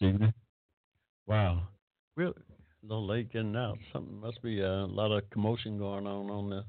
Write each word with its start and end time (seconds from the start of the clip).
evening. 0.00 0.32
Wow. 1.26 1.68
Really? 2.16 2.34
A 2.82 2.86
little 2.86 3.06
late 3.06 3.32
getting 3.32 3.56
out. 3.56 3.78
Something 3.92 4.20
must 4.20 4.42
be 4.42 4.60
a 4.60 4.86
lot 4.86 5.12
of 5.12 5.28
commotion 5.30 5.78
going 5.78 6.06
on 6.06 6.30
on 6.30 6.50
the 6.50 6.64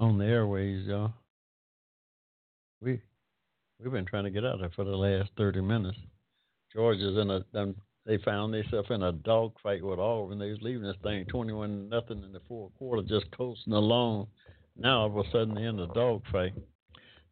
on 0.00 0.18
the 0.18 0.24
airways, 0.24 0.86
y'all. 0.86 1.12
We 2.80 3.00
we've 3.80 3.92
been 3.92 4.06
trying 4.06 4.24
to 4.24 4.30
get 4.30 4.44
out 4.44 4.60
there 4.60 4.70
for 4.74 4.84
the 4.84 4.96
last 4.96 5.30
thirty 5.36 5.60
minutes. 5.60 5.98
George 6.72 6.98
is 6.98 7.16
in 7.16 7.30
a 7.30 7.44
they 8.06 8.18
found 8.18 8.54
themselves 8.54 8.88
in 8.90 9.02
a 9.02 9.12
dog 9.12 9.52
fight 9.62 9.84
with 9.84 9.98
Auburn. 9.98 10.38
They 10.38 10.50
was 10.50 10.62
leaving 10.62 10.82
this 10.82 10.96
thing 11.02 11.24
twenty 11.26 11.52
one 11.52 11.88
nothing 11.88 12.22
in 12.24 12.32
the 12.32 12.40
fourth 12.48 12.72
quarter, 12.78 13.02
just 13.02 13.30
coasting 13.36 13.72
along. 13.72 14.28
Now 14.76 15.00
all 15.00 15.06
of 15.06 15.16
a 15.16 15.30
sudden 15.30 15.54
they're 15.54 15.68
in 15.68 15.80
a 15.80 15.86
dog 15.88 16.22
fight. 16.30 16.54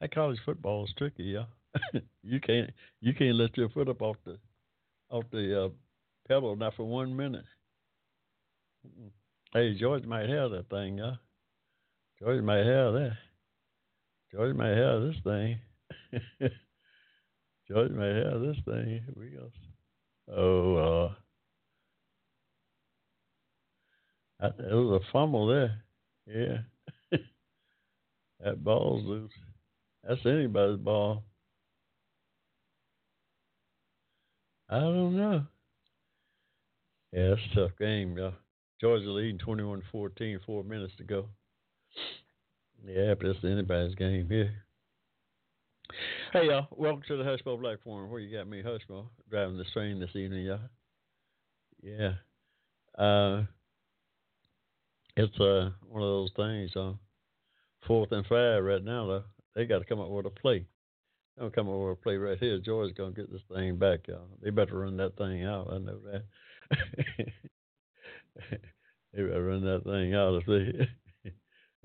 That 0.01 0.15
college 0.15 0.38
football 0.45 0.85
is 0.85 0.95
tricky, 0.98 1.24
y'all. 1.24 1.46
you 2.23 2.41
can't 2.41 2.71
you 3.01 3.15
can't 3.15 3.37
let 3.37 3.57
your 3.57 3.69
foot 3.71 3.89
up 3.89 4.03
off 4.03 4.16
the 4.24 4.38
off 5.10 5.24
the 5.30 5.65
uh, 5.65 5.69
pedal 6.29 6.57
not 6.57 6.74
for 6.74 6.85
one 6.85 7.16
minute. 7.16 7.45
Hey, 9.52 9.74
Georgia 9.79 10.07
might 10.07 10.29
have 10.29 10.51
that 10.52 10.68
thing, 10.68 10.99
yeah. 10.99 11.15
Georgia 12.18 12.43
might 12.43 12.66
have 12.66 12.93
that. 12.95 13.16
Georgia 14.33 14.55
might 14.55 14.77
have 14.77 15.02
this 15.02 15.16
thing. 15.24 15.59
Georgia 17.68 17.95
might 17.95 18.15
have 18.15 18.40
this 18.40 18.57
thing. 18.65 18.88
Here 18.88 19.15
we 19.16 19.30
go. 19.30 19.51
Oh, 20.29 20.77
uh, 20.77 21.15
it 24.40 24.74
was 24.74 25.02
a 25.02 25.13
fumble 25.13 25.46
there. 25.46 25.83
Yeah. 26.27 27.18
that 28.45 28.63
ball's 28.63 29.05
loose. 29.05 29.33
That's 30.05 30.21
anybody's 30.27 30.79
ball. 30.79 31.24
I 34.68 34.80
don't 34.80 35.16
know. 35.16 35.45
Yeah, 37.12 37.34
it's 37.34 37.42
a 37.52 37.54
tough 37.54 37.78
game, 37.78 38.16
y'all. 38.18 38.34
Georgia 38.80 39.10
leading 39.10 39.38
21 39.38 39.82
14, 39.92 40.40
four 40.45 40.64
minutes 40.64 40.92
to 40.98 41.04
go. 41.04 41.26
Yeah, 42.84 43.14
but 43.14 43.28
it's 43.28 43.44
anybody's 43.44 43.94
game 43.94 44.28
here. 44.28 44.52
Hey, 46.32 46.48
y'all. 46.48 46.66
Welcome 46.72 47.04
to 47.06 47.16
the 47.16 47.22
Hushmo 47.22 47.60
Black 47.60 47.80
Forum. 47.84 48.10
Where 48.10 48.20
you 48.20 48.37
got 48.37 48.48
me, 48.48 48.60
Hushmo, 48.60 49.06
driving 49.30 49.56
this 49.56 49.70
train 49.72 50.00
this 50.00 50.14
evening, 50.16 50.44
y'all. 50.44 50.59
Yeah. 51.80 52.14
Uh, 52.98 53.44
it's 55.16 55.38
uh, 55.38 55.70
one 55.88 56.02
of 56.02 56.09
those 56.09 56.30
things, 56.34 56.74
uh, 56.74 56.94
fourth 57.87 58.10
and 58.10 58.26
five 58.26 58.64
right 58.64 58.82
now, 58.82 59.06
though. 59.06 59.24
They 59.54 59.64
got 59.64 59.78
to 59.78 59.84
come 59.84 60.00
up 60.00 60.10
with 60.10 60.26
a 60.26 60.30
play. 60.30 60.66
Don't 61.38 61.54
come 61.54 61.68
over 61.68 61.90
and 61.90 62.01
play 62.01 62.16
right 62.16 62.38
here. 62.38 62.59
Georgia's 62.59 62.96
gonna 62.96 63.12
get 63.12 63.30
this 63.30 63.42
thing 63.52 63.76
back, 63.76 64.09
y'all. 64.09 64.28
They 64.42 64.50
better 64.50 64.78
run 64.78 64.97
that 64.97 65.16
thing 65.16 65.44
out. 65.44 65.69
I 65.70 65.78
know 65.78 65.98
that. 66.10 66.25
they 69.12 69.22
better 69.22 69.44
run 69.44 69.62
that 69.65 69.84
thing 69.84 70.15
out. 70.15 70.37
If 70.37 70.47
they, 70.47 71.31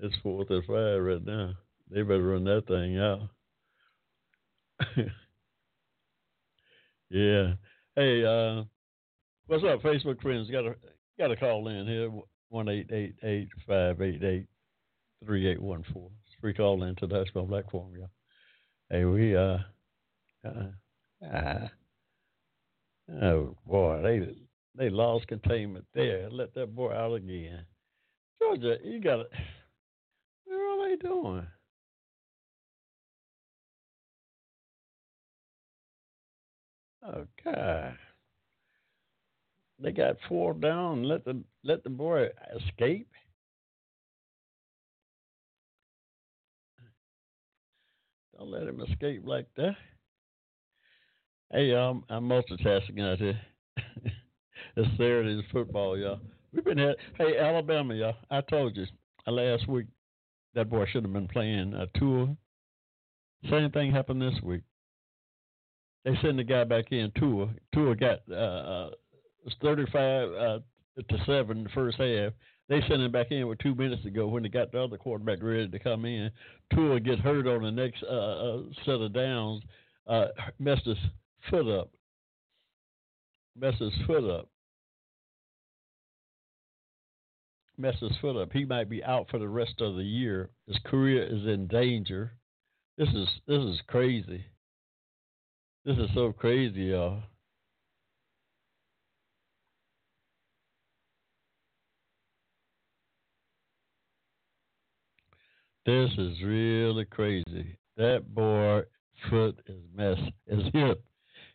it's 0.00 0.16
fourth 0.22 0.48
and 0.50 0.64
five 0.64 1.02
right 1.02 1.24
now. 1.24 1.52
They 1.90 2.00
better 2.00 2.22
run 2.22 2.44
that 2.44 2.66
thing 2.66 2.98
out. 2.98 3.28
yeah. 7.10 7.52
Hey, 7.94 8.24
uh, 8.24 8.64
what's 9.48 9.64
up, 9.64 9.82
Facebook 9.82 10.22
friends? 10.22 10.50
Got 10.50 10.64
a 10.64 10.76
got 11.18 11.30
a 11.30 11.36
call 11.36 11.68
in 11.68 11.86
here. 11.86 12.10
One 12.48 12.70
eight 12.70 12.90
eight 12.90 13.16
eight 13.22 13.48
five 13.66 14.00
eight 14.00 14.24
eight 14.24 14.46
three 15.26 15.46
eight 15.46 15.60
one 15.60 15.84
four. 15.92 16.08
Free 16.40 16.54
call 16.54 16.82
in 16.84 16.96
to 16.96 17.06
the 17.06 17.24
Black 17.46 17.70
Forum, 17.70 17.92
y'all. 17.96 18.08
Hey, 18.92 19.06
we 19.06 19.34
uh, 19.34 19.56
uh, 20.44 20.66
uh, 21.26 21.68
oh 23.22 23.56
boy, 23.66 24.02
they 24.02 24.36
they 24.76 24.90
lost 24.90 25.26
containment 25.28 25.86
there. 25.94 26.28
Let 26.30 26.52
that 26.52 26.74
boy 26.74 26.92
out 26.92 27.14
again. 27.14 27.64
Georgia, 28.38 28.76
you 28.84 29.00
got 29.00 29.20
it. 29.20 29.30
What 30.44 30.56
are 30.58 30.88
they 30.90 30.96
doing? 30.96 31.46
Okay. 37.48 37.94
They 39.78 39.92
got 39.92 40.16
four 40.28 40.52
down. 40.52 41.04
Let 41.04 41.24
the 41.24 41.42
let 41.64 41.82
the 41.82 41.88
boy 41.88 42.28
escape. 42.54 43.08
Don't 48.42 48.50
let 48.50 48.66
him 48.66 48.80
escape 48.80 49.22
like 49.24 49.46
that. 49.56 49.76
Hey, 51.52 51.72
um, 51.76 52.02
I'm 52.10 52.28
multitasking 52.28 53.00
out 53.00 53.18
here. 53.18 53.40
it's 54.76 54.90
Saturday 54.96 55.38
is 55.38 55.44
football, 55.52 55.96
y'all. 55.96 56.18
We've 56.52 56.64
been 56.64 56.80
at 56.80 56.96
hey 57.18 57.38
Alabama, 57.38 57.94
y'all. 57.94 58.16
I 58.32 58.40
told 58.40 58.76
you 58.76 58.84
last 59.28 59.68
week 59.68 59.86
that 60.56 60.68
boy 60.68 60.86
should 60.86 61.04
have 61.04 61.12
been 61.12 61.28
playing 61.28 61.72
a 61.74 61.86
Tua. 61.96 62.36
Same 63.48 63.70
thing 63.70 63.92
happened 63.92 64.20
this 64.20 64.42
week. 64.42 64.62
They 66.04 66.18
send 66.20 66.40
the 66.40 66.44
guy 66.44 66.64
back 66.64 66.90
in 66.90 67.12
Tua. 67.16 67.48
Tua 67.72 67.94
got 67.94 68.22
uh, 68.28 68.34
uh 68.34 68.90
thirty 69.62 69.84
five 69.92 70.32
uh, 70.32 70.58
to 70.98 71.24
seven 71.26 71.62
the 71.62 71.70
first 71.70 71.96
half. 71.96 72.32
They 72.68 72.80
sent 72.82 73.02
him 73.02 73.12
back 73.12 73.30
in 73.30 73.48
with 73.48 73.58
two 73.58 73.74
minutes 73.74 74.02
to 74.04 74.10
go 74.10 74.28
when 74.28 74.42
they 74.42 74.48
got 74.48 74.72
the 74.72 74.82
other 74.82 74.96
quarterback 74.96 75.42
ready 75.42 75.68
to 75.68 75.78
come 75.78 76.04
in. 76.04 76.30
Tua 76.74 77.00
gets 77.00 77.20
hurt 77.20 77.46
on 77.46 77.62
the 77.62 77.70
next 77.70 78.02
uh, 78.02 78.06
uh, 78.06 78.62
set 78.84 78.94
of 78.94 79.12
downs, 79.12 79.62
uh, 80.06 80.28
messed 80.58 80.86
his 80.86 80.96
foot 81.50 81.68
up. 81.68 81.90
Messed 83.58 83.80
his 83.80 83.92
foot 84.06 84.24
up. 84.24 84.48
Messed 87.76 88.00
his 88.00 88.16
foot 88.20 88.40
up. 88.40 88.52
He 88.52 88.64
might 88.64 88.88
be 88.88 89.02
out 89.04 89.28
for 89.30 89.38
the 89.38 89.48
rest 89.48 89.80
of 89.80 89.96
the 89.96 90.04
year. 90.04 90.50
His 90.66 90.78
career 90.86 91.24
is 91.24 91.46
in 91.46 91.66
danger. 91.66 92.32
This 92.96 93.08
is 93.08 93.28
this 93.46 93.62
is 93.62 93.80
crazy. 93.88 94.44
This 95.84 95.98
is 95.98 96.08
so 96.14 96.32
crazy, 96.32 96.84
y'all. 96.84 97.22
This 105.84 106.10
is 106.16 106.42
really 106.42 107.04
crazy. 107.04 107.78
That 107.96 108.34
boy 108.34 108.82
foot 109.28 109.60
is 109.66 109.82
mess. 109.94 110.18
His 110.46 110.62
hip. 110.72 111.04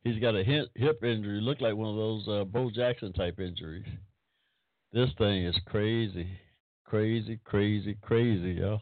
He's 0.03 0.19
got 0.19 0.35
a 0.35 0.43
hip, 0.43 1.03
injury. 1.03 1.41
Look 1.41 1.61
like 1.61 1.75
one 1.75 1.89
of 1.89 1.95
those 1.95 2.27
uh, 2.27 2.43
Bo 2.43 2.69
Jackson 2.69 3.13
type 3.13 3.39
injuries. 3.39 3.85
This 4.93 5.09
thing 5.17 5.45
is 5.45 5.55
crazy, 5.65 6.27
crazy, 6.85 7.39
crazy, 7.43 7.97
crazy, 8.01 8.51
y'all. 8.53 8.81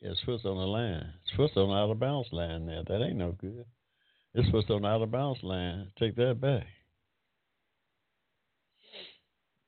Yeah, 0.00 0.10
his 0.10 0.20
foot's 0.26 0.44
on 0.44 0.56
the 0.56 0.66
line. 0.66 1.12
His 1.24 1.36
foot's 1.36 1.56
on 1.56 1.68
the 1.68 1.74
out 1.74 1.90
of 1.90 2.00
bounds 2.00 2.28
line 2.32 2.66
there. 2.66 2.82
That 2.86 3.04
ain't 3.04 3.16
no 3.16 3.32
good. 3.32 3.64
It's 4.34 4.48
foot's 4.50 4.68
on 4.70 4.82
the 4.82 4.88
out 4.88 5.02
of 5.02 5.10
bounds 5.10 5.42
line. 5.42 5.90
Take 5.98 6.16
that 6.16 6.40
back. 6.40 6.66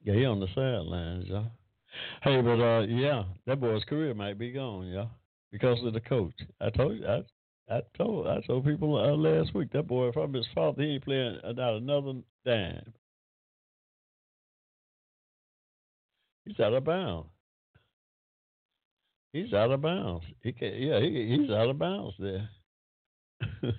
Yeah, 0.02 0.14
he 0.14 0.24
on 0.24 0.40
the 0.40 0.48
sidelines, 0.54 1.28
y'all. 1.28 1.50
Hey, 2.22 2.40
but 2.40 2.60
uh, 2.60 2.80
yeah, 2.82 3.24
that 3.46 3.60
boy's 3.60 3.84
career 3.84 4.14
might 4.14 4.38
be 4.38 4.52
gone, 4.52 4.86
yeah, 4.86 5.06
because 5.52 5.82
of 5.84 5.92
the 5.92 6.00
coach. 6.00 6.34
I 6.60 6.70
told 6.70 6.98
you, 6.98 7.06
I, 7.06 7.22
I 7.74 7.80
told, 7.96 8.26
I 8.26 8.40
told 8.46 8.64
people 8.64 8.96
uh, 8.96 9.16
last 9.16 9.54
week 9.54 9.70
that 9.72 9.86
boy 9.86 10.12
from 10.12 10.32
his 10.34 10.46
father, 10.54 10.82
he 10.82 10.94
ain't 10.94 11.04
playing 11.04 11.38
not 11.44 11.74
another 11.76 12.14
dime. 12.44 12.92
He's 16.44 16.60
out 16.60 16.74
of 16.74 16.84
bounds. 16.84 17.28
He's 19.32 19.52
out 19.52 19.72
of 19.72 19.82
bounds. 19.82 20.24
He 20.42 20.52
can 20.52 20.74
yeah, 20.74 21.00
he, 21.00 21.36
he's 21.36 21.50
out 21.50 21.68
of 21.68 21.78
bounds 21.78 22.14
there. 22.18 22.48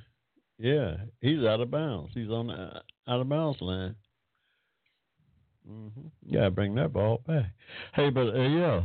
yeah, 0.60 0.98
he's 1.22 1.44
out 1.46 1.62
of 1.62 1.72
bounds. 1.72 2.12
He's 2.14 2.30
on 2.30 2.48
the 2.48 2.82
out 3.08 3.22
of 3.22 3.30
bounds 3.30 3.62
line. 3.62 3.96
Mm-hmm. 5.70 6.08
Yeah, 6.26 6.50
bring 6.50 6.76
that 6.76 6.94
ball 6.94 7.22
back. 7.26 7.46
Hey, 7.94 8.10
but 8.10 8.28
uh, 8.36 8.48
yeah, 8.48 8.82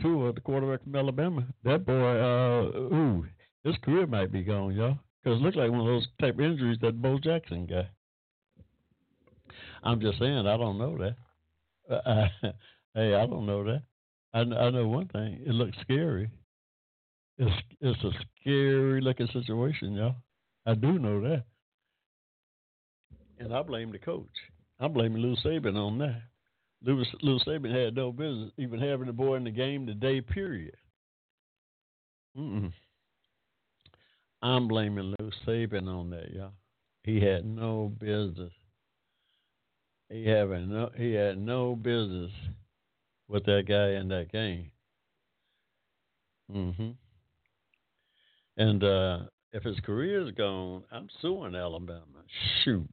Tua, 0.00 0.32
the 0.32 0.40
quarterback 0.40 0.82
from 0.82 0.96
Alabama, 0.96 1.46
that 1.64 1.84
boy, 1.84 1.92
uh, 1.92 2.62
ooh, 2.76 3.26
his 3.62 3.76
career 3.82 4.06
might 4.06 4.32
be 4.32 4.42
gone, 4.42 4.74
y'all. 4.74 4.98
Because 5.22 5.38
it 5.38 5.42
looked 5.42 5.56
like 5.56 5.70
one 5.70 5.80
of 5.80 5.86
those 5.86 6.06
type 6.20 6.38
injuries 6.40 6.78
that 6.82 7.00
Bo 7.00 7.18
Jackson 7.18 7.66
got. 7.66 7.86
I'm 9.82 10.00
just 10.00 10.18
saying, 10.18 10.46
I 10.46 10.56
don't 10.56 10.78
know 10.78 10.98
that. 11.88 12.52
Hey, 12.96 13.12
I 13.12 13.26
don't 13.26 13.44
know 13.44 13.64
that. 13.64 13.82
I, 14.32 14.42
I 14.42 14.70
know 14.70 14.86
one 14.86 15.08
thing. 15.08 15.42
It 15.44 15.50
looks 15.50 15.76
scary. 15.80 16.30
It's 17.38 17.52
it's 17.80 18.04
a 18.04 18.10
scary 18.40 19.00
looking 19.00 19.26
situation, 19.32 19.94
y'all. 19.94 20.14
I 20.64 20.74
do 20.74 21.00
know 21.00 21.20
that. 21.22 21.42
And 23.40 23.52
I 23.52 23.62
blame 23.62 23.90
the 23.90 23.98
coach. 23.98 24.28
I'm 24.80 24.92
blaming 24.92 25.22
Lou 25.22 25.36
Saban 25.36 25.76
on 25.76 25.98
that. 25.98 26.22
Lou, 26.82 27.02
Lou 27.22 27.38
Saban 27.40 27.74
had 27.74 27.94
no 27.94 28.12
business 28.12 28.50
even 28.58 28.80
having 28.80 29.06
the 29.06 29.12
boy 29.12 29.36
in 29.36 29.44
the 29.44 29.50
game 29.50 29.86
the 29.86 29.94
day 29.94 30.20
period. 30.20 30.76
Mm-mm. 32.36 32.72
I'm 34.42 34.68
blaming 34.68 35.14
Lou 35.18 35.30
Saban 35.46 35.88
on 35.88 36.10
that, 36.10 36.32
y'all. 36.32 36.52
He 37.04 37.20
had 37.20 37.44
no 37.44 37.92
business. 37.98 38.52
He 40.10 40.26
having 40.26 40.68
no 40.68 40.90
he 40.96 41.12
had 41.12 41.38
no 41.38 41.74
business 41.74 42.30
with 43.28 43.44
that 43.46 43.64
guy 43.66 43.98
in 44.00 44.08
that 44.08 44.30
game. 44.30 44.70
Mm-hmm. 46.54 46.90
And 48.56 48.84
uh, 48.84 49.18
if 49.52 49.62
his 49.62 49.80
career 49.80 50.26
is 50.26 50.32
gone, 50.32 50.84
I'm 50.92 51.08
suing 51.20 51.54
Alabama. 51.54 52.04
Shoot. 52.64 52.88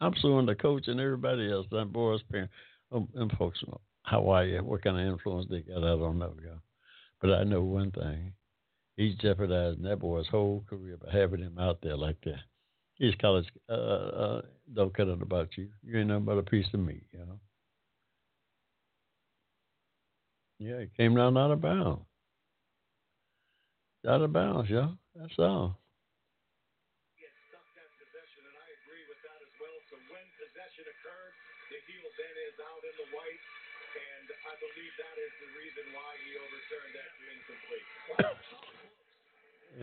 I'm 0.00 0.14
suing 0.20 0.46
the 0.46 0.54
coach 0.54 0.88
and 0.88 1.00
everybody 1.00 1.50
else. 1.50 1.66
That 1.70 1.92
boy's 1.92 2.22
parents. 2.30 2.52
Um, 2.92 3.08
them 3.14 3.30
folks 3.38 3.62
Hawaii, 4.04 4.60
what 4.60 4.82
kind 4.82 5.00
of 5.00 5.06
influence 5.06 5.46
they 5.50 5.60
got, 5.60 5.78
I 5.78 5.96
don't 5.96 6.18
know, 6.18 6.34
y'all. 6.42 6.60
But 7.20 7.32
I 7.32 7.44
know 7.44 7.62
one 7.62 7.90
thing. 7.90 8.32
He's 8.96 9.16
jeopardizing 9.16 9.82
that 9.82 9.98
boy's 9.98 10.28
whole 10.28 10.62
career 10.68 10.96
by 10.96 11.10
having 11.10 11.40
him 11.40 11.58
out 11.58 11.78
there 11.82 11.96
like 11.96 12.20
that. 12.24 12.40
He's 12.96 13.14
college, 13.20 13.46
uh, 13.68 13.72
uh, 13.72 14.42
don't 14.72 14.94
care 14.94 15.08
about 15.10 15.48
you. 15.56 15.68
You 15.82 15.98
ain't 15.98 16.08
nothing 16.08 16.24
but 16.26 16.38
a 16.38 16.42
piece 16.42 16.66
of 16.72 16.80
meat, 16.80 17.02
you 17.12 17.18
know. 17.18 17.40
Yeah, 20.60 20.80
he 20.80 20.86
came 20.96 21.16
down 21.16 21.36
out 21.36 21.50
of 21.50 21.60
bounds. 21.60 22.02
Out 24.06 24.22
of 24.22 24.32
bounds, 24.32 24.70
y'all. 24.70 24.96
That's 25.16 25.32
all. 25.38 25.78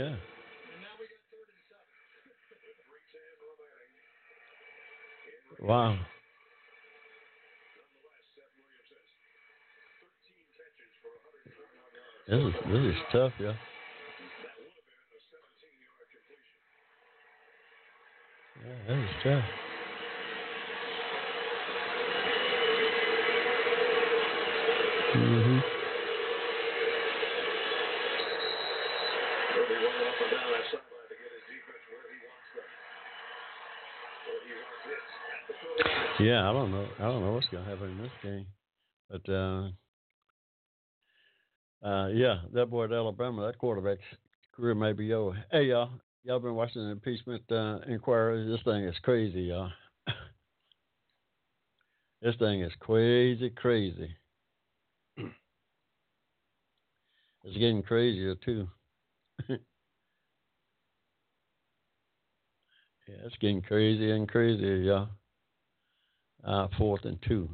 Remaining. 0.01 0.19
Wow. 5.61 5.99
This 12.27 12.39
is 12.39 12.53
this 12.65 12.79
is 12.95 12.95
tough, 13.11 13.33
yeah. 13.39 13.53
Yeah, 18.63 18.75
that 18.87 18.97
is 19.03 19.11
tough. 19.23 19.45
Mm-hmm. 25.15 25.50
Yeah, 36.19 36.47
I 36.47 36.53
don't 36.53 36.71
know. 36.71 36.87
I 36.99 37.03
don't 37.03 37.23
know 37.23 37.33
what's 37.33 37.47
going 37.47 37.63
to 37.63 37.69
happen 37.69 37.89
in 37.89 37.97
this 37.97 38.11
game, 38.21 38.45
but 39.09 39.27
uh, 39.31 39.69
uh, 41.83 42.09
yeah, 42.09 42.41
that 42.53 42.69
boy 42.69 42.85
at 42.85 42.91
Alabama, 42.91 43.47
that 43.47 43.57
quarterback's 43.57 44.03
career 44.55 44.75
may 44.75 44.93
be 44.93 45.13
over. 45.13 45.43
Hey, 45.51 45.63
y'all, 45.63 45.89
y'all 46.23 46.39
been 46.39 46.53
watching 46.53 46.83
the 46.83 46.91
impeachment 46.91 47.41
uh, 47.51 47.79
inquiry? 47.87 48.47
This 48.47 48.61
thing 48.63 48.83
is 48.83 48.95
crazy, 49.01 49.41
y'all. 49.41 49.71
this 52.21 52.35
thing 52.37 52.61
is 52.61 52.71
crazy, 52.79 53.49
crazy. 53.49 54.15
It's 57.43 57.57
getting 57.57 57.81
crazier 57.81 58.35
too. 58.35 58.67
yeah, 59.49 59.57
it's 63.25 63.35
getting 63.37 63.61
crazier 63.61 64.15
and 64.15 64.27
crazier, 64.27 64.75
y'all. 64.75 65.09
Uh, 66.43 66.67
fourth 66.77 67.05
and 67.05 67.19
two. 67.27 67.49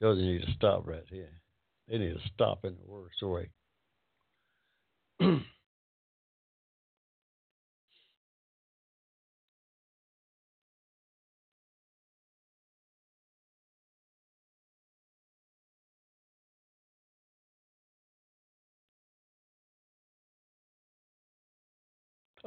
Georgia 0.00 0.20
need 0.20 0.42
to 0.42 0.52
stop 0.52 0.86
right 0.86 1.04
here. 1.08 1.30
They 1.88 1.98
need 1.98 2.14
to 2.14 2.20
stop 2.34 2.64
in 2.64 2.74
the 2.74 2.90
worst 2.90 3.22
way. 3.22 3.50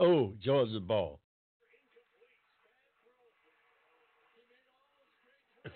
Oh, 0.01 0.33
Georgia 0.41 0.79
ball. 0.81 1.19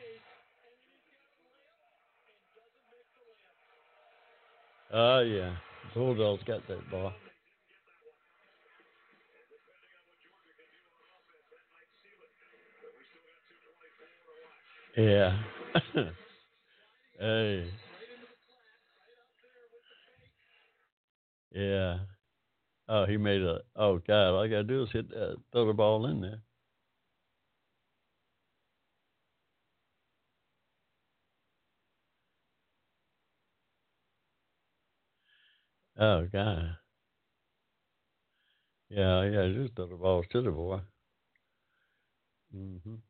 Oh, 4.93 5.17
uh, 5.17 5.21
yeah. 5.21 5.55
Bulldogs 5.93 6.43
got 6.43 6.67
that 6.67 6.89
ball. 6.91 7.11
Yeah. 14.97 15.37
hey. 17.19 17.69
Yeah. 21.51 21.97
Oh, 22.89 23.05
he 23.05 23.17
made 23.17 23.41
a. 23.41 23.61
Oh 23.75 23.99
God! 23.99 24.33
All 24.33 24.41
I 24.43 24.47
gotta 24.47 24.63
do 24.63 24.83
is 24.83 24.91
hit, 24.91 25.13
uh, 25.13 25.35
throw 25.51 25.67
the 25.67 25.73
ball 25.73 26.05
in 26.07 26.21
there. 26.21 26.41
Oh 35.97 36.25
God! 36.31 36.77
Yeah, 38.89 39.23
yeah, 39.25 39.47
just 39.53 39.75
throw 39.75 39.87
the 39.87 39.95
ball 39.95 40.23
to 40.23 40.41
the 40.41 40.49
boy. 40.51 40.81
Mhm. 42.53 43.01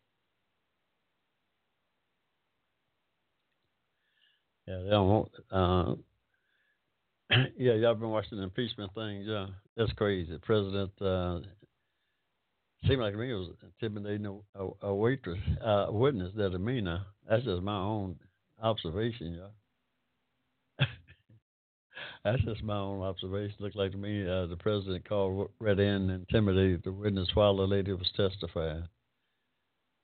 Yeah, 4.68 4.80
they 4.84 4.90
don't 4.90 5.10
want. 5.10 5.32
Uh, 5.52 5.96
yeah, 7.58 7.74
y'all 7.74 7.96
been 7.96 8.10
watching 8.10 8.38
the 8.38 8.44
impeachment 8.44 8.94
things. 8.94 9.26
Yeah, 9.28 9.48
that's 9.76 9.92
crazy. 9.94 10.32
The 10.32 10.40
president 10.40 10.92
uh, 11.02 11.40
seemed 12.88 13.02
like 13.02 13.14
to 13.14 13.18
me 13.18 13.32
it 13.32 13.36
was 13.36 13.50
intimidating 13.82 14.26
a, 14.26 14.64
a, 14.64 14.70
a 14.90 14.96
waitress, 14.96 15.40
uh, 15.64 15.88
witness 15.90 16.32
that 16.36 16.54
now. 16.82 17.02
That's 17.28 17.44
just 17.44 17.64
my 17.64 17.78
own 17.78 18.18
observation, 18.62 19.34
y'all. 19.34 20.88
that's 22.24 22.44
just 22.44 22.64
my 22.64 22.78
own 22.78 23.02
observation. 23.02 23.56
Looked 23.60 23.76
like 23.76 23.92
to 23.92 23.98
me 23.98 24.22
uh, 24.24 24.46
the 24.46 24.58
president 24.58 25.08
called 25.10 25.50
read 25.60 25.80
in 25.80 26.10
and 26.10 26.12
intimidated 26.12 26.84
the 26.84 26.92
witness 26.92 27.30
while 27.34 27.58
the 27.58 27.64
lady 27.64 27.92
was 27.94 28.12
testifying. 28.16 28.88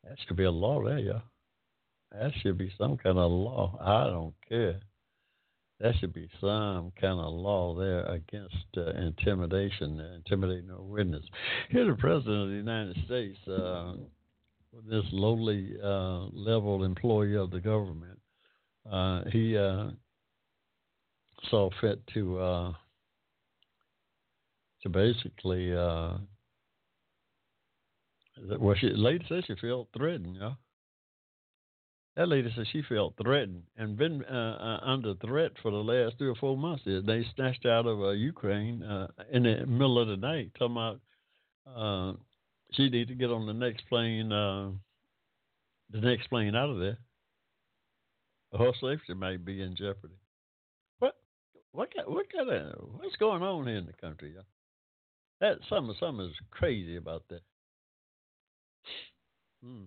That 0.03 0.17
should 0.25 0.37
be 0.37 0.45
a 0.45 0.51
law 0.51 0.83
there, 0.83 0.97
y'all. 0.97 1.21
That 2.11 2.31
should 2.41 2.57
be 2.57 2.73
some 2.79 2.97
kind 2.97 3.19
of 3.19 3.31
law. 3.31 3.77
I 3.79 4.09
don't 4.09 4.33
care 4.49 4.79
there 5.81 5.93
should 5.99 6.13
be 6.13 6.29
some 6.39 6.91
kind 6.99 7.19
of 7.19 7.33
law 7.33 7.75
there 7.75 8.05
against 8.05 8.55
uh, 8.77 8.91
intimidation, 8.91 9.99
uh, 9.99 10.15
intimidating 10.15 10.69
a 10.69 10.81
witness. 10.81 11.23
Here, 11.69 11.85
the 11.85 11.95
president 11.95 12.43
of 12.43 12.49
the 12.49 12.55
United 12.55 12.97
States, 13.05 13.37
uh, 13.47 13.93
this 14.87 15.03
lowly 15.11 15.73
uh, 15.83 16.25
level 16.33 16.83
employee 16.83 17.35
of 17.35 17.49
the 17.49 17.59
government, 17.59 18.19
uh, 18.91 19.23
he 19.31 19.57
uh, 19.57 19.87
saw 21.49 21.69
fit 21.81 22.05
to 22.13 22.73
to 24.83 24.89
basically. 24.89 25.73
well, 25.73 26.21
she, 28.79 28.89
lady 28.89 29.25
says 29.29 29.43
she 29.47 29.55
felt 29.55 29.87
threatened, 29.95 30.37
yeah. 30.39 30.53
That 32.17 32.27
lady 32.27 32.51
said 32.55 32.65
she 32.71 32.81
felt 32.81 33.15
threatened 33.21 33.63
and 33.77 33.97
been 33.97 34.23
uh, 34.25 34.57
uh, 34.83 34.85
under 34.85 35.15
threat 35.15 35.53
for 35.61 35.71
the 35.71 35.77
last 35.77 36.17
three 36.17 36.27
or 36.27 36.35
four 36.35 36.57
months. 36.57 36.83
They 36.85 37.25
snatched 37.35 37.65
out 37.65 37.85
of 37.85 38.01
uh, 38.01 38.09
Ukraine 38.09 38.83
uh, 38.83 39.07
in 39.31 39.43
the 39.43 39.65
middle 39.65 39.97
of 39.97 40.09
the 40.09 40.17
night, 40.17 40.51
talking 40.59 40.75
about 40.75 40.99
uh, 41.73 42.17
she 42.73 42.89
need 42.89 43.07
to 43.07 43.15
get 43.15 43.31
on 43.31 43.45
the 43.45 43.53
next 43.53 43.87
plane, 43.87 44.31
uh, 44.31 44.71
the 45.91 46.01
next 46.01 46.27
plane 46.27 46.53
out 46.53 46.69
of 46.69 46.79
there. 46.79 46.97
Her 48.57 48.71
safety 48.81 49.13
might 49.13 49.45
be 49.45 49.61
in 49.61 49.77
jeopardy. 49.77 50.19
What? 50.99 51.15
What? 51.71 51.93
Kind, 51.95 52.07
What 52.07 52.25
kind 52.35 52.49
of? 52.49 52.89
What's 52.97 53.15
going 53.15 53.41
on 53.41 53.67
here 53.67 53.77
in 53.77 53.85
the 53.85 53.93
country? 53.93 54.33
That 55.39 55.59
something, 55.69 55.95
something 55.97 56.25
is 56.25 56.35
crazy 56.51 56.97
about 56.97 57.23
that. 57.29 57.41
Hmm. 59.63 59.83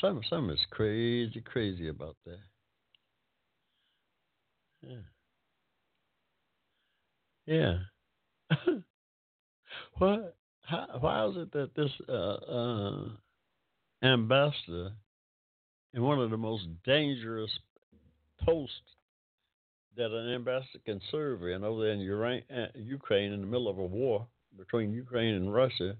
Some 0.00 0.22
some 0.28 0.50
is 0.50 0.60
crazy, 0.70 1.42
crazy 1.44 1.88
about 1.88 2.16
that. 2.24 2.38
Yeah. 4.82 4.96
Yeah. 7.46 7.78
what? 9.98 10.36
How, 10.62 10.86
why 11.00 11.26
is 11.26 11.36
it 11.36 11.52
that 11.52 11.74
this 11.74 11.90
uh, 12.08 12.12
uh, 12.12 13.08
ambassador 14.02 14.92
in 15.92 16.02
one 16.02 16.20
of 16.20 16.30
the 16.30 16.36
most 16.36 16.64
dangerous 16.84 17.50
posts 18.44 18.74
that 19.96 20.12
an 20.12 20.32
ambassador 20.32 20.78
can 20.86 21.00
serve 21.10 21.42
in 21.42 21.64
over 21.64 21.82
there 21.82 21.92
in 21.92 22.42
uh, 22.50 22.66
Ukraine 22.74 23.32
in 23.32 23.40
the 23.40 23.46
middle 23.46 23.68
of 23.68 23.78
a 23.78 23.84
war 23.84 24.26
between 24.56 24.92
Ukraine 24.92 25.34
and 25.34 25.52
Russia, 25.52 25.96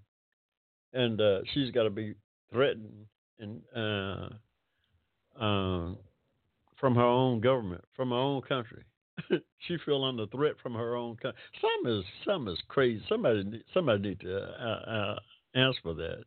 and 0.92 1.20
uh, 1.20 1.40
she's 1.52 1.70
got 1.72 1.82
to 1.82 1.90
be 1.90 2.14
threatened 2.52 3.06
and 3.40 3.60
uh, 3.76 4.28
uh, 5.42 5.94
from 6.78 6.94
her 6.94 7.02
own 7.02 7.40
government, 7.40 7.82
from 7.96 8.10
her 8.10 8.16
own 8.16 8.42
country. 8.42 8.84
she 9.58 9.76
feel 9.84 10.04
under 10.04 10.26
threat 10.26 10.54
from 10.62 10.74
her 10.74 10.94
own 10.94 11.16
country. 11.16 11.40
Some 11.60 11.92
is 11.92 12.04
some 12.24 12.48
is 12.48 12.58
crazy. 12.68 13.02
Somebody 13.08 13.62
somebody 13.74 14.10
need 14.10 14.20
to 14.20 14.36
uh, 14.36 14.90
uh, 14.90 15.18
answer 15.54 15.80
for 15.82 15.94
that. 15.94 16.24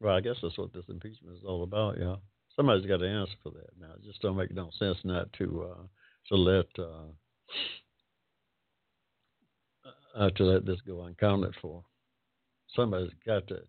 Well, 0.00 0.14
I 0.14 0.20
guess 0.20 0.36
that's 0.42 0.56
what 0.58 0.72
this 0.72 0.84
impeachment 0.88 1.36
is 1.36 1.44
all 1.46 1.62
about, 1.62 1.98
yeah. 1.98 2.16
Somebody's 2.56 2.86
got 2.86 2.98
to 2.98 3.08
answer 3.08 3.34
for 3.42 3.50
that. 3.52 3.70
Now, 3.78 3.92
it 3.94 4.02
just 4.04 4.20
don't 4.22 4.36
make 4.36 4.52
no 4.52 4.70
sense 4.78 4.98
not 5.04 5.32
to 5.34 5.66
uh, 5.70 5.82
to 6.28 6.34
let 6.36 6.66
uh, 10.16 10.30
to 10.30 10.44
let 10.44 10.66
this 10.66 10.80
go 10.86 11.02
unaccounted 11.02 11.54
for. 11.60 11.84
Somebody's 12.74 13.12
got 13.26 13.46
to 13.48 13.60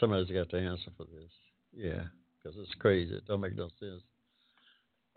somebody's 0.00 0.30
got 0.30 0.48
to 0.50 0.58
answer 0.58 0.90
for 0.96 1.04
this. 1.04 1.30
Yeah, 1.72 2.04
because 2.42 2.58
it's 2.58 2.74
crazy. 2.78 3.14
It 3.14 3.26
don't 3.26 3.40
make 3.40 3.56
no 3.56 3.68
sense 3.80 4.02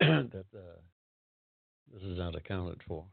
that 0.00 0.44
uh, 0.54 0.80
this 1.92 2.02
is 2.02 2.18
not 2.18 2.36
accounted 2.36 2.80
for. 2.86 3.06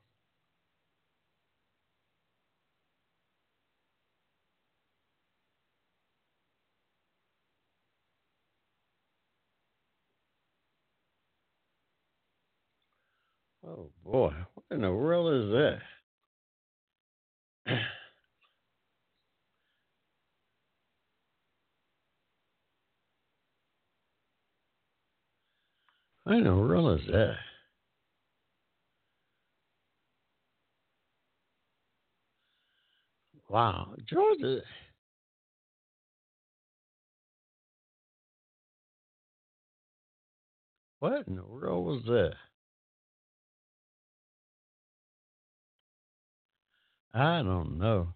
Oh 13.65 13.89
boy, 14.03 14.33
what 14.53 14.65
in 14.71 14.81
the 14.81 14.91
world 14.91 15.43
is 15.43 15.51
that? 17.67 17.77
I 26.29 26.35
didn't 26.35 26.61
realize 26.61 27.01
that. 27.07 27.37
Wow, 33.49 33.95
Georgia. 34.05 34.59
Uh, 34.59 34.61
what 40.99 41.27
in 41.27 41.35
the 41.35 41.43
world 41.43 41.85
was 41.85 42.03
that? 42.05 42.35
I 47.13 47.43
don't 47.43 47.77
know. 47.77 48.13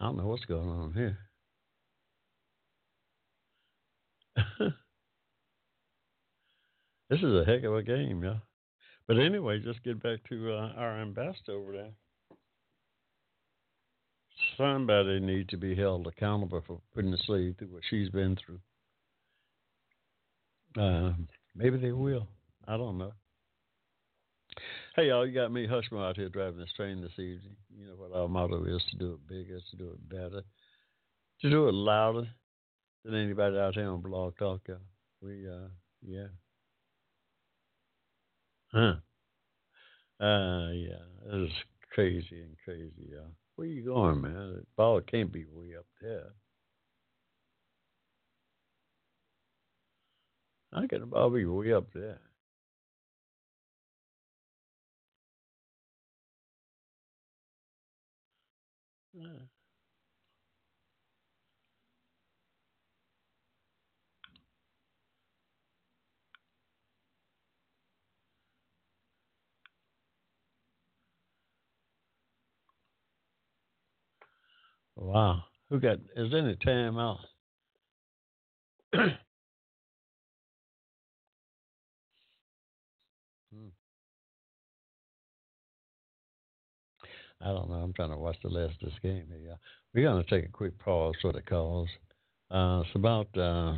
I 0.00 0.06
don't 0.06 0.16
know 0.16 0.26
what's 0.26 0.44
going 0.44 0.68
on 0.68 0.92
here. 0.94 1.18
This 7.10 7.20
is 7.20 7.34
a 7.34 7.44
heck 7.44 7.64
of 7.64 7.74
a 7.74 7.82
game, 7.82 8.22
yeah. 8.22 8.38
But 9.06 9.18
anyway, 9.18 9.60
just 9.60 9.82
get 9.82 10.02
back 10.02 10.18
to 10.28 10.52
uh, 10.52 10.72
our 10.76 11.00
ambassador 11.00 11.52
over 11.52 11.72
there. 11.72 11.90
Somebody 14.56 15.18
needs 15.20 15.48
to 15.50 15.56
be 15.56 15.74
held 15.74 16.06
accountable 16.06 16.62
for 16.66 16.80
putting 16.94 17.10
the 17.10 17.18
slave 17.24 17.56
through 17.58 17.68
what 17.68 17.82
she's 17.88 18.10
been 18.10 18.36
through. 18.36 18.60
Uh, 20.80 21.14
maybe 21.56 21.78
they 21.78 21.92
will. 21.92 22.28
I 22.66 22.76
don't 22.76 22.98
know. 22.98 23.12
Hey, 24.94 25.08
y'all, 25.08 25.26
you 25.26 25.32
got 25.32 25.52
me 25.52 25.66
Hushmo 25.66 26.06
out 26.06 26.16
here 26.16 26.28
driving 26.28 26.58
this 26.58 26.72
train 26.76 27.00
this 27.00 27.12
evening. 27.12 27.56
You 27.74 27.86
know 27.86 27.94
what 27.94 28.12
our 28.12 28.28
motto 28.28 28.64
is 28.64 28.82
to 28.90 28.96
do 28.96 29.12
it 29.12 29.28
bigger, 29.28 29.60
to 29.70 29.76
do 29.76 29.90
it 29.90 30.08
better, 30.08 30.42
to 31.40 31.50
do 31.50 31.68
it 31.68 31.74
louder 31.74 32.28
than 33.04 33.14
anybody 33.14 33.56
out 33.56 33.74
here 33.74 33.88
on 33.88 34.02
Blog 34.02 34.36
Talk. 34.38 34.60
Uh, 34.68 34.74
we, 35.22 35.48
uh, 35.48 35.68
yeah, 36.06 36.26
Huh. 38.72 39.00
Uh, 40.20 40.70
yeah, 40.72 41.04
it 41.26 41.42
is 41.44 41.52
crazy 41.92 42.42
and 42.42 42.56
crazy. 42.64 43.08
Yeah. 43.12 43.28
Where 43.56 43.68
you 43.68 43.84
going, 43.84 44.20
man? 44.20 44.32
The 44.54 44.66
ball 44.76 45.00
can't 45.00 45.32
be 45.32 45.44
way 45.46 45.74
up 45.76 45.86
there. 46.00 46.32
I 50.72 50.86
can 50.86 51.04
ball 51.10 51.28
be 51.28 51.44
way 51.44 51.74
up 51.74 51.92
there? 51.92 52.20
Yeah. 59.12 59.47
Wow. 74.98 75.44
Who 75.70 75.78
got, 75.78 75.98
is 76.16 76.34
any 76.34 76.56
time 76.56 76.98
out? 76.98 77.20
hmm. 78.94 79.08
I 87.40 87.46
don't 87.46 87.70
know. 87.70 87.76
I'm 87.76 87.92
trying 87.92 88.10
to 88.10 88.16
watch 88.16 88.36
the 88.42 88.48
last 88.48 88.74
of 88.82 88.88
this 88.88 88.98
game 89.02 89.26
here. 89.28 89.56
We're 89.94 90.08
going 90.08 90.24
to 90.24 90.28
take 90.30 90.48
a 90.48 90.52
quick 90.52 90.76
pause 90.78 91.14
for 91.22 91.32
the 91.32 91.42
calls. 91.42 91.88
Uh, 92.50 92.82
it's 92.84 92.96
about, 92.96 93.28
uh, 93.36 93.76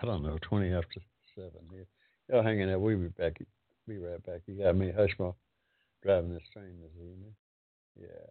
I 0.00 0.06
don't 0.06 0.22
know, 0.22 0.38
20 0.40 0.72
after 0.72 1.00
7 1.34 1.50
here. 1.70 1.86
Y'all 2.30 2.42
hanging 2.42 2.70
out. 2.70 2.80
We'll 2.80 2.96
be 2.96 3.08
back. 3.08 3.38
Be 3.86 3.98
right 3.98 4.24
back. 4.24 4.40
You 4.46 4.62
got 4.62 4.76
me, 4.76 4.92
Hushmo, 4.92 5.34
driving 6.02 6.32
this 6.32 6.42
train 6.54 6.78
this 6.80 6.92
evening. 6.96 7.34
Yeah 8.00 8.30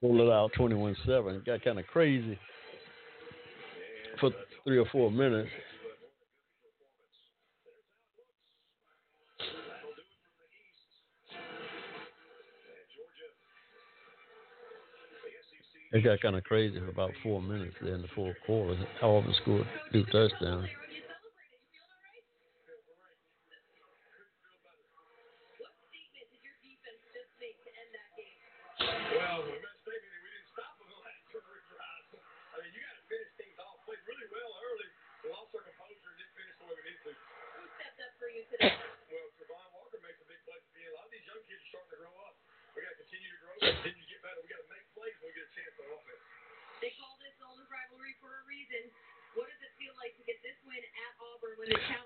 Pulled 0.00 0.20
it 0.20 0.30
out 0.30 0.50
21 0.56 0.96
7. 1.06 1.34
It 1.34 1.44
got 1.44 1.64
kind 1.64 1.78
of 1.78 1.86
crazy 1.86 2.38
for 4.20 4.30
three 4.64 4.78
or 4.78 4.86
four 4.92 5.10
minutes. 5.10 5.50
It 15.92 16.04
got 16.04 16.20
kind 16.20 16.36
of 16.36 16.44
crazy 16.44 16.78
for 16.78 16.88
about 16.88 17.10
four 17.22 17.42
minutes 17.42 17.74
there 17.82 17.94
in 17.94 18.02
the 18.02 18.08
fourth 18.14 18.36
quarter. 18.46 18.78
Auburn 19.02 19.34
scored 19.42 19.66
two 19.92 20.04
touchdowns. 20.04 20.68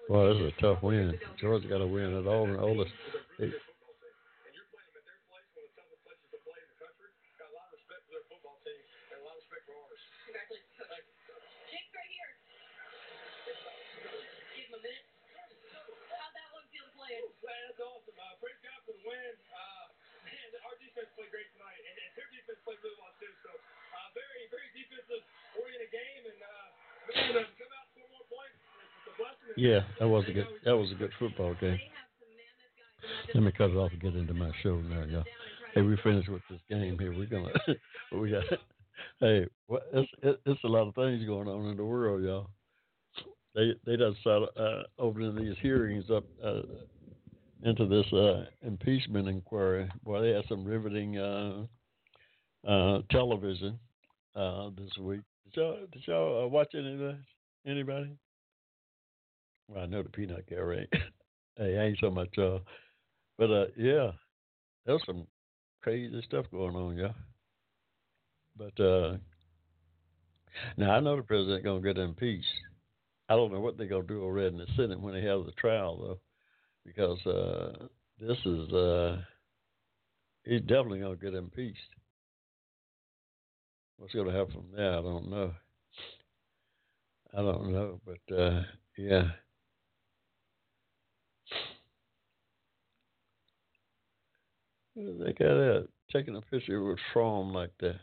Well, 0.09 0.29
this 0.31 0.47
is 0.47 0.53
a 0.53 0.61
tough 0.75 0.83
win. 0.83 1.15
Georgia 1.41 1.69
got 1.69 1.79
to 1.79 1.87
win 1.87 2.15
at 2.19 2.27
Auburn. 2.27 2.59
Oldest. 2.59 2.91
They, 3.39 3.51
That's 17.45 17.91
awesome. 17.91 18.15
Uh, 18.15 18.35
praise 18.39 18.59
God 18.63 18.79
for 18.87 18.95
the 18.95 19.03
win. 19.03 19.35
Uh, 19.51 19.85
man, 20.25 20.47
our 20.63 20.75
defense 20.79 21.11
played 21.19 21.31
great 21.35 21.51
tonight, 21.59 21.75
and, 21.75 21.97
and 22.07 22.11
their 22.15 22.31
defense 22.31 22.59
played 22.63 22.79
really 22.87 22.99
well 23.03 23.15
too. 23.19 23.31
So, 23.43 23.51
uh, 23.51 24.09
very, 24.15 24.47
very 24.51 24.71
defensive 24.79 25.23
oriented 25.59 25.91
game, 25.91 26.23
and 26.23 26.39
uh, 26.39 26.67
man, 27.15 27.45
uh, 27.45 27.51
come 27.59 27.73
out 27.75 27.87
score 27.93 28.07
more 28.15 28.27
points. 28.31 28.59
It's 28.59 29.11
a 29.11 29.15
blessing. 29.19 29.55
yeah, 29.59 29.83
that 29.99 30.07
was 30.07 30.25
a 30.31 30.33
good. 30.33 30.49
That 30.65 30.77
was 30.79 30.84
a 30.95 30.99
good 30.99 31.11
football 31.19 31.55
game. 31.61 31.79
Let 33.35 33.43
me 33.43 33.53
cut 33.53 33.71
it 33.71 33.77
off 33.77 33.93
and 33.93 34.01
get 34.01 34.17
into 34.17 34.35
my 34.35 34.51
show 34.63 34.81
now, 34.81 35.05
y'all. 35.05 35.25
Hey, 35.75 35.83
we 35.83 35.97
finished 36.03 36.29
with 36.29 36.43
this 36.49 36.61
game 36.71 36.99
here. 36.99 37.13
We're 37.17 37.27
gonna. 37.27 37.53
we 38.13 38.31
got. 38.31 38.45
Hey, 39.21 39.47
what? 39.67 39.83
It's 39.93 40.11
it, 40.23 40.41
it's 40.47 40.65
a 40.65 40.69
lot 40.69 40.87
of 40.87 40.95
things 40.95 41.25
going 41.27 41.49
on 41.49 41.69
in 41.69 41.77
the 41.77 41.85
world, 41.85 42.23
y'all. 42.23 42.49
They 43.55 43.73
they 43.85 43.97
done 43.97 44.17
uh, 44.27 44.83
opening 44.99 45.37
these 45.37 45.57
hearings 45.61 46.05
up 46.11 46.25
uh, 46.45 46.63
into 47.63 47.87
this 47.87 48.11
uh, 48.13 48.45
impeachment 48.63 49.29
inquiry. 49.29 49.91
Boy, 50.05 50.23
they 50.23 50.31
had 50.31 50.45
some 50.49 50.65
riveting 50.65 51.19
uh, 51.19 51.65
uh, 52.67 53.03
television 53.11 53.79
uh, 54.37 54.71
this 54.77 54.91
week. 55.01 55.21
Did 55.45 55.61
y'all 55.61 55.79
did 55.93 56.03
y'all 56.07 56.49
watch 56.49 56.75
any 56.75 56.93
of 56.95 56.99
that? 57.01 57.19
Anybody? 57.67 58.17
Well, 59.69 59.83
I 59.83 59.87
know 59.87 60.03
the 60.03 60.09
peanut 60.09 60.47
gallery. 60.49 60.89
Ain't, 61.61 61.79
ain't 61.79 61.99
so 62.01 62.11
much. 62.11 62.37
Uh, 62.37 62.59
but 63.39 63.51
uh, 63.51 63.67
yeah, 63.77 64.13
there's 64.87 65.03
some 65.07 65.27
crazy 65.83 66.23
stuff 66.27 66.47
going 66.51 66.77
on, 66.77 66.97
yeah. 66.99 67.13
But 68.57 68.79
uh, 68.81 69.19
now 70.77 70.93
I 70.95 71.01
know 71.01 71.17
the 71.17 71.23
president 71.23 71.65
gonna 71.65 71.81
get 71.81 71.99
impeached. 71.99 72.47
I 73.29 73.37
don't 73.37 73.53
know 73.53 73.61
what 73.61 73.79
they're 73.79 73.89
gonna 73.89 74.05
do 74.05 74.23
already 74.23 74.49
in 74.49 74.59
the 74.59 74.67
Senate 74.77 75.01
when 75.01 75.15
they 75.15 75.23
have 75.23 75.45
the 75.47 75.53
trial 75.53 75.99
though, 75.99 76.21
because 76.85 77.25
uh, 77.27 77.87
this 78.21 78.39
is 78.47 78.73
uh, 78.73 79.23
he's 80.45 80.61
definitely 80.63 81.01
gonna 81.01 81.17
get 81.17 81.35
impeached. 81.35 81.95
What's 83.97 84.15
gonna 84.15 84.31
happen 84.33 84.53
from 84.53 84.71
there? 84.77 84.93
I 84.99 85.03
don't 85.03 85.29
know. 85.31 85.53
I 87.35 87.43
don't 87.43 87.71
know, 87.73 88.01
but 88.07 88.35
uh, 88.35 88.63
yeah. 88.97 89.31
They 94.97 95.33
got 95.33 95.55
that 95.55 95.89
taking 96.13 96.37
a 96.37 96.41
picture 96.41 96.83
with 96.85 96.99
Fromm 97.13 97.53
like 97.53 97.73
that. 97.81 98.01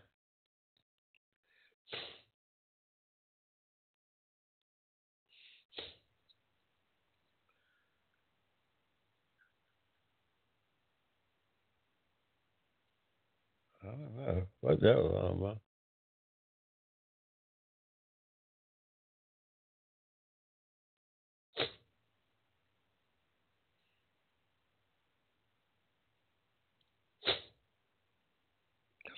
I 13.83 13.87
don't 13.87 14.15
know 14.17 14.43
what 14.61 14.79
that 14.81 14.97
was 14.97 15.13
all 15.13 15.31
about. 15.31 15.70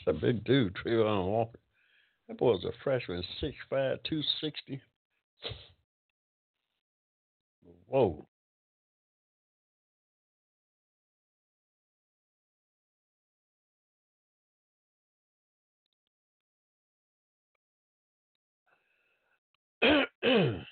A 0.06 0.14
big 0.14 0.44
dude, 0.44 0.76
Travon 0.76 1.28
Walker. 1.28 1.60
That 2.28 2.38
boy's 2.38 2.64
a 2.66 2.72
freshman, 2.84 3.24
6'5", 3.42 3.54
260. 4.04 4.82
Whoa. 7.88 8.28
this 19.82 20.66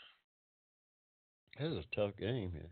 is 1.59 1.77
a 1.77 1.83
tough 1.95 2.17
game 2.17 2.51
here. 2.51 2.69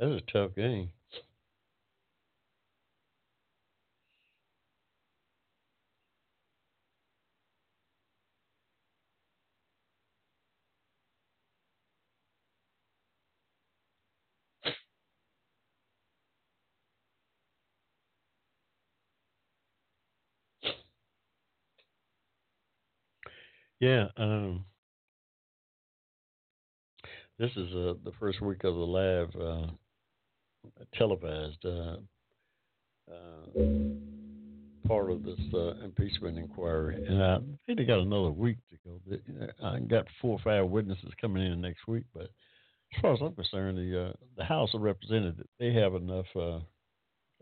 This 0.00 0.08
is 0.08 0.16
a 0.16 0.20
tough 0.32 0.54
game. 0.56 0.90
Yeah, 23.80 24.08
um, 24.16 24.66
this 27.38 27.50
is 27.56 27.74
uh, 27.74 27.94
the 28.04 28.12
first 28.18 28.40
week 28.40 28.64
of 28.64 28.74
the 28.74 28.80
live 28.80 29.34
uh, 29.36 29.66
televised 30.94 31.64
uh, 31.64 31.96
uh, 33.10 33.60
part 34.86 35.10
of 35.10 35.22
this 35.22 35.38
uh, 35.54 35.84
impeachment 35.84 36.38
inquiry, 36.38 37.04
and 37.06 37.22
I 37.22 37.38
think 37.66 37.78
they 37.78 37.84
got 37.84 38.00
another 38.00 38.30
week 38.30 38.58
to 38.70 38.76
go. 38.84 39.44
I 39.64 39.80
got 39.80 40.06
four 40.20 40.32
or 40.32 40.40
five 40.42 40.66
witnesses 40.66 41.12
coming 41.20 41.44
in 41.44 41.60
next 41.60 41.86
week, 41.86 42.04
but 42.14 42.30
as 42.94 43.00
far 43.00 43.14
as 43.14 43.20
I'm 43.22 43.34
concerned, 43.34 43.78
the 43.78 44.08
uh, 44.08 44.12
the 44.36 44.44
House 44.44 44.70
of 44.74 44.82
Representatives 44.82 45.40
they 45.58 45.72
have 45.72 45.94
enough 45.94 46.26
uh, 46.36 46.60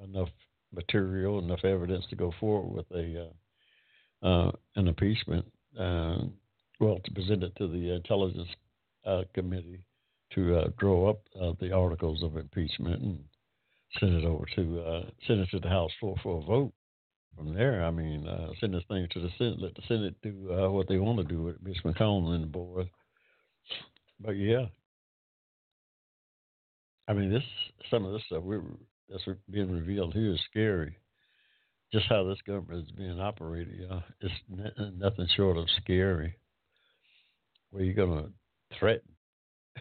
enough 0.03 0.29
material, 0.75 1.39
enough 1.39 1.65
evidence 1.65 2.05
to 2.11 2.17
go 2.17 2.33
forward 2.39 2.75
with 2.75 2.87
a 2.99 3.31
uh, 4.23 4.51
an 4.77 4.89
impeachment 4.89 5.45
uh, 5.79 6.19
well, 6.81 6.99
to 7.05 7.11
present 7.13 7.43
it 7.43 7.53
to 7.57 7.67
the 7.67 7.93
Intelligence 7.95 8.49
uh, 9.05 9.23
Committee 9.35 9.81
to 10.35 10.59
uh, 10.59 10.69
draw 10.79 11.11
up 11.11 11.21
uh, 11.41 11.53
the 11.61 11.73
articles 11.73 12.23
of 12.23 12.37
impeachment 12.37 13.03
and 13.03 13.19
send 13.99 14.15
it 14.15 14.25
over 14.25 14.45
to 14.57 14.81
uh, 14.81 15.11
send 15.27 15.41
it 15.41 15.49
to 15.51 15.61
the 15.61 15.69
House 15.69 15.91
floor 15.99 16.17
for 16.23 16.39
a 16.39 16.45
vote. 16.45 16.73
from 17.37 17.55
there, 17.55 17.85
I 17.85 17.91
mean, 17.91 18.27
uh, 18.27 18.49
send 18.61 18.75
this 18.75 18.85
thing 18.89 19.09
to 19.13 19.21
the 19.21 19.31
Senate, 19.39 19.61
let 19.61 19.75
the 19.75 19.83
Senate 19.89 20.15
do 20.23 20.53
uh, 20.53 20.71
what 20.71 20.89
they 20.89 20.99
want 20.99 21.19
to 21.19 21.25
do 21.25 21.43
with 21.43 21.63
Mitch 21.63 21.83
McConnell 21.85 22.35
and 22.35 22.45
the 22.45 22.49
board. 22.49 22.89
But 24.21 24.33
yeah, 24.33 24.67
I 27.09 27.15
mean, 27.15 27.33
this 27.33 27.45
some 27.91 28.05
of 28.05 28.13
this 28.13 28.23
stuff 28.27 28.43
we 28.43 28.59
that's 29.09 29.27
being 29.51 29.71
revealed 29.73 30.13
here 30.15 30.33
is 30.33 30.41
scary. 30.51 30.97
Just 31.93 32.07
how 32.11 32.25
this 32.25 32.39
government 32.47 32.87
is 32.87 32.93
being 32.93 33.19
operated, 33.19 33.75
yeah, 33.81 34.01
it's 34.21 34.35
n- 34.53 34.99
nothing 34.99 35.27
short 35.35 35.57
of 35.57 35.65
scary. 35.83 36.37
Where 37.71 37.83
you're 37.83 38.07
to 38.07 38.31
threaten 38.79 39.13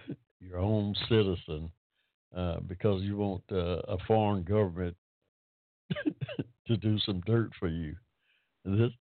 your 0.39 0.60
own 0.60 0.95
citizen 1.10 1.71
uh, 2.36 2.60
because 2.67 3.02
you 3.04 3.17
want 3.17 3.43
uh, 3.52 3.82
a 3.88 3.97
foreign 4.08 4.43
government 4.43 4.95
to 6.67 6.78
do 6.78 7.00
some 7.00 7.21
dirt 7.26 7.50
for 7.60 7.67
you. 7.67 7.95
This 8.65 8.91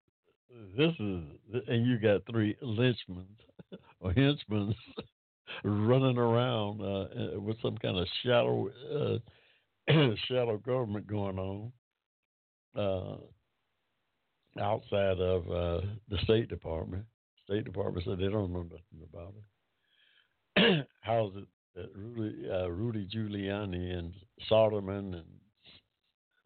this 0.77 0.93
is 0.99 1.23
and 1.67 1.87
you 1.87 1.99
got 1.99 2.23
three 2.31 2.57
lynchmen 2.63 3.27
or 4.01 4.13
henchmen 4.13 4.75
running 5.65 6.19
around 6.19 6.81
uh, 6.81 7.41
with 7.41 7.61
some 7.63 7.77
kind 7.79 7.99
of 7.99 8.07
shadow 8.23 8.69
uh, 8.95 9.19
shadow 10.29 10.57
government 10.59 11.07
going 11.07 11.39
on 11.39 11.73
uh, 12.77 13.17
outside 14.61 15.21
of 15.21 15.51
uh, 15.51 15.87
the 16.09 16.19
State 16.25 16.49
Department. 16.49 17.05
State 17.45 17.65
Department 17.65 18.05
said 18.05 18.19
they 18.19 18.29
don't 18.29 18.53
know 18.53 18.63
nothing 18.63 19.07
about 19.13 19.35
it. 19.37 19.45
How's 21.01 21.33
it 21.37 21.47
that 21.75 21.91
Rudy, 21.95 22.49
uh, 22.51 22.69
Rudy 22.69 23.07
Giuliani 23.07 23.99
and 23.99 24.13
Soderman 24.51 25.15
and 25.15 25.25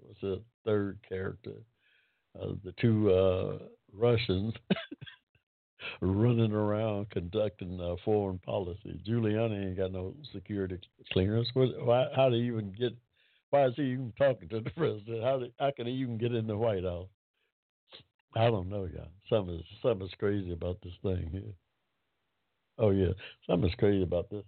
what's 0.01 0.20
the 0.20 0.42
third 0.64 0.99
character? 1.09 1.62
Uh, 2.40 2.53
the 2.64 2.73
two 2.81 3.12
uh, 3.12 3.59
Russians 3.92 4.55
running 6.01 6.53
around 6.53 7.11
conducting 7.11 7.81
uh, 7.81 7.96
foreign 8.05 8.38
policy. 8.38 9.01
Giuliani 9.09 9.68
ain't 9.68 9.77
got 9.77 9.92
no 9.92 10.14
security 10.33 10.79
clearance. 11.12 11.49
What, 11.55 11.68
why, 11.85 12.07
how 12.14 12.29
do 12.29 12.37
you 12.37 12.59
even 12.59 12.73
get? 12.73 12.92
Why 13.51 13.66
is 13.66 13.75
he 13.77 13.83
even 13.83 14.12
talking 14.18 14.49
to 14.49 14.61
the 14.61 14.70
president? 14.77 15.23
How, 15.23 15.38
do, 15.38 15.46
how 15.59 15.70
can 15.77 15.87
he 15.87 15.92
even 15.94 16.18
get 16.18 16.35
in 16.35 16.46
the 16.46 16.57
White 16.57 16.85
House? 16.85 17.09
I 18.35 18.46
don't 18.46 18.68
know, 18.68 18.88
y'all. 18.92 19.09
Something's 19.29 19.64
something's 19.83 20.12
crazy 20.18 20.53
about 20.53 20.79
this 20.83 20.92
thing 21.03 21.29
here. 21.33 21.55
Oh 22.80 22.90
yeah, 22.90 23.12
something's 23.46 23.74
crazy 23.74 24.02
about 24.02 24.30
this. 24.30 24.42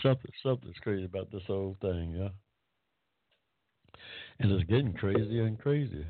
Something 0.00 0.30
something's 0.42 0.78
crazy 0.80 1.04
about 1.04 1.30
this 1.32 1.42
whole 1.46 1.76
thing, 1.80 2.14
yeah. 2.16 2.28
And 4.38 4.52
it's 4.52 4.64
getting 4.64 4.92
crazier 4.92 5.44
and 5.44 5.58
crazier. 5.58 6.06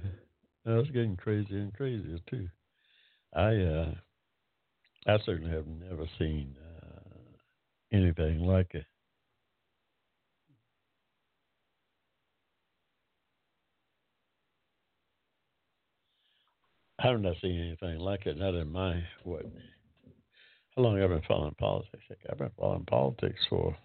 No, 0.67 0.81
it's 0.81 0.91
getting 0.91 1.17
crazier 1.17 1.59
and 1.59 1.73
crazier 1.73 2.19
too. 2.29 2.49
I 3.35 3.57
uh, 3.57 3.95
I 5.07 5.19
certainly 5.25 5.51
have 5.51 5.67
never 5.67 6.07
seen 6.19 6.55
uh, 6.83 7.97
anything 7.97 8.41
like 8.41 8.75
it. 8.75 8.87
I 17.05 17.09
have 17.09 17.21
not 17.21 17.37
seen 17.43 17.61
anything 17.61 17.99
like 17.99 18.25
it. 18.27 18.39
Not 18.39 18.55
in 18.55 18.73
my 18.73 19.03
what? 19.25 19.45
How 20.75 20.83
long 20.83 20.99
have 20.99 21.11
I 21.11 21.15
been 21.15 21.23
following 21.29 21.55
politics? 21.55 22.03
I've 22.31 22.39
been 22.39 22.51
following 22.59 22.87
politics 22.87 23.41
for 23.49 23.77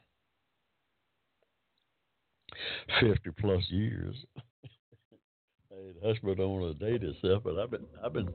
fifty 3.01 3.32
plus 3.39 3.63
years. 3.69 4.15
hey, 5.69 5.91
the 6.01 6.08
husband 6.08 6.38
don't 6.38 6.60
want 6.60 6.79
to 6.79 6.91
date 6.91 7.03
itself, 7.03 7.43
but 7.43 7.60
I've 7.60 7.69
been 7.69 7.86
I've 8.03 8.13
been 8.13 8.34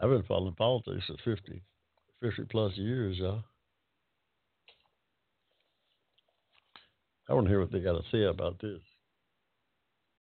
I've 0.00 0.10
been 0.10 0.22
following 0.24 0.54
politics 0.54 1.04
for 1.06 1.16
50, 1.24 1.60
50 2.22 2.42
plus 2.50 2.76
years, 2.76 3.18
y'all. 3.18 3.42
I 7.28 7.34
want 7.34 7.46
to 7.46 7.50
hear 7.50 7.60
what 7.60 7.72
they 7.72 7.80
got 7.80 7.98
to 7.98 8.04
say 8.12 8.22
about 8.24 8.60
this. 8.62 8.78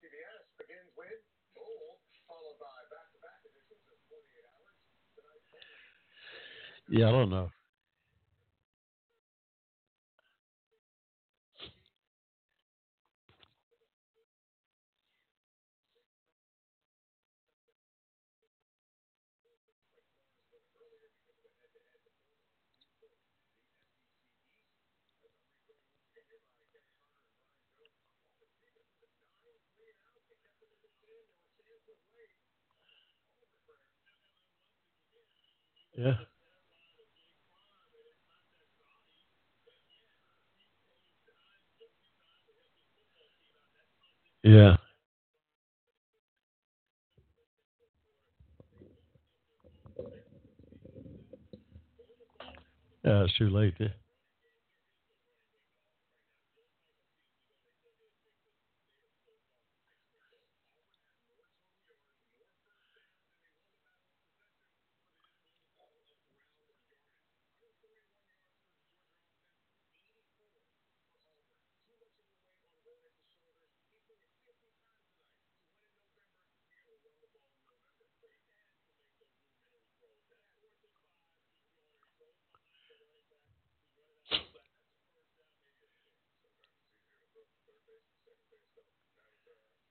CBS 0.01 0.43
begins 0.57 0.89
with 0.97 1.21
Bowl, 1.53 2.01
followed 2.25 2.57
by 2.57 2.73
back-to-back 2.89 3.37
editions 3.45 3.85
of 3.85 4.01
48 4.09 4.49
Hours. 4.49 4.75
Tonight, 5.13 5.45
Yeah, 6.89 7.09
I 7.09 7.11
don't 7.11 7.29
know. 7.31 7.49
Yeah. 35.97 36.15
Yeah. 44.47 44.77
Yeah, 53.03 53.23
it's 53.25 53.37
too 53.37 53.49
late. 53.49 53.73
Yeah. 53.77 53.87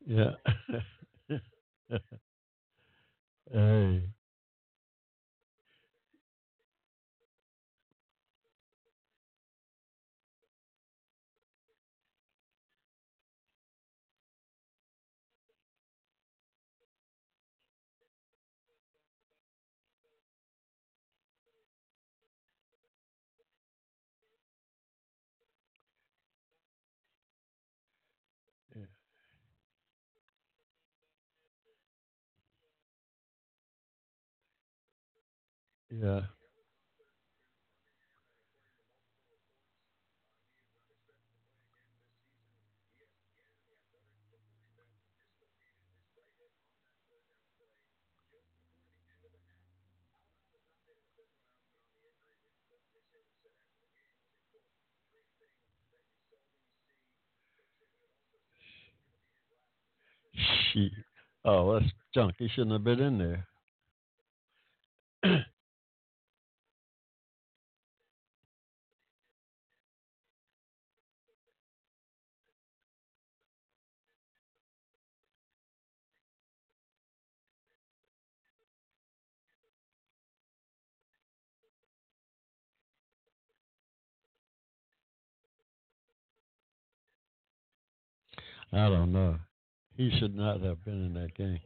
Yeah. 0.07 0.33
hey. 3.53 4.16
Yeah. 35.91 36.21
She. 60.73 60.91
Oh, 61.45 61.75
that's 61.75 61.93
junk. 62.15 62.35
He 62.39 62.49
shouldn't 62.49 62.73
have 62.73 62.85
been 62.85 63.01
in 63.01 63.19
there. 63.19 63.47
I 88.73 88.89
don't 88.89 89.13
know. 89.13 89.37
He 89.97 90.11
should 90.19 90.35
not 90.35 90.61
have 90.61 90.85
been 90.85 91.07
in 91.07 91.15
that 91.15 91.35
game. 91.35 91.61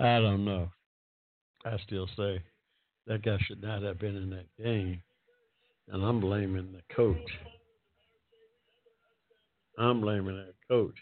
I 0.00 0.20
don't 0.20 0.44
know. 0.44 0.70
I 1.64 1.76
still 1.86 2.08
say 2.16 2.42
that 3.06 3.22
guy 3.22 3.38
should 3.46 3.62
not 3.62 3.82
have 3.82 3.98
been 3.98 4.16
in 4.16 4.30
that 4.30 4.46
game. 4.62 5.02
And 5.88 6.02
I'm 6.02 6.20
blaming 6.20 6.72
the 6.72 6.94
coach. 6.94 7.16
I'm 9.78 10.00
blaming 10.00 10.36
that 10.36 10.54
coach. 10.68 10.94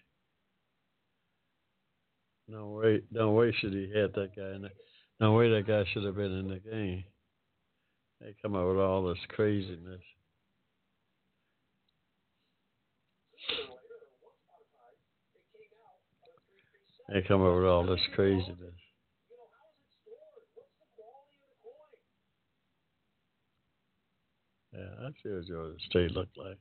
No 2.49 2.69
way, 2.69 3.01
no 3.11 3.31
way 3.31 3.55
should 3.59 3.73
he 3.73 3.91
had 3.95 4.13
that 4.15 4.37
guy 4.37 4.55
in 4.55 4.63
there. 4.63 4.71
No 5.21 5.33
way 5.33 5.51
that 5.51 5.67
guy 5.67 5.85
should 5.93 6.05
have 6.05 6.17
been 6.17 6.33
in 6.33 6.49
the 6.49 6.59
game. 6.59 7.05
They 8.21 8.35
come 8.43 8.55
up 8.55 8.67
with 8.67 8.79
all 8.79 9.05
this 9.05 9.19
craziness. 9.29 10.01
They 17.09 17.23
come 17.23 17.43
up 17.43 17.55
with 17.57 17.67
all 17.67 17.87
this 17.87 18.01
craziness. 18.15 18.82
Yeah, 24.73 25.07
I 25.07 25.11
see 25.23 25.29
what 25.29 25.47
Georgia 25.47 25.79
State 25.89 26.13
looked 26.13 26.37
like. 26.39 26.59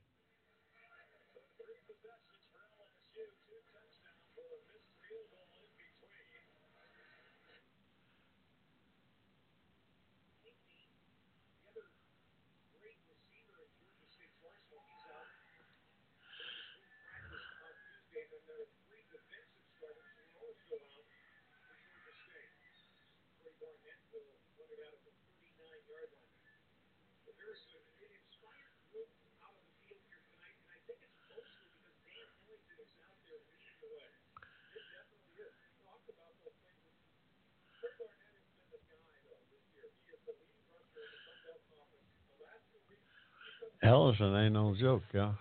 Ellison 43.82 44.36
ain't 44.36 44.54
no 44.54 44.74
joke, 44.78 45.02
yeah. 45.14 45.32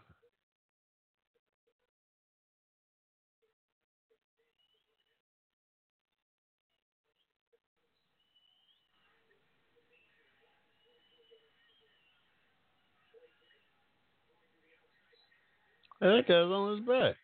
Hey, 16.02 16.08
that 16.18 16.28
guy's 16.28 16.52
on 16.52 16.78
his 16.78 16.88
back. 16.88 17.16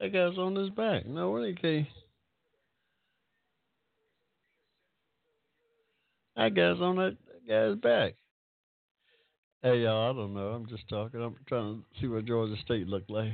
That 0.00 0.12
guy's 0.12 0.38
on 0.38 0.56
his 0.56 0.70
back. 0.70 1.06
No, 1.06 1.42
he 1.42 1.54
can't. 1.54 1.86
That 6.36 6.54
guy's 6.54 6.80
on 6.80 6.96
that 6.96 7.16
guy's 7.48 7.76
back. 7.76 8.14
Hey, 9.62 9.84
y'all, 9.84 10.10
I 10.10 10.12
don't 10.12 10.34
know. 10.34 10.48
I'm 10.52 10.66
just 10.66 10.86
talking. 10.88 11.22
I'm 11.22 11.34
trying 11.46 11.82
to 11.82 12.00
see 12.00 12.06
what 12.08 12.26
Georgia 12.26 12.56
State 12.62 12.86
looked 12.88 13.08
like. 13.10 13.32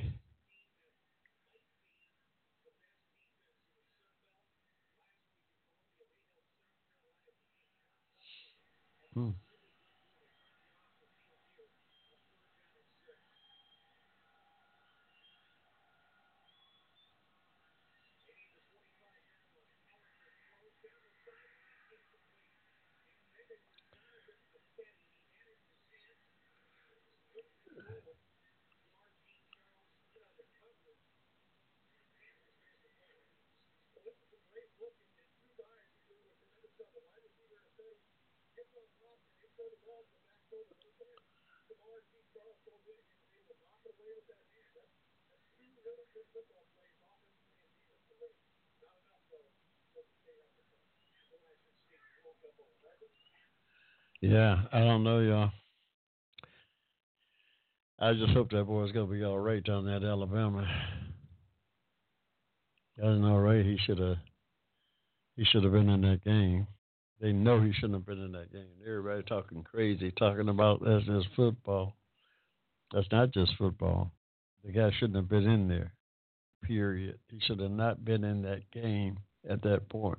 Hmm. 9.14 9.30
Yeah, 54.22 54.62
I 54.72 54.80
don't 54.80 55.04
know, 55.04 55.20
y'all. 55.20 55.50
I 57.98 58.12
just 58.14 58.32
hope 58.32 58.50
that 58.50 58.64
boy's 58.64 58.92
gonna 58.92 59.06
be 59.06 59.24
all 59.24 59.38
right 59.38 59.62
down 59.62 59.86
that 59.86 60.02
Alabama. 60.02 60.66
Doesn't 62.98 63.24
all 63.24 63.40
right. 63.40 63.64
He 63.64 63.78
should 63.86 63.98
have. 63.98 64.16
He 65.36 65.44
should 65.44 65.64
have 65.64 65.72
been 65.72 65.90
in 65.90 66.00
that 66.02 66.24
game. 66.24 66.66
They 67.20 67.32
know 67.32 67.60
he 67.60 67.72
shouldn't 67.72 67.94
have 67.94 68.06
been 68.06 68.22
in 68.22 68.32
that 68.32 68.52
game. 68.52 68.68
Everybody 68.86 69.22
talking 69.22 69.62
crazy, 69.62 70.12
talking 70.18 70.48
about 70.48 70.82
that's 70.84 71.06
just 71.06 71.28
football. 71.34 71.96
That's 72.92 73.10
not 73.10 73.32
just 73.32 73.56
football. 73.56 74.12
The 74.64 74.72
guy 74.72 74.90
shouldn't 74.92 75.16
have 75.16 75.28
been 75.28 75.48
in 75.48 75.68
there. 75.68 75.92
Period. 76.62 77.18
He 77.30 77.40
should 77.40 77.60
have 77.60 77.70
not 77.70 78.04
been 78.04 78.24
in 78.24 78.42
that 78.42 78.70
game 78.70 79.18
at 79.48 79.62
that 79.62 79.88
point. 79.88 80.18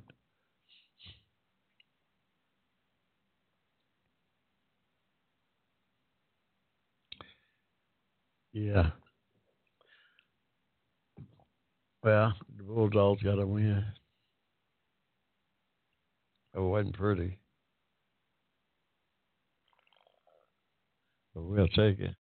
Yeah. 8.52 8.90
Well, 12.02 12.34
the 12.56 12.62
Bulldogs 12.64 13.22
got 13.22 13.36
to 13.36 13.46
win. 13.46 13.84
It 16.58 16.62
wasn't 16.62 16.96
pretty. 16.96 17.38
But 21.32 21.44
we'll 21.44 21.68
take 21.68 22.00
it. 22.00 22.16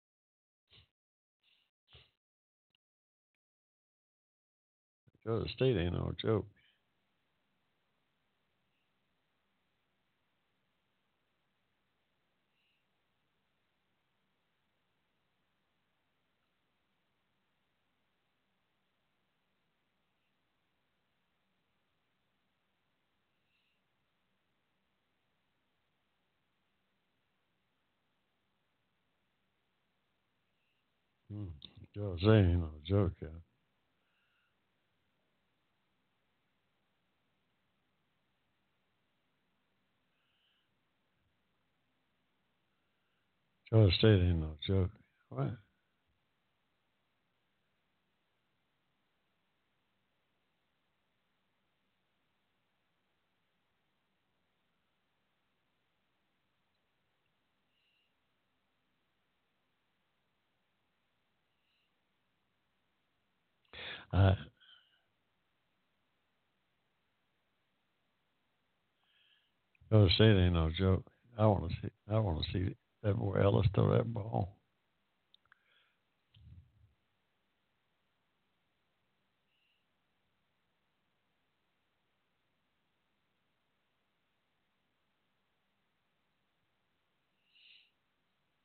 Georgia 5.24 5.48
State 5.54 5.78
ain't 5.78 5.94
no 5.94 6.12
joke. 6.20 6.44
State 31.96 32.28
ain't 32.46 32.60
no 32.60 32.70
joke, 32.86 33.12
yeah. 33.22 33.28
Georgia 43.70 43.96
State 43.96 44.20
ain't 44.22 44.40
no 44.40 44.56
joke. 44.66 44.90
What? 45.30 45.50
I 64.12 64.36
Georgia 69.90 70.14
State 70.14 70.36
ain't 70.36 70.54
no 70.54 70.70
joke. 70.76 71.04
I 71.38 71.46
want 71.46 71.70
to 71.70 71.76
see. 71.80 71.88
I 72.10 72.18
want 72.18 72.44
to 72.44 72.52
see 72.52 72.74
that 73.02 73.16
boy 73.16 73.40
Ellis 73.42 73.66
throw 73.74 73.96
that 73.96 74.12
ball. 74.12 74.56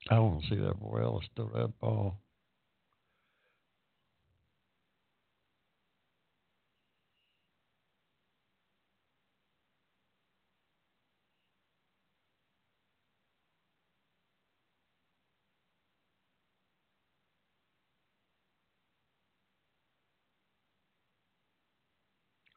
I 0.09 0.19
want 0.19 0.41
to 0.43 0.49
see 0.49 0.55
that 0.55 0.79
boy 0.79 1.01
Ellis 1.03 1.25
throw 1.35 1.49
that 1.55 1.79
ball. 1.79 2.17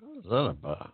What 0.05 0.17
that 0.27 0.51
about? 0.51 0.93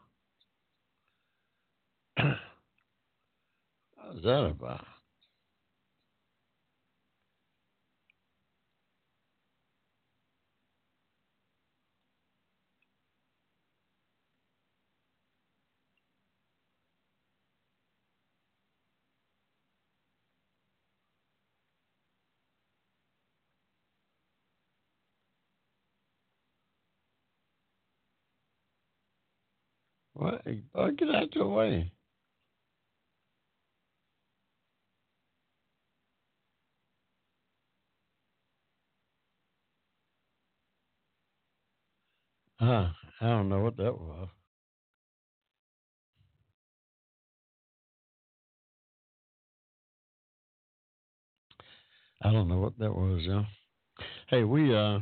what 2.16 4.14
was 4.14 4.22
that 4.22 4.46
about? 4.46 4.86
Oh, 30.74 30.90
get 30.92 31.10
out 31.14 31.34
your 31.34 31.48
way. 31.48 31.92
Huh. 42.60 42.90
I 43.20 43.26
don't 43.28 43.48
know 43.48 43.60
what 43.60 43.76
that 43.78 43.98
was. 43.98 44.28
I 52.22 52.32
don't 52.32 52.48
know 52.48 52.58
what 52.58 52.78
that 52.78 52.94
was, 52.94 53.22
yeah. 53.24 53.44
Hey, 54.28 54.44
we 54.44 54.74
uh 54.74 55.00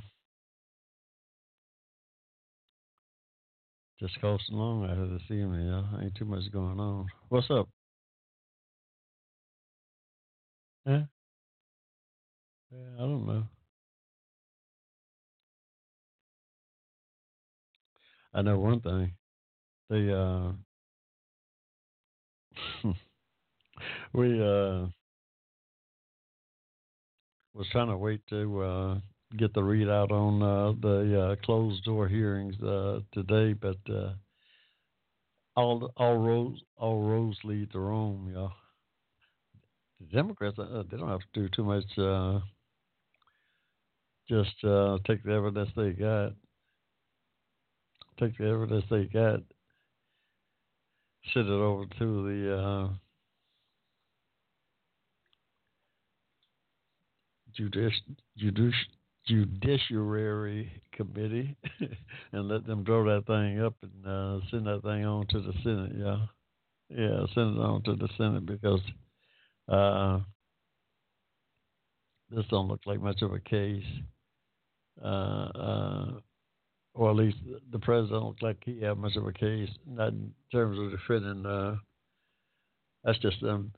just 4.01 4.21
coasting 4.21 4.55
along 4.55 4.85
out 4.85 4.99
of 4.99 5.11
this 5.11 5.23
evening, 5.25 5.67
yeah. 5.67 5.83
Ain't 6.01 6.15
too 6.15 6.25
much 6.25 6.51
going 6.53 6.79
on. 6.79 7.07
What's 7.31 7.51
up? 7.51 7.69
Yeah? 10.87 11.03
Yeah, 12.71 12.95
I 12.97 13.01
don't 13.01 13.27
know. 13.27 13.45
I 18.35 18.43
know 18.43 18.59
one 18.59 18.81
thing. 18.81 19.13
The 19.91 20.17
uh 20.17 20.53
we 24.13 24.41
uh 24.41 24.87
was 27.55 27.67
trying 27.73 27.89
to 27.89 27.97
wait 27.97 28.21
to 28.29 28.63
uh 28.63 28.99
get 29.37 29.53
the 29.53 29.61
readout 29.61 30.11
on 30.11 30.43
uh 30.43 30.73
the 30.81 31.21
uh 31.21 31.37
closed 31.45 31.85
door 31.85 32.09
hearings 32.09 32.61
uh 32.63 33.01
today, 33.13 33.53
but 33.53 33.77
uh 33.93 34.13
all 35.57 35.93
all 35.97 36.17
roads 36.17 36.61
all 36.77 37.03
roads 37.03 37.39
lead 37.45 37.71
to 37.73 37.79
Rome, 37.79 38.31
y'all. 38.33 38.53
The 40.01 40.07
Democrats 40.17 40.59
uh, 40.59 40.83
they 40.91 40.97
don't 40.97 41.09
have 41.09 41.21
to 41.21 41.41
do 41.41 41.49
too 41.55 41.65
much 41.65 41.99
uh 41.99 42.41
just 44.29 44.55
take 45.07 45.23
the 45.25 45.33
evidence 45.33 45.71
they 45.77 45.91
got. 45.91 46.33
Take 48.19 48.37
the 48.37 48.49
evidence 48.49 48.85
they 48.91 49.05
got, 49.05 49.41
send 51.33 51.47
it 51.47 51.53
over 51.53 51.85
to 51.99 52.23
the 52.29 52.59
uh 52.59 52.89
judici- 57.57 58.17
judici- 58.37 58.98
judiciary 59.29 60.71
committee 60.93 61.57
and 62.33 62.49
let 62.49 62.67
them 62.67 62.83
draw 62.83 63.05
that 63.05 63.27
thing 63.27 63.61
up 63.61 63.75
and 63.83 64.07
uh, 64.07 64.41
send 64.51 64.67
that 64.67 64.83
thing 64.83 65.05
on 65.05 65.27
to 65.29 65.41
the 65.41 65.53
Senate. 65.63 65.93
Yeah, 65.97 66.27
yeah, 66.91 67.27
send 67.35 67.57
it 67.57 67.61
on 67.61 67.83
to 67.85 67.95
the 67.95 68.09
Senate 68.17 68.47
because 68.47 68.81
uh, 69.69 70.21
this 72.31 72.45
don't 72.51 72.69
look 72.69 72.81
like 72.87 73.01
much 73.01 73.23
of 73.23 73.33
a 73.33 73.41
case. 73.41 73.85
Uh, 75.03 75.07
uh, 75.07 76.11
or 76.95 77.11
at 77.11 77.17
least 77.17 77.37
the 77.71 77.79
president 77.79 78.21
don't 78.21 78.27
look 78.27 78.43
like 78.43 78.57
he 78.65 78.81
have 78.81 78.99
much 78.99 79.15
of 79.15 79.27
a 79.27 79.33
case, 79.33 79.71
not 79.87 80.09
in 80.09 80.33
terms 80.51 80.79
of 80.79 80.91
defending. 80.91 81.47
Uh, 81.47 81.77
that's 83.05 83.19
just 83.21 83.43
um, 83.45 83.73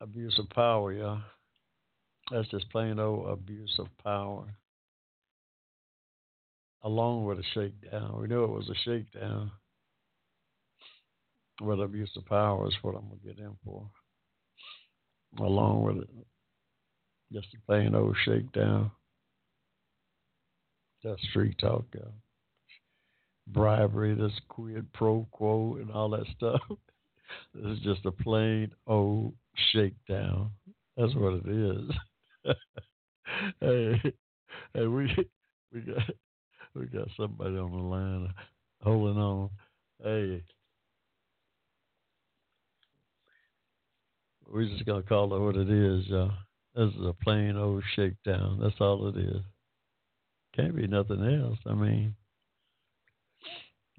abuse 0.00 0.38
of 0.38 0.48
power, 0.50 0.92
yeah. 0.92 1.18
That's 2.30 2.48
just 2.48 2.70
plain 2.70 2.98
old 2.98 3.28
abuse 3.28 3.74
of 3.78 3.86
power. 4.02 4.46
Along 6.84 7.24
with 7.24 7.38
a 7.38 7.44
shakedown. 7.54 8.20
We 8.20 8.28
knew 8.28 8.44
it 8.44 8.50
was 8.50 8.68
a 8.68 8.74
shakedown. 8.84 9.50
But 11.58 11.80
abuse 11.80 12.10
of 12.16 12.26
power 12.26 12.68
is 12.68 12.74
what 12.82 12.94
I'm 12.94 13.08
going 13.08 13.20
to 13.20 13.26
get 13.26 13.38
in 13.38 13.56
for. 13.64 13.88
Along 15.38 15.82
with 15.82 15.96
it. 16.02 16.08
Just 17.32 17.48
a 17.54 17.66
plain 17.66 17.94
old 17.94 18.16
shakedown. 18.24 18.90
That's 21.02 21.20
street 21.30 21.56
talk, 21.58 21.84
yeah. 21.94 22.02
Bribery, 23.46 24.14
this 24.14 24.32
quid 24.48 24.90
pro 24.92 25.26
quo, 25.30 25.76
and 25.80 25.90
all 25.90 26.10
that 26.10 26.26
stuff. 26.36 26.60
this 27.54 27.64
is 27.64 27.78
just 27.80 28.06
a 28.06 28.10
plain 28.10 28.70
old 28.86 29.34
shakedown. 29.72 30.50
That's 30.96 31.14
what 31.14 31.34
it 31.34 31.48
is. 31.48 31.90
hey, 33.60 34.14
hey, 34.74 34.86
we 34.86 35.14
we 35.72 35.80
got 35.80 36.02
we 36.74 36.86
got 36.86 37.08
somebody 37.16 37.56
on 37.56 37.70
the 37.70 37.78
line 37.78 38.34
holding 38.82 39.20
on. 39.20 39.50
Hey, 40.02 40.42
we 44.52 44.68
just 44.68 44.84
gonna 44.84 45.02
call 45.02 45.34
it 45.34 45.40
what 45.40 45.56
it 45.56 45.70
is, 45.70 46.06
y'all. 46.06 46.32
This 46.74 46.92
is 46.94 47.06
a 47.06 47.14
plain 47.22 47.56
old 47.56 47.84
shakedown. 47.94 48.58
That's 48.60 48.80
all 48.80 49.08
it 49.08 49.16
is. 49.16 49.42
Can't 50.56 50.74
be 50.74 50.86
nothing 50.86 51.24
else. 51.24 51.58
I 51.66 51.74
mean, 51.74 52.14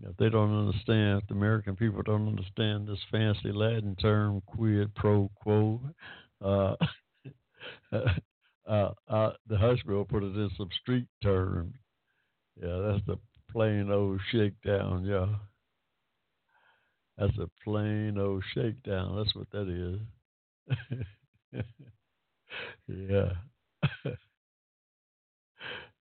if 0.04 0.16
they 0.18 0.30
don't 0.30 0.68
understand, 0.68 1.22
if 1.22 1.28
the 1.28 1.36
American 1.36 1.76
people 1.76 2.02
don't 2.04 2.28
understand 2.28 2.88
this 2.88 3.00
fancy 3.12 3.52
Latin 3.54 3.96
term 3.96 4.42
quid 4.46 4.94
pro 4.96 5.30
quo, 5.42 5.80
uh, 6.44 6.76
uh, 8.68 8.92
uh, 9.08 9.32
the 9.48 9.58
hush 9.58 9.82
bill 9.88 10.04
put 10.04 10.24
it 10.24 10.36
in 10.36 10.50
some 10.58 10.70
street 10.82 11.08
terms. 11.24 11.74
Yeah, 12.62 12.78
that's 12.92 13.06
the 13.06 13.18
plain 13.52 13.90
old 13.92 14.20
shakedown. 14.32 15.06
Yeah, 15.06 15.38
that's 17.18 17.38
a 17.38 17.50
plain 17.64 18.18
old 18.18 18.44
shakedown. 18.54 19.16
That's 19.18 19.36
what 19.36 19.50
that 19.52 19.68
is. 19.70 20.00
yeah, 22.88 23.32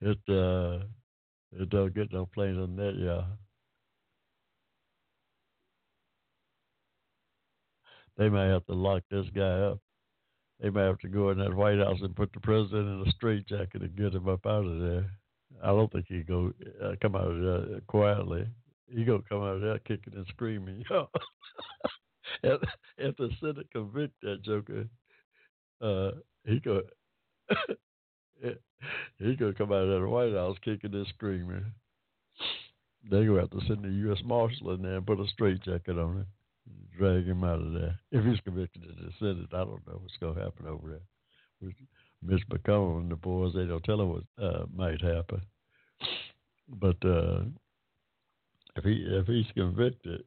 it 0.00 0.18
uh, 0.28 0.84
it 1.52 1.70
don't 1.70 1.94
get 1.94 2.12
no 2.12 2.26
plainer 2.26 2.62
than 2.62 2.76
that. 2.76 2.94
Yeah. 2.98 3.24
They 8.16 8.28
may 8.28 8.48
have 8.48 8.66
to 8.66 8.74
lock 8.74 9.04
this 9.08 9.28
guy 9.30 9.60
up 9.60 9.78
they 10.60 10.70
may 10.70 10.82
have 10.84 10.98
to 11.00 11.08
go 11.08 11.30
in 11.30 11.38
that 11.38 11.54
White 11.54 11.78
House 11.78 12.00
and 12.02 12.16
put 12.16 12.32
the 12.32 12.40
president 12.40 12.88
in 13.02 13.08
a 13.08 13.12
straitjacket 13.12 13.82
and 13.82 13.96
get 13.96 14.14
him 14.14 14.28
up 14.28 14.46
out 14.46 14.64
of 14.66 14.80
there. 14.80 15.10
I 15.62 15.68
don't 15.68 15.90
think 15.92 16.06
he'd 16.08 16.26
go 16.26 16.52
uh, 16.82 16.92
come 17.00 17.16
out 17.16 17.28
of 17.28 17.86
quietly. 17.86 18.46
He 18.88 19.04
gonna 19.04 19.22
come 19.28 19.42
out 19.42 19.56
of 19.56 19.60
there 19.62 19.78
kicking 19.80 20.14
and 20.14 20.26
screaming. 20.28 20.84
if, 22.42 22.60
if 22.98 23.16
the 23.16 23.30
Senate 23.40 23.66
convict 23.72 24.14
that 24.22 24.42
joker, 24.42 24.86
uh, 25.80 26.12
he 26.44 26.60
go 26.60 26.82
he 29.18 29.36
gonna 29.36 29.54
come 29.54 29.72
out 29.72 29.88
of 29.88 30.00
that 30.00 30.08
White 30.08 30.34
House 30.34 30.56
kicking 30.64 30.94
and 30.94 31.06
screaming. 31.08 31.64
They 33.10 33.24
gonna 33.24 33.40
have 33.40 33.50
to 33.50 33.60
send 33.66 33.84
the 33.84 33.90
U.S. 34.08 34.18
Marshal 34.24 34.72
in 34.72 34.82
there 34.82 34.96
and 34.96 35.06
put 35.06 35.20
a 35.20 35.26
straitjacket 35.28 35.98
on 35.98 36.16
him 36.18 36.26
drag 36.96 37.26
him 37.26 37.44
out 37.44 37.60
of 37.60 37.72
there. 37.72 37.98
If 38.12 38.24
he's 38.24 38.40
convicted 38.40 38.82
in 38.84 38.96
the 38.96 39.12
Senate, 39.18 39.48
I 39.52 39.64
don't 39.64 39.86
know 39.86 40.00
what's 40.00 40.16
to 40.20 40.40
happen 40.40 40.66
over 40.66 40.88
there. 40.90 41.70
Mitch 42.24 42.42
McConnell 42.50 43.00
and 43.00 43.10
the 43.10 43.16
boys, 43.16 43.52
they 43.54 43.66
don't 43.66 43.84
tell 43.84 44.00
him 44.00 44.08
what 44.10 44.22
uh, 44.42 44.64
might 44.74 45.02
happen. 45.02 45.42
But 46.68 46.96
uh, 47.04 47.42
if 48.76 48.84
he 48.84 49.04
if 49.06 49.26
he's 49.26 49.46
convicted, 49.54 50.24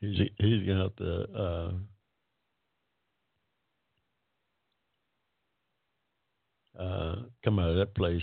he's 0.00 0.18
he's 0.38 0.66
gonna 0.66 0.82
have 0.84 0.96
to. 0.96 1.22
Uh, 1.34 1.72
uh, 6.78 7.16
come 7.44 7.58
out 7.58 7.70
of 7.70 7.76
that 7.76 7.94
place 7.94 8.22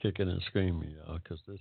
kicking 0.00 0.28
and 0.28 0.42
screaming, 0.48 0.90
y'all, 0.90 1.18
because 1.22 1.38
this 1.46 1.60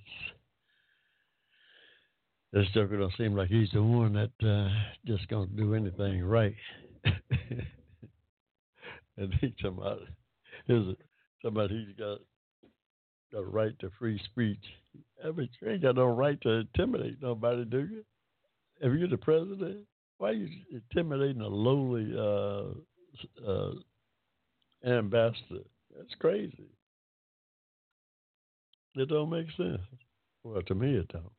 this 2.54 2.68
Joker 2.74 2.98
don't 2.98 3.14
seem 3.18 3.36
like 3.36 3.50
he's 3.50 3.70
the 3.72 3.82
one 3.82 4.14
that 4.14 4.32
uh, 4.48 4.70
just 5.06 5.28
gonna 5.30 5.48
do 5.48 5.74
anything 5.74 6.24
right. 6.24 6.56
and 9.18 9.34
he 9.40 9.54
somebody 9.62 10.02
is 10.68 10.96
somebody 11.44 11.86
he's 11.88 11.96
got 11.96 12.20
a 13.38 13.44
right 13.44 13.78
to 13.80 13.90
free 13.98 14.20
speech. 14.26 14.64
Mean, 15.24 15.50
you 15.62 15.70
ain't 15.70 15.82
got 15.82 15.96
no 15.96 16.08
right 16.08 16.40
to 16.42 16.50
intimidate 16.50 17.22
nobody, 17.22 17.64
do 17.66 17.80
you? 17.80 18.04
If 18.82 19.00
you're 19.00 19.08
the 19.08 19.18
president, 19.18 19.86
why 20.18 20.30
are 20.30 20.34
you 20.34 20.50
intimidating 20.72 21.42
a 21.42 21.48
lowly 21.48 22.14
uh, 22.18 23.50
uh, 23.50 23.72
ambassador? 24.86 25.64
That's 25.96 26.14
crazy. 26.20 26.70
It 28.96 29.08
don't 29.08 29.30
make 29.30 29.48
sense. 29.56 29.82
Well, 30.44 30.62
to 30.64 30.76
me, 30.76 30.98
it 30.98 31.08
don't. 31.10 31.32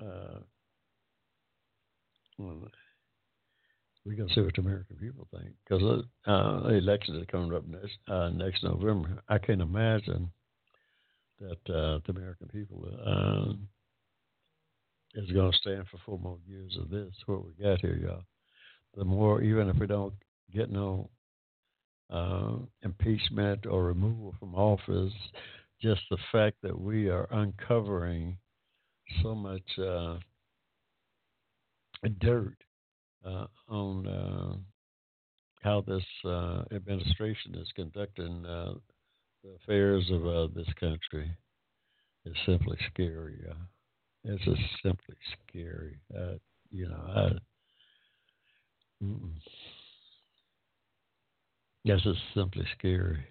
Uh, 0.00 0.40
see 4.34 4.40
what 4.40 4.54
the 4.54 4.60
American 4.60 4.96
people 4.96 5.28
think 5.30 5.52
because 5.64 5.82
uh, 5.82 6.30
uh, 6.30 6.68
the 6.68 6.74
election 6.74 7.16
is 7.16 7.26
coming 7.30 7.52
up 7.54 7.66
next 7.66 7.98
uh, 8.08 8.30
next 8.30 8.62
November. 8.64 9.22
I 9.28 9.38
can't 9.38 9.60
imagine 9.60 10.30
that 11.40 11.74
uh, 11.74 12.00
the 12.06 12.10
American 12.10 12.48
people 12.48 12.86
uh, 13.06 13.52
is 15.20 15.30
going 15.32 15.50
to 15.50 15.58
stand 15.58 15.84
for 15.90 15.98
four 16.04 16.18
more 16.18 16.38
years 16.46 16.76
of 16.80 16.90
this. 16.90 17.12
What 17.26 17.44
we 17.44 17.52
got 17.62 17.80
here, 17.80 17.96
y'all. 17.96 18.24
The 18.96 19.04
more, 19.04 19.42
even 19.42 19.68
if 19.68 19.76
we 19.76 19.86
don't 19.86 20.14
get 20.52 20.70
no 20.70 21.08
uh, 22.10 22.56
impeachment 22.82 23.66
or 23.66 23.84
removal 23.84 24.34
from 24.38 24.54
office, 24.54 25.12
just 25.80 26.02
the 26.10 26.18
fact 26.32 26.56
that 26.62 26.78
we 26.78 27.08
are 27.08 27.28
uncovering 27.30 28.36
so 29.22 29.34
much 29.34 29.78
uh, 29.78 30.16
dirt 32.20 32.56
uh, 33.24 33.46
on 33.68 34.06
uh, 34.06 34.56
how 35.62 35.82
this 35.86 36.04
uh, 36.24 36.62
administration 36.72 37.54
is 37.54 37.68
conducting 37.74 38.44
uh, 38.46 38.74
the 39.44 39.50
affairs 39.62 40.10
of 40.10 40.54
this 40.54 40.68
country 40.78 41.30
is 42.24 42.34
simply 42.46 42.76
scary. 42.92 43.38
it's 44.24 44.44
just 44.44 44.60
simply 44.82 45.16
scary. 45.48 45.98
you 46.70 46.88
know, 46.88 47.04
I. 47.14 47.30
This 51.84 52.04
is 52.04 52.16
simply 52.34 52.66
scary. 52.78 53.24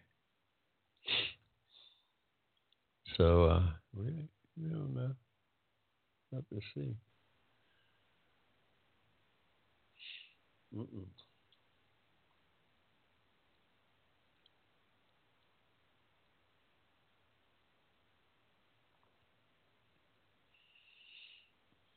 So 3.18 3.46
uh, 3.46 3.64
we 3.96 4.30
we 4.58 4.70
don't 4.70 4.94
know. 4.96 5.12
Have 6.34 6.44
me 6.52 6.62
see. 6.74 6.96
Mm-mm. 10.76 11.06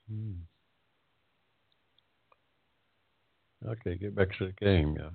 Hmm. 0.08 0.42
Okay, 3.66 3.96
get 3.96 4.14
back 4.14 4.36
to 4.38 4.46
the 4.46 4.52
game, 4.52 4.96
yeah. 4.98 5.10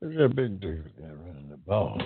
There's 0.00 0.30
a 0.30 0.32
big 0.32 0.60
dude 0.60 0.92
there 0.96 1.16
running 1.16 1.48
the 1.50 1.56
ball. 1.56 2.00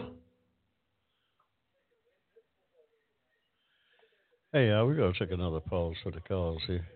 Hey, 4.53 4.71
uh, 4.71 4.85
we're 4.85 4.97
going 4.97 5.13
to 5.13 5.19
take 5.19 5.31
another 5.31 5.61
pause 5.61 5.97
for 6.03 6.11
the 6.11 6.21
calls 6.21 6.63
here. 6.67 6.87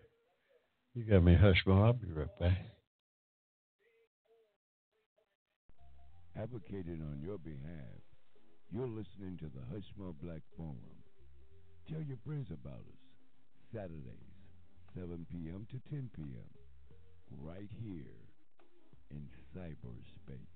You 0.94 1.04
got 1.04 1.22
me 1.22 1.34
Hushmo. 1.34 1.84
I'll 1.84 1.92
be 1.92 2.10
right 2.10 2.26
back. 2.40 2.58
Advocating 6.40 7.02
on 7.02 7.20
your 7.22 7.38
behalf, 7.38 8.00
you're 8.70 8.88
listening 8.88 9.36
to 9.38 9.46
the 9.46 9.60
Hushmo 9.72 10.14
Black 10.22 10.40
Forum. 10.56 10.76
Tell 11.90 12.02
your 12.02 12.18
friends 12.26 12.48
about 12.50 12.80
us. 12.80 13.00
Saturdays, 13.72 14.32
7 14.94 15.26
p.m. 15.30 15.66
to 15.70 15.90
10 15.90 16.10
p.m. 16.14 16.48
Right 17.42 17.70
here 17.82 18.16
in 19.10 19.28
cyberspace. 19.54 20.55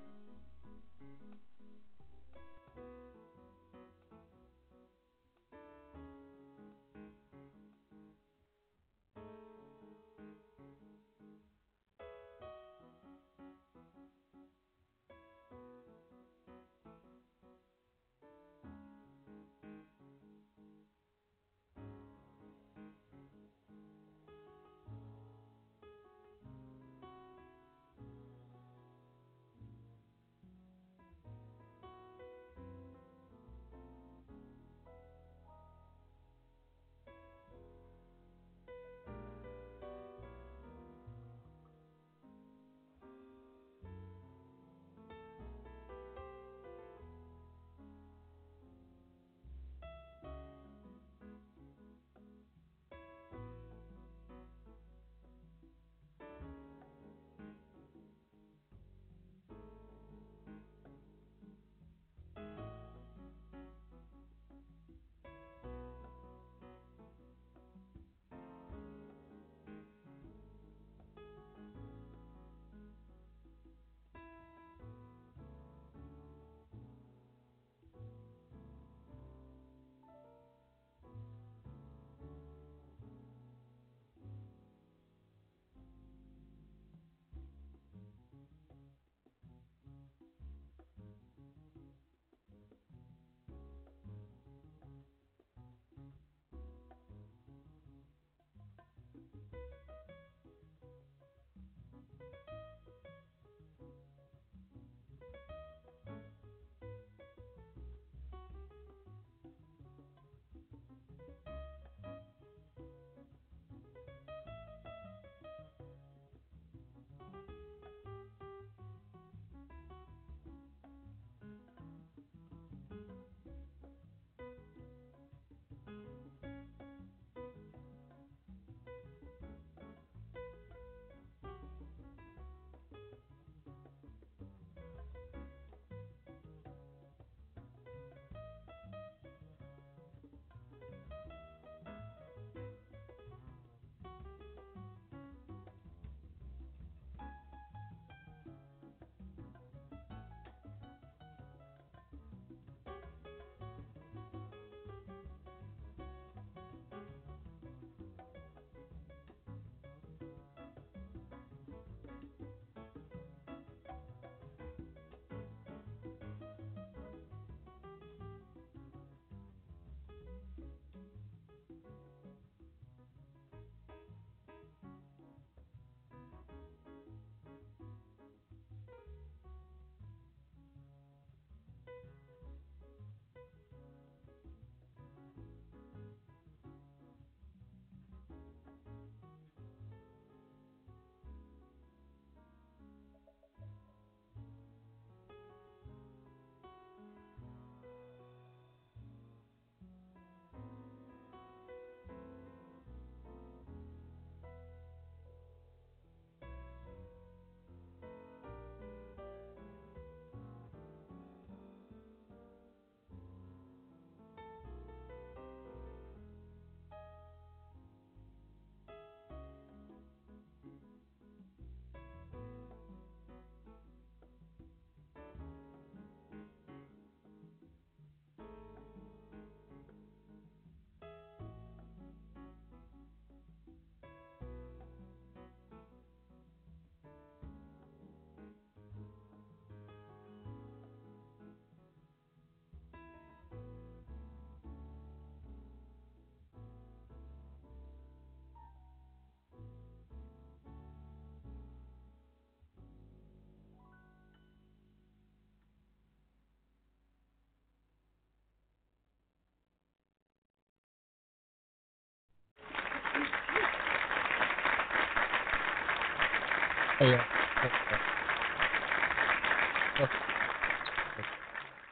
Uh, 267.01 267.17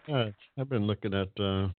uh, 0.08 0.26
I've 0.56 0.70
been 0.70 0.86
looking 0.86 1.16
at 1.16 1.30
uh, 1.40 1.70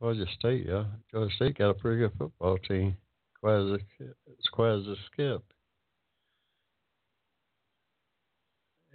Georgia 0.00 0.26
State. 0.36 0.66
Yeah, 0.66 0.86
Georgia 1.12 1.32
State 1.36 1.58
got 1.58 1.70
a 1.70 1.74
pretty 1.74 2.00
good 2.00 2.18
football 2.18 2.58
team. 2.58 2.96
Quasi, 3.38 3.84
it's 4.00 4.48
a 4.58 4.94
Skip. 5.12 5.44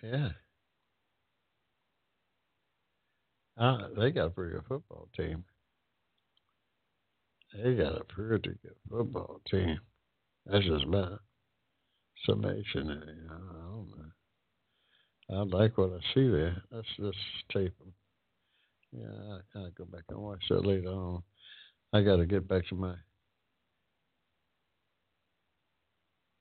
Yeah. 0.03 0.30
Uh, 3.57 3.78
they 3.97 4.11
got 4.11 4.26
a 4.26 4.30
pretty 4.32 4.55
good 4.55 4.65
football 4.67 5.07
team. 5.15 5.45
They 7.53 7.76
got 7.76 8.01
a 8.01 8.03
pretty 8.03 8.57
good 8.61 8.76
football 8.89 9.39
team. 9.49 9.80
That's 10.45 10.65
just 10.65 10.86
my 10.86 11.11
summation. 12.26 12.89
I 13.30 13.34
don't 13.34 13.47
know. 13.47 13.86
I 15.32 15.43
like 15.43 15.78
what 15.78 15.91
I 15.91 15.99
see 16.13 16.28
there. 16.30 16.61
Let's 16.72 16.88
just 16.99 17.17
tape. 17.53 17.74
Yeah, 18.91 19.05
I 19.05 19.39
of 19.67 19.76
go 19.76 19.86
back 19.86 20.03
and 20.09 20.19
watch 20.19 20.43
that 20.49 20.65
later 20.65 20.89
on. 20.89 21.24
I 21.93 22.01
got 22.01 22.17
to 22.17 22.26
get 22.26 22.47
back 22.47 22.67
to 22.67 22.76
my 22.76 22.95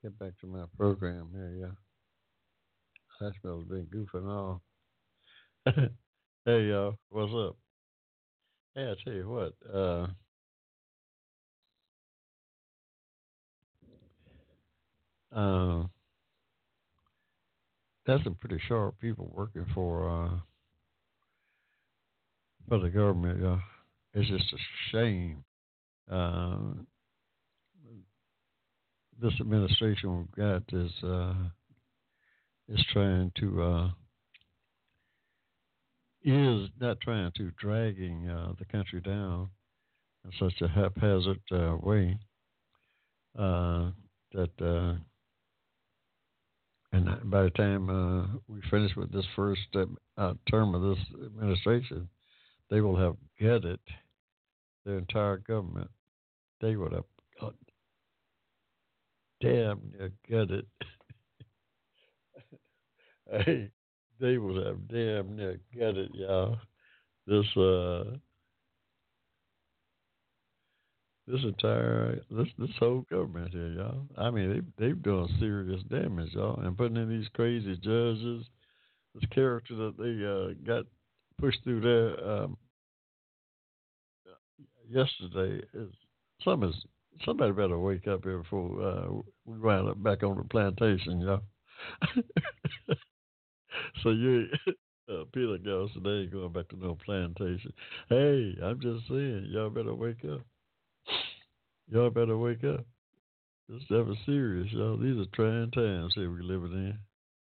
get 0.03 0.17
back 0.19 0.33
to 0.41 0.47
my 0.47 0.65
program 0.77 1.29
here. 1.33 1.55
Yeah, 1.61 3.25
Hospital's 3.25 3.65
been 3.65 3.85
goofing 3.85 4.27
off. 4.27 4.61
hey 6.45 6.63
y'all, 6.63 6.95
what's 7.09 7.33
up? 7.33 7.55
Hey, 8.75 8.91
I 8.91 8.95
tell 9.03 9.13
you 9.13 9.29
what. 9.29 9.53
Uh, 9.73 10.07
uh, 15.35 15.83
that's 18.05 18.23
some 18.23 18.35
pretty 18.35 18.59
sharp 18.67 18.99
people 18.99 19.31
working 19.33 19.65
for 19.73 20.09
uh, 20.09 20.39
for 22.67 22.79
the 22.79 22.89
government. 22.89 23.41
Yeah, 23.41 23.59
it's 24.13 24.29
just 24.29 24.53
a 24.53 24.57
shame. 24.91 25.43
Uh, 26.11 26.57
this 29.21 29.33
administration 29.39 30.17
we've 30.17 30.35
got 30.35 30.63
is 30.73 30.91
uh, 31.03 31.33
is 32.67 32.83
trying 32.91 33.31
to 33.39 33.61
uh, 33.61 33.89
is 36.23 36.69
not 36.79 36.99
trying 37.01 37.31
to 37.37 37.51
dragging 37.59 38.27
uh, 38.29 38.53
the 38.59 38.65
country 38.65 39.01
down 39.01 39.49
in 40.25 40.31
such 40.39 40.61
a 40.61 40.67
haphazard 40.67 41.39
uh, 41.51 41.75
way 41.81 42.17
uh, 43.37 43.91
that 44.33 44.51
uh, 44.61 44.95
and 46.93 47.07
by 47.29 47.43
the 47.43 47.49
time 47.51 47.89
uh, 47.89 48.25
we 48.47 48.61
finish 48.69 48.95
with 48.95 49.11
this 49.11 49.25
first 49.35 49.61
uh, 50.17 50.33
term 50.49 50.75
of 50.75 50.81
this 50.81 51.05
administration, 51.25 52.09
they 52.69 52.81
will 52.81 52.97
have 52.97 53.15
gutted 53.39 53.79
their 54.85 54.97
entire 54.97 55.37
government. 55.37 55.89
They 56.59 56.75
would 56.75 56.91
have 56.91 57.05
got 57.39 57.55
damn 59.41 59.79
near 59.97 60.11
gutted. 60.29 60.65
hey, 63.45 63.71
they 64.19 64.37
would 64.37 64.65
have 64.65 64.87
damn 64.87 65.35
near 65.35 65.59
gutted 65.77 66.11
y'all. 66.13 66.57
This 67.25 67.45
uh 67.55 68.17
this 71.31 71.43
entire 71.43 72.19
this 72.29 72.47
this 72.57 72.69
whole 72.79 73.05
government 73.09 73.51
here, 73.51 73.69
y'all. 73.69 74.05
I 74.17 74.29
mean, 74.31 74.49
they 74.77 74.85
they've 74.85 75.01
done 75.01 75.29
serious 75.39 75.81
damage, 75.89 76.33
y'all, 76.33 76.59
and 76.59 76.77
putting 76.77 76.97
in 76.97 77.09
these 77.09 77.27
crazy 77.33 77.75
judges, 77.77 78.45
this 79.15 79.29
character 79.33 79.75
that 79.75 79.97
they 79.97 80.25
uh, 80.25 80.53
got 80.65 80.85
pushed 81.39 81.63
through 81.63 81.81
there 81.81 82.29
um, 82.29 82.57
yesterday 84.89 85.63
is 85.73 85.89
some 86.43 86.63
is 86.63 86.75
somebody 87.25 87.51
better 87.51 87.79
wake 87.79 88.07
up 88.07 88.23
here 88.23 88.39
before 88.39 88.81
uh, 88.81 89.07
we 89.45 89.59
wind 89.59 89.87
up 89.87 90.01
back 90.03 90.23
on 90.23 90.37
the 90.37 90.43
plantation, 90.43 91.21
y'all. 91.21 91.41
so 94.03 94.09
you 94.09 94.47
uh, 95.09 95.23
Peter 95.33 95.57
goes 95.63 95.91
today 95.93 96.29
going 96.29 96.51
back 96.51 96.67
to 96.69 96.77
no 96.77 96.97
plantation. 97.05 97.71
Hey, 98.09 98.55
I'm 98.61 98.79
just 98.81 99.07
saying, 99.07 99.47
y'all 99.49 99.69
better 99.69 99.93
wake 99.93 100.23
up. 100.31 100.41
Y'all 101.91 102.09
better 102.09 102.37
wake 102.37 102.63
up. 102.63 102.85
This 103.67 103.83
stuff 103.83 104.07
is 104.07 104.17
serious, 104.25 104.71
y'all. 104.71 104.97
These 104.97 105.17
are 105.17 105.29
trying 105.35 105.71
times 105.71 106.13
here 106.15 106.31
we 106.31 106.41
living 106.41 106.71
in. 106.71 106.97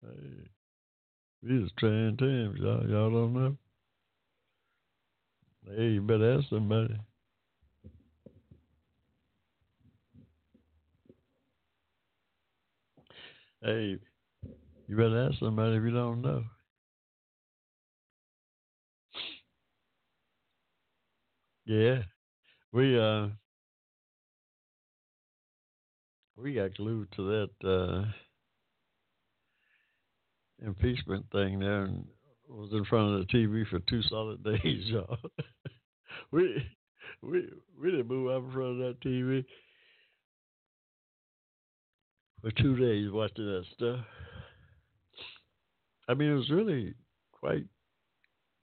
Hey, 0.02 0.48
these 1.42 1.68
are 1.68 1.78
trying 1.78 2.16
times, 2.16 2.58
y'all. 2.58 2.88
Y'all 2.88 3.10
don't 3.10 3.34
know. 3.34 3.56
Hey, 5.68 5.90
you 5.90 6.00
better 6.00 6.38
ask 6.38 6.48
somebody. 6.48 6.96
Hey, 13.62 13.98
you 14.88 14.96
better 14.96 15.28
ask 15.28 15.38
somebody 15.40 15.76
if 15.76 15.82
you 15.82 15.90
don't 15.90 16.22
know. 16.22 16.42
Yeah, 21.66 21.98
we 22.72 22.98
uh 22.98 23.28
we 26.42 26.54
got 26.54 26.74
glued 26.76 27.08
to 27.16 27.48
that 27.62 27.68
uh, 27.68 28.04
impeachment 30.66 31.24
thing 31.30 31.60
there 31.60 31.84
and 31.84 32.04
was 32.48 32.72
in 32.72 32.84
front 32.84 33.14
of 33.14 33.20
the 33.20 33.32
TV 33.32 33.66
for 33.68 33.78
two 33.80 34.02
solid 34.02 34.42
days, 34.44 34.84
y'all. 34.86 35.18
we 36.32 36.62
we 37.22 37.48
we 37.80 37.90
didn't 37.90 38.08
move 38.08 38.30
out 38.30 38.44
in 38.44 38.52
front 38.52 38.72
of 38.72 38.78
that 38.78 39.00
TV 39.00 39.44
for 42.40 42.50
two 42.50 42.76
days 42.76 43.10
watching 43.10 43.46
that 43.46 43.64
stuff. 43.74 44.00
I 46.08 46.14
mean, 46.14 46.32
it 46.32 46.34
was 46.34 46.50
really 46.50 46.94
quite 47.32 47.64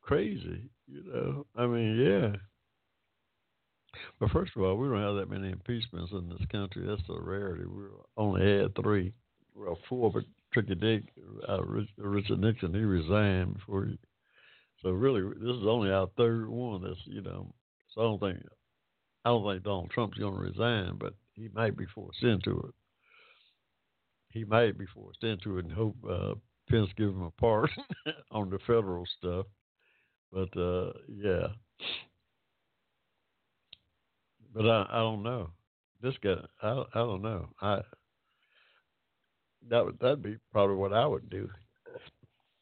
crazy, 0.02 0.70
you 0.88 1.04
know. 1.06 1.46
I 1.56 1.66
mean, 1.66 1.96
yeah. 1.98 2.36
But 4.20 4.32
first 4.32 4.52
of 4.56 4.64
all, 4.64 4.76
we 4.76 4.88
don't 4.88 5.02
have 5.02 5.16
that 5.16 5.30
many 5.30 5.52
impeachments 5.52 6.12
in 6.12 6.30
this 6.30 6.45
country. 6.52 6.86
That's 6.86 7.02
a 7.10 7.22
rarity. 7.22 7.66
We 7.66 7.84
only 8.18 8.41
had 8.41 8.76
three, 8.76 9.14
well, 9.56 9.78
four, 9.88 10.12
but 10.12 10.24
Tricky 10.54 10.76
Dick, 10.76 11.04
uh, 11.47 11.62
Richard 11.64 12.39
Nixon, 12.39 12.74
he 12.74 12.82
resigned 12.82 13.56
before 13.56 13.86
he. 13.86 14.00
So 14.82 14.91
really, 14.91 15.22
this 15.22 15.56
is 15.56 15.68
only 15.68 15.91
our 15.91 16.08
third 16.18 16.50
one. 16.50 16.84
That's 16.84 17.00
you 17.06 17.22
know. 17.22 17.54
So 17.93 18.02
I 18.02 18.04
don't 18.06 18.20
think, 18.20 18.45
I 19.26 19.30
don't 19.30 19.45
think 19.45 19.64
Donald 19.64 19.91
Trump's 19.91 20.18
going 20.18 20.36
to 20.36 20.39
resign, 20.39 20.97
but 21.00 21.14
he 21.34 21.50
might 21.54 21.78
be 21.78 21.86
forced 21.93 22.24
into 22.24 22.52
it. 22.52 22.76
He 24.30 24.43
might 24.43 24.78
be 24.78 24.86
forced 24.93 25.24
into 25.24 25.58
it, 25.58 25.66
and 25.66 25.74
hope 25.74 25.95
uh, 26.10 26.36
Pence 26.70 26.89
give 26.97 27.10
him 27.10 27.24
a 27.24 27.32
part 27.32 27.70
on 28.32 28.50
the 28.50 28.60
federal 28.60 29.06
stuff. 29.18 29.45
But 30.32 30.56
uh, 30.60 30.91
yeah, 31.08 31.47
but 34.54 34.66
I, 34.66 34.88
I 34.89 34.97
don't 34.97 35.24
know. 35.24 35.52
This 36.02 36.16
guy, 36.24 36.36
I, 36.62 36.84
I 36.93 37.00
don't 37.00 37.22
know. 37.22 37.50
I 37.62 37.82
that 39.70 39.86
would 39.86 40.00
that'd 40.00 40.24
be 40.24 40.38
probably 40.52 40.76
what 40.76 40.93
I 40.93 41.06
would 41.06 41.30
do 41.30 41.50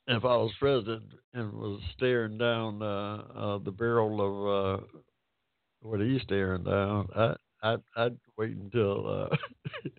if 0.08 0.24
I 0.24 0.38
was 0.38 0.52
president 0.60 1.04
and 1.34 1.54
was 1.54 1.82
staring 1.96 2.38
down 2.38 2.82
uh, 2.82 3.18
uh, 3.36 3.58
the 3.60 3.72
barrel 3.72 4.22
of 4.22 4.82
uh, 4.82 4.86
what 5.82 6.00
he's 6.00 6.22
staring 6.24 6.64
down. 6.64 7.08
I 7.16 7.36
I'd, 7.64 7.82
I'd 7.96 8.18
wait 8.38 8.56
until 8.56 9.30
uh, 9.32 9.36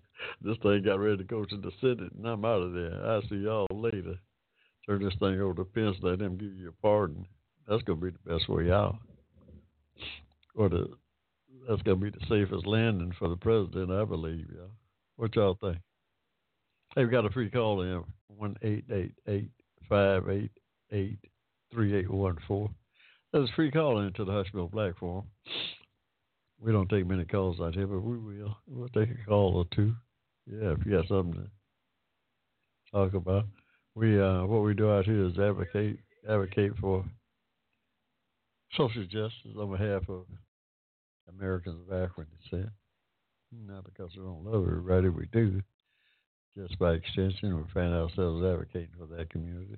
this 0.41 0.57
thing 0.63 0.83
got 0.83 0.99
ready 0.99 1.17
to 1.17 1.23
go 1.23 1.45
to 1.45 1.57
the 1.57 1.71
Senate, 1.81 2.11
and 2.17 2.25
I'm 2.25 2.45
out 2.45 2.61
of 2.61 2.73
there. 2.73 3.05
I'll 3.05 3.21
see 3.23 3.35
y'all 3.35 3.67
later. 3.71 4.15
Turn 4.85 5.03
this 5.03 5.13
thing 5.19 5.39
over 5.39 5.53
to 5.55 5.65
Pence, 5.65 5.97
let 6.01 6.21
him 6.21 6.37
give 6.37 6.53
you 6.53 6.69
a 6.69 6.81
pardon. 6.81 7.25
That's 7.67 7.83
gonna 7.83 7.99
be 7.99 8.11
the 8.11 8.33
best 8.33 8.49
way 8.49 8.71
out. 8.71 8.97
Or 10.55 10.69
the 10.69 10.87
that's 11.67 11.81
going 11.83 11.99
to 11.99 12.11
be 12.11 12.11
the 12.11 12.25
safest 12.27 12.65
landing 12.65 13.13
for 13.17 13.29
the 13.29 13.35
president, 13.35 13.91
I 13.91 14.05
believe. 14.05 14.45
Yeah. 14.53 14.67
What 15.15 15.35
y'all 15.35 15.57
think? 15.59 15.77
Hey, 16.95 17.05
we 17.05 17.11
got 17.11 17.25
a 17.25 17.29
free 17.29 17.49
call 17.49 17.81
in 17.81 18.03
one 18.27 18.55
eight 18.63 18.85
eight 18.91 19.13
eight 19.27 19.51
five 19.87 20.29
eight 20.29 20.51
eight 20.91 21.19
three 21.71 21.95
eight 21.95 22.09
one 22.09 22.37
four. 22.47 22.69
That's 23.31 23.49
a 23.49 23.53
free 23.53 23.71
call 23.71 23.99
in 23.99 24.13
to 24.13 24.25
the 24.25 24.31
Hushville 24.31 24.71
platform. 24.71 25.25
We 26.59 26.71
don't 26.71 26.89
take 26.89 27.05
many 27.05 27.25
calls 27.25 27.59
out 27.61 27.75
here, 27.75 27.87
but 27.87 27.99
we 27.99 28.17
will. 28.17 28.57
We'll 28.67 28.89
take 28.89 29.09
a 29.09 29.27
call 29.27 29.55
or 29.55 29.65
two. 29.75 29.93
Yeah, 30.47 30.71
if 30.71 30.85
you 30.85 30.93
got 30.93 31.07
something 31.07 31.33
to 31.33 31.49
talk 32.91 33.13
about. 33.13 33.45
We 33.95 34.19
uh, 34.19 34.45
what 34.45 34.63
we 34.63 34.73
do 34.73 34.89
out 34.89 35.05
here 35.05 35.25
is 35.25 35.37
advocate 35.37 35.99
advocate 36.27 36.73
for 36.79 37.05
social 38.75 39.03
justice 39.03 39.55
on 39.57 39.71
behalf 39.71 40.03
of 40.09 40.25
Americans 41.37 41.81
of 41.87 41.93
African 41.93 42.27
descent. 42.43 42.69
Not 43.67 43.83
because 43.83 44.11
we 44.15 44.23
don't 44.23 44.45
love 44.45 44.67
everybody, 44.67 45.09
we 45.09 45.25
do. 45.31 45.61
just 46.55 46.77
by 46.77 46.93
extension, 46.93 47.57
we 47.57 47.63
find 47.73 47.93
ourselves 47.93 48.43
advocating 48.43 48.89
for 48.97 49.07
that 49.15 49.29
community. 49.29 49.77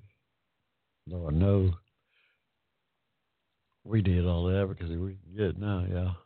Lord 1.06 1.34
knows 1.34 1.72
we 3.84 4.02
did 4.02 4.26
all 4.26 4.46
the 4.46 4.60
advocacy 4.60 4.96
we 4.96 5.16
can 5.16 5.36
get 5.36 5.58
now, 5.58 5.84
y'all. 5.90 6.16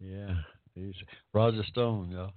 Yeah. 0.00 0.34
He's, 0.74 0.94
Roger 1.32 1.62
Stone, 1.64 2.10
y'all, 2.10 2.32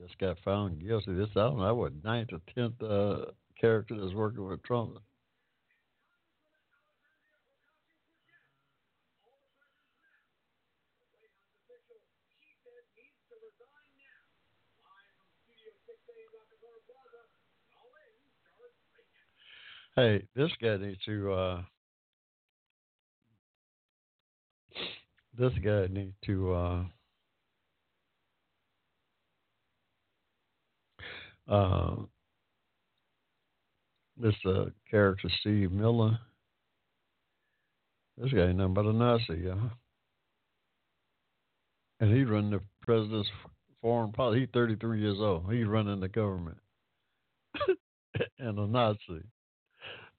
just 0.00 0.18
got 0.18 0.38
found 0.44 0.80
guilty. 0.80 1.14
This, 1.14 1.28
I 1.36 1.40
don't 1.40 1.58
know, 1.58 1.74
what, 1.74 1.92
ninth 2.02 2.30
or 2.32 2.40
tenth 2.54 2.82
uh, 2.82 3.32
character 3.60 3.96
that's 4.00 4.14
working 4.14 4.44
with 4.46 4.62
Trump. 4.62 4.98
Hey, 19.94 20.26
this 20.34 20.50
guy 20.62 20.78
needs 20.78 20.98
to. 21.04 21.32
Uh, 21.32 21.62
this 25.38 25.52
guy 25.62 25.86
needs 25.90 26.14
to. 26.24 26.52
Uh, 26.54 26.84
uh, 31.46 31.96
this 34.16 34.34
uh, 34.46 34.66
character 34.90 35.28
Steve 35.40 35.70
Miller. 35.72 36.18
This 38.16 38.32
guy 38.32 38.46
ain't 38.46 38.56
nothing 38.56 38.74
but 38.74 38.86
a 38.86 38.92
Nazi, 38.92 39.42
yeah. 39.44 39.68
And 42.00 42.16
he 42.16 42.24
run 42.24 42.50
the 42.50 42.60
president's 42.80 43.28
foreign 43.82 44.12
policy. 44.12 44.40
He's 44.40 44.48
33 44.54 45.00
years 45.00 45.18
old. 45.18 45.52
He's 45.52 45.66
running 45.66 46.00
the 46.00 46.08
government 46.08 46.58
and 48.38 48.58
a 48.58 48.66
Nazi. 48.66 49.22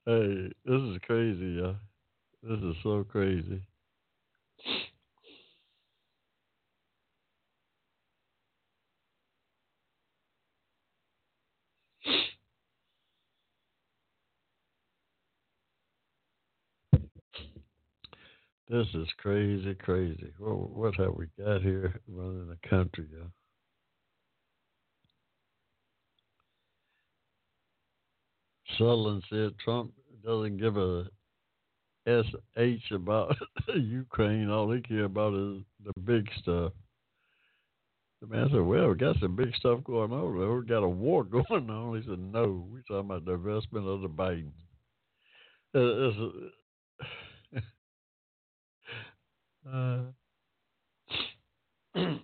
Hey, 0.05 0.51
this 0.65 0.81
is 0.81 0.97
crazy, 1.07 1.61
yeah. 1.61 1.75
This 2.43 2.59
is 2.59 2.75
so 2.83 3.05
crazy. 3.05 3.61
This 18.69 18.87
is 18.93 19.07
crazy, 19.19 19.73
crazy. 19.75 20.33
What, 20.37 20.69
what 20.71 20.95
have 20.95 21.13
we 21.15 21.27
got 21.41 21.61
here 21.61 22.01
running 22.09 22.49
the 22.49 22.69
country, 22.69 23.07
yeah? 23.09 23.42
Sondland 28.79 29.21
said 29.29 29.57
Trump 29.63 29.91
doesn't 30.23 30.57
give 30.57 30.77
a 30.77 31.05
sh 32.07 32.91
about 32.91 33.35
Ukraine. 33.75 34.49
All 34.49 34.71
he 34.71 34.81
care 34.81 35.05
about 35.05 35.33
is 35.33 35.63
the 35.83 35.99
big 36.01 36.29
stuff. 36.41 36.73
The 38.21 38.27
man 38.27 38.49
said, 38.51 38.61
"Well, 38.61 38.89
we 38.89 38.95
got 38.95 39.19
some 39.19 39.35
big 39.35 39.55
stuff 39.55 39.83
going 39.83 40.11
on. 40.11 40.59
We 40.59 40.65
got 40.65 40.83
a 40.83 40.89
war 40.89 41.23
going 41.29 41.69
on." 41.69 42.01
He 42.01 42.07
said, 42.07 42.19
"No, 42.19 42.65
we're 42.69 42.81
talking 42.81 43.09
about 43.09 43.25
the 43.25 43.33
investment 43.33 43.87
of 43.87 44.01
the 44.01 44.09
Biden." 44.09 44.51
uh, 49.71 50.03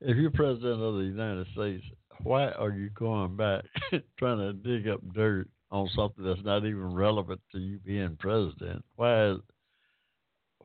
if 0.00 0.16
you're 0.16 0.30
president 0.30 0.80
of 0.80 0.94
the 0.94 1.04
United 1.04 1.46
States, 1.54 1.84
why 2.22 2.50
are 2.50 2.70
you 2.70 2.90
going 2.90 3.36
back 3.36 3.64
trying 4.18 4.38
to 4.38 4.52
dig 4.52 4.88
up 4.88 5.00
dirt 5.14 5.48
on 5.70 5.88
something 5.94 6.24
that's 6.24 6.44
not 6.44 6.58
even 6.58 6.94
relevant 6.94 7.40
to 7.52 7.58
you 7.58 7.78
being 7.78 8.16
president? 8.18 8.84
Why? 8.96 9.30
Is, 9.30 9.38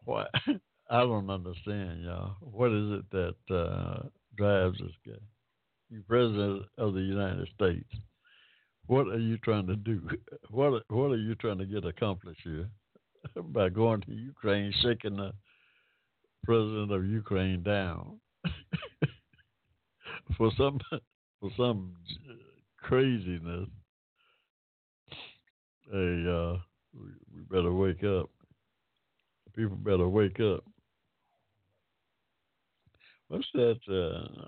why? 0.06 0.26
I 0.90 1.00
don't 1.02 1.30
understand, 1.30 2.04
y'all. 2.04 2.36
What 2.40 2.72
is 2.72 3.00
it 3.00 3.12
that 3.12 3.56
uh, 3.56 4.04
drives 4.38 4.78
this 4.80 4.92
guy? 5.06 5.20
You 5.90 6.02
president 6.08 6.64
of 6.78 6.94
the 6.94 7.02
United 7.02 7.48
States. 7.56 7.90
What 8.88 9.08
are 9.08 9.20
you 9.20 9.38
trying 9.38 9.68
to 9.68 9.76
do? 9.76 10.02
What 10.50 10.84
What 10.90 11.12
are 11.12 11.18
you 11.18 11.36
trying 11.36 11.58
to 11.58 11.66
get 11.66 11.86
accomplished 11.86 12.42
here 12.44 12.70
by 13.36 13.70
going 13.70 14.02
to 14.02 14.12
Ukraine, 14.12 14.74
shaking 14.82 15.18
the 15.18 15.34
president 16.46 16.92
of 16.92 17.06
Ukraine 17.06 17.64
down 17.64 18.20
for 20.38 20.52
some 20.58 20.80
for 21.40 21.50
some 21.58 21.94
craziness. 22.82 23.70
Hey, 25.92 26.26
uh, 26.28 26.58
we, 26.94 27.42
better 27.50 27.72
wake 27.72 28.04
up. 28.04 28.30
People 29.56 29.78
better 29.78 30.08
wake 30.08 30.40
up. 30.40 30.64
What's 33.30 33.48
that? 33.54 33.80
Uh, 33.90 34.48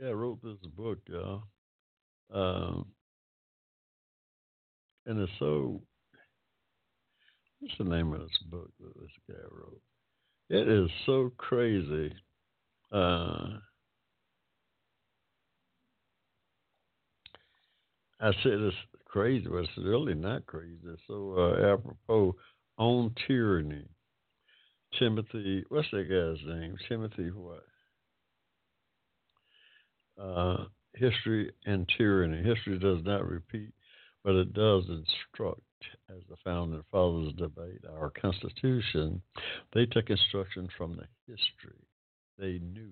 yeah, 0.00 0.08
I 0.08 0.12
wrote 0.12 0.42
this 0.42 0.58
book, 0.76 0.98
y'all. 1.08 1.42
Um, 2.32 2.86
and 5.06 5.20
it's 5.20 5.32
so. 5.38 5.82
What's 7.60 7.74
the 7.78 7.84
name 7.84 8.12
of 8.12 8.20
this 8.20 8.38
book 8.50 8.70
that 8.80 9.00
this 9.00 9.10
guy 9.28 9.42
wrote? 9.50 9.80
It 10.50 10.68
is 10.68 10.90
so 11.06 11.32
crazy. 11.38 12.12
Uh, 12.92 13.58
I 18.24 18.32
said 18.42 18.52
it's 18.52 18.76
crazy, 19.06 19.46
but 19.46 19.58
it's 19.58 19.70
really 19.76 20.14
not 20.14 20.46
crazy. 20.46 20.78
So 21.06 21.34
uh, 21.36 21.74
apropos 21.74 22.34
on 22.78 23.14
tyranny. 23.26 23.86
Timothy, 24.98 25.64
what's 25.68 25.88
that 25.90 26.08
guy's 26.08 26.46
name? 26.48 26.76
Timothy 26.88 27.30
what? 27.30 27.64
Uh, 30.18 30.64
history 30.94 31.52
and 31.66 31.86
tyranny. 31.98 32.42
History 32.42 32.78
does 32.78 33.04
not 33.04 33.28
repeat, 33.28 33.74
but 34.22 34.34
it 34.34 34.54
does 34.54 34.84
instruct. 34.88 35.60
As 36.08 36.22
the 36.30 36.36
founding 36.42 36.82
fathers 36.90 37.34
debate 37.36 37.82
our 37.98 38.08
Constitution, 38.08 39.20
they 39.74 39.84
took 39.84 40.08
instruction 40.08 40.66
from 40.78 40.96
the 40.96 41.04
history 41.26 41.84
they 42.38 42.58
knew 42.58 42.90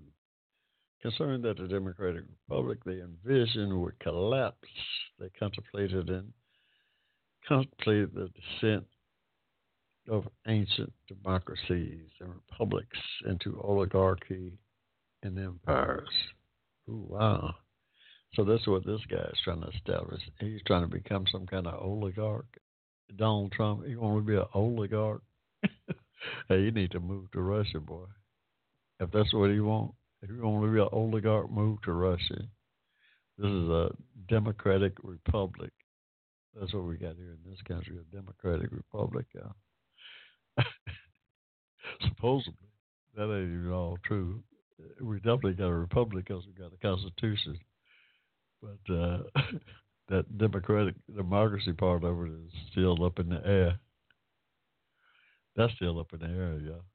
Concerned 1.03 1.45
that 1.45 1.59
the 1.59 1.67
Democratic 1.67 2.23
Republic 2.49 2.79
they 2.85 3.01
envisioned 3.01 3.81
would 3.83 3.99
collapse, 3.99 4.69
they 5.19 5.29
contemplated 5.31 6.09
and 6.11 6.33
contemplated 7.47 8.15
the 8.15 8.31
descent 8.61 8.85
of 10.09 10.29
ancient 10.47 10.93
democracies 11.09 12.09
and 12.21 12.31
republics 12.31 12.99
into 13.27 13.61
oligarchy 13.63 14.53
and 15.25 15.39
empires. 15.39 16.09
Ooh, 16.89 17.07
wow. 17.09 17.55
So 18.35 18.45
that's 18.45 18.67
what 18.67 18.87
this 18.87 19.01
guy 19.11 19.29
is 19.33 19.39
trying 19.45 19.61
to 19.61 19.69
establish. 19.69 20.23
He's 20.41 20.63
trying 20.67 20.83
to 20.83 20.89
become 20.89 21.27
some 21.31 21.47
kind 21.47 21.67
of 21.67 21.83
oligarch. 21.83 22.47
Donald 23.17 23.53
Trump, 23.53 23.87
you 23.87 24.01
want 24.01 24.25
to 24.25 24.27
be 24.27 24.37
an 24.37 24.47
oligarch? 24.55 25.23
hey, 26.49 26.61
you 26.61 26.71
need 26.71 26.91
to 26.93 27.01
move 27.01 27.31
to 27.33 27.41
Russia, 27.41 27.79
boy. 27.79 28.07
If 29.01 29.11
that's 29.11 29.35
what 29.35 29.47
you 29.49 29.65
want. 29.65 29.93
If 30.23 30.31
you 30.31 30.41
want 30.43 30.65
to 30.65 30.73
be 30.73 30.81
an 30.81 30.89
oligarch, 30.93 31.51
move 31.51 31.83
to 31.83 31.93
Russia. 31.93 32.43
This 33.39 33.51
is 33.51 33.69
a 33.69 33.91
democratic 34.29 34.93
republic. 35.03 35.73
That's 36.55 36.73
what 36.73 36.85
we 36.85 36.97
got 36.97 37.17
here 37.17 37.33
in 37.33 37.51
this 37.51 37.61
country, 37.67 37.97
a 37.99 38.15
democratic 38.15 38.71
republic. 38.71 39.27
Uh, 39.37 40.63
supposedly, 42.09 42.55
that 43.17 43.25
ain't 43.25 43.53
even 43.53 43.73
all 43.73 43.99
true. 44.05 44.43
We 45.01 45.17
definitely 45.17 45.55
got 45.55 45.69
a 45.69 45.75
republic 45.75 46.27
because 46.27 46.45
we 46.47 46.53
got 46.53 46.73
a 46.73 46.87
constitution. 46.87 47.59
But 48.63 48.95
uh, 48.95 49.19
that 50.09 50.39
democratic 50.39 50.95
democracy 51.15 51.73
part 51.73 52.05
of 52.05 52.21
it 52.21 52.31
is 52.31 52.53
still 52.71 53.05
up 53.05 53.19
in 53.19 53.29
the 53.29 53.45
air. 53.45 53.81
That's 55.57 55.73
still 55.75 55.99
up 55.99 56.13
in 56.13 56.21
the 56.21 56.27
air, 56.27 56.61
yeah. 56.65 56.92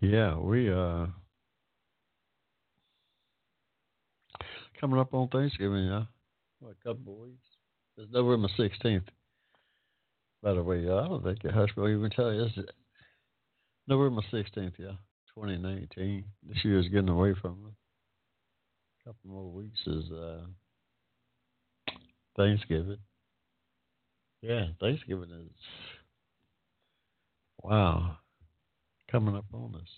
Yeah, 0.00 0.36
we 0.36 0.72
uh 0.72 1.06
coming 4.80 4.98
up 4.98 5.14
on 5.14 5.28
Thanksgiving, 5.28 5.86
yeah. 5.86 6.04
What, 6.58 6.74
a 6.84 6.88
couple 6.88 7.12
of 7.12 7.18
weeks. 7.20 7.46
It's 7.96 8.12
November 8.12 8.48
sixteenth. 8.56 9.04
By 10.42 10.54
the 10.54 10.62
way, 10.62 10.78
I 10.78 11.06
don't 11.06 11.22
think 11.22 11.42
your 11.44 11.52
husband 11.52 11.76
will 11.84 11.96
even 11.96 12.10
tell 12.10 12.32
you. 12.32 12.44
It's 12.44 12.58
November 13.86 14.22
sixteenth, 14.30 14.74
yeah, 14.78 14.96
twenty 15.34 15.56
nineteen. 15.56 16.24
This 16.48 16.64
year 16.64 16.80
is 16.80 16.88
getting 16.88 17.08
away 17.08 17.34
from 17.40 17.64
us. 17.66 17.74
A 19.00 19.08
couple 19.08 19.30
more 19.30 19.50
weeks 19.50 19.80
is 19.86 20.10
uh, 20.10 20.46
Thanksgiving. 22.36 22.98
Yeah, 24.40 24.66
Thanksgiving 24.80 25.30
is 25.30 25.52
wow 27.62 28.16
coming 29.12 29.36
up 29.36 29.44
on 29.52 29.74
us. 29.74 29.88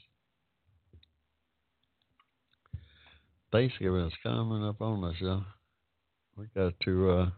Thanksgiving 3.53 4.07
is 4.07 4.13
coming 4.25 4.65
up 4.65 4.83
on 4.83 5.05
us, 5.05 5.15
y'all. 5.21 5.45
We 6.37 6.47
got 6.57 6.73
to 6.81 7.11
uh, 7.11 7.31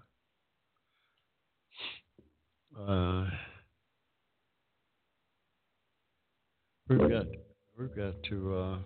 uh, 2.80 3.26
we've 6.88 6.98
got 6.98 7.26
we've 7.78 7.94
got 7.94 8.14
to 8.30 8.56
uh, 8.56 8.78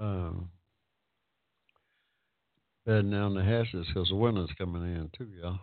um, 0.00 0.50
bed 2.84 3.08
down 3.12 3.34
the 3.34 3.44
hatches 3.44 3.86
because 3.86 4.08
the 4.08 4.16
winter's 4.16 4.50
coming 4.58 4.82
in 4.82 5.08
too, 5.16 5.28
y'all. 5.40 5.60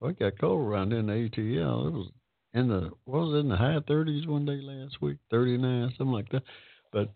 Well, 0.00 0.10
it 0.10 0.18
got 0.18 0.38
cold 0.38 0.66
around 0.66 0.92
in 0.92 1.06
the 1.06 1.12
ATL. 1.12 1.88
It 1.88 1.92
was 1.92 2.10
in 2.54 2.68
the 2.68 2.90
what 3.04 3.20
was 3.20 3.34
it, 3.34 3.38
in 3.38 3.48
the 3.48 3.56
high 3.56 3.78
thirties 3.86 4.26
one 4.26 4.46
day 4.46 4.60
last 4.62 5.00
week, 5.02 5.18
thirty 5.30 5.56
nine, 5.56 5.92
something 5.96 6.12
like 6.12 6.30
that. 6.30 6.42
But 6.92 7.12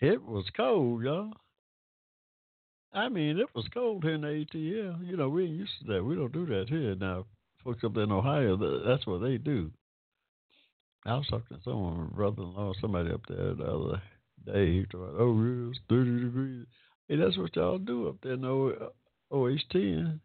it 0.00 0.22
was 0.22 0.44
cold, 0.56 1.02
y'all. 1.02 1.32
I 2.92 3.08
mean, 3.08 3.38
it 3.38 3.46
was 3.54 3.68
cold 3.72 4.02
here 4.02 4.14
in 4.14 4.22
the 4.22 4.28
ATL. 4.28 5.06
You 5.06 5.16
know, 5.16 5.28
we 5.28 5.44
ain't 5.44 5.52
used 5.52 5.72
to 5.80 5.92
that. 5.92 6.04
We 6.04 6.16
don't 6.16 6.32
do 6.32 6.46
that 6.46 6.68
here. 6.68 6.94
Now, 6.96 7.26
folks 7.62 7.84
up 7.84 7.96
in 7.96 8.10
Ohio, 8.10 8.56
that's 8.86 9.06
what 9.06 9.20
they 9.20 9.36
do. 9.38 9.70
I 11.06 11.14
was 11.14 11.26
talking 11.28 11.56
to 11.56 11.62
someone, 11.62 11.98
my 11.98 12.16
brother-in-law, 12.16 12.74
somebody 12.80 13.10
up 13.10 13.22
there 13.28 13.54
the 13.54 13.64
other 13.64 14.02
day. 14.44 14.72
He 14.72 14.78
was 14.80 14.88
talked, 14.90 15.16
oh, 15.18 15.70
it's 15.70 15.80
30 15.88 16.24
degrees. 16.24 16.66
Hey, 17.08 17.16
that's 17.16 17.38
what 17.38 17.54
y'all 17.56 17.78
do 17.78 18.08
up 18.08 18.16
there 18.22 18.32
in 18.32 18.42
the 18.42 18.90
OH10. 19.32 20.20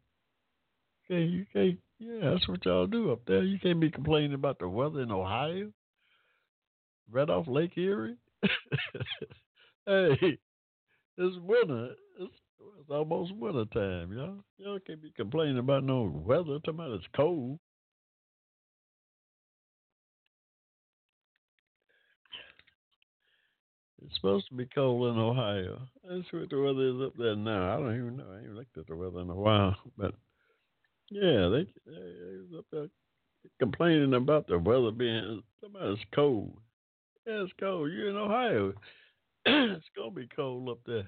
Okay, 1.06 1.24
you 1.24 1.45
can't 1.53 1.80
yeah, 2.00 2.32
that's 2.32 2.48
what 2.48 2.66
y'all 2.66 2.88
do 2.88 3.12
up 3.12 3.22
there. 3.28 3.43
You 3.43 3.60
can't 3.60 3.80
be 3.80 3.89
complaining 3.89 4.34
about 4.34 4.60
the 4.60 4.68
weather 4.68 5.02
in 5.02 5.12
Ohio, 5.12 5.72
right 7.10 7.30
off 7.30 7.48
Lake 7.48 7.78
Erie. 7.78 8.18
hey, 9.86 10.38
it's 11.18 11.38
winter. 11.41 11.91
It's, 12.20 12.34
it's 12.80 12.89
almost 12.89 13.36
winter 13.36 13.66
time, 13.66 14.12
y'all. 14.12 14.43
Y'all 14.58 14.80
can't 14.86 15.02
be 15.02 15.14
complaining 15.16 15.58
about 15.58 15.84
no 15.84 16.04
weather. 16.26 16.60
Talking 16.60 16.76
about 16.76 16.91
it's 16.91 17.06
cold. 17.16 17.60
It's 24.06 24.16
supposed 24.16 24.48
to 24.50 24.56
be 24.56 24.68
cold 24.68 25.16
in 25.16 25.20
Ohio. 25.20 25.82
That's 26.04 26.32
what 26.32 26.50
the 26.50 26.62
weather 26.62 26.89
is 26.89 27.02
up 27.08 27.14
there 27.18 27.36
now. 27.36 27.74
I 27.74 27.80
don't 27.80 27.96
even 27.96 28.18
know. 28.18 28.26
I 28.32 28.39
ain't 28.39 28.54
looked 28.54 28.78
at 28.78 28.88
the 28.88 28.96
weather 28.96 29.22
in 29.22 29.30
a 29.30 29.36
while, 29.36 29.76
but 29.98 30.14
yeah, 31.10 31.49
they, 31.49 31.68
they, 31.86 32.58
up 32.58 32.66
there 32.72 32.88
complaining 33.60 34.14
about 34.16 34.47
the 34.47 34.60
weather 34.60 34.91
being 34.91 35.43
somebody's 35.62 36.03
cold. 36.14 36.58
Yeah, 37.28 37.43
it's 37.43 37.53
cold. 37.60 37.91
You're 37.91 38.10
in 38.10 38.18
Ohio. 38.18 38.74
it's 39.45 39.86
gonna 39.97 40.12
be 40.12 40.28
cold 40.36 40.70
up 40.70 40.80
there. 40.86 41.08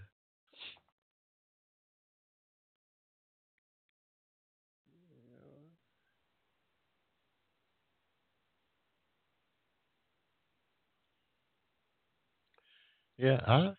Yeah, 13.18 13.40
I 13.46 13.74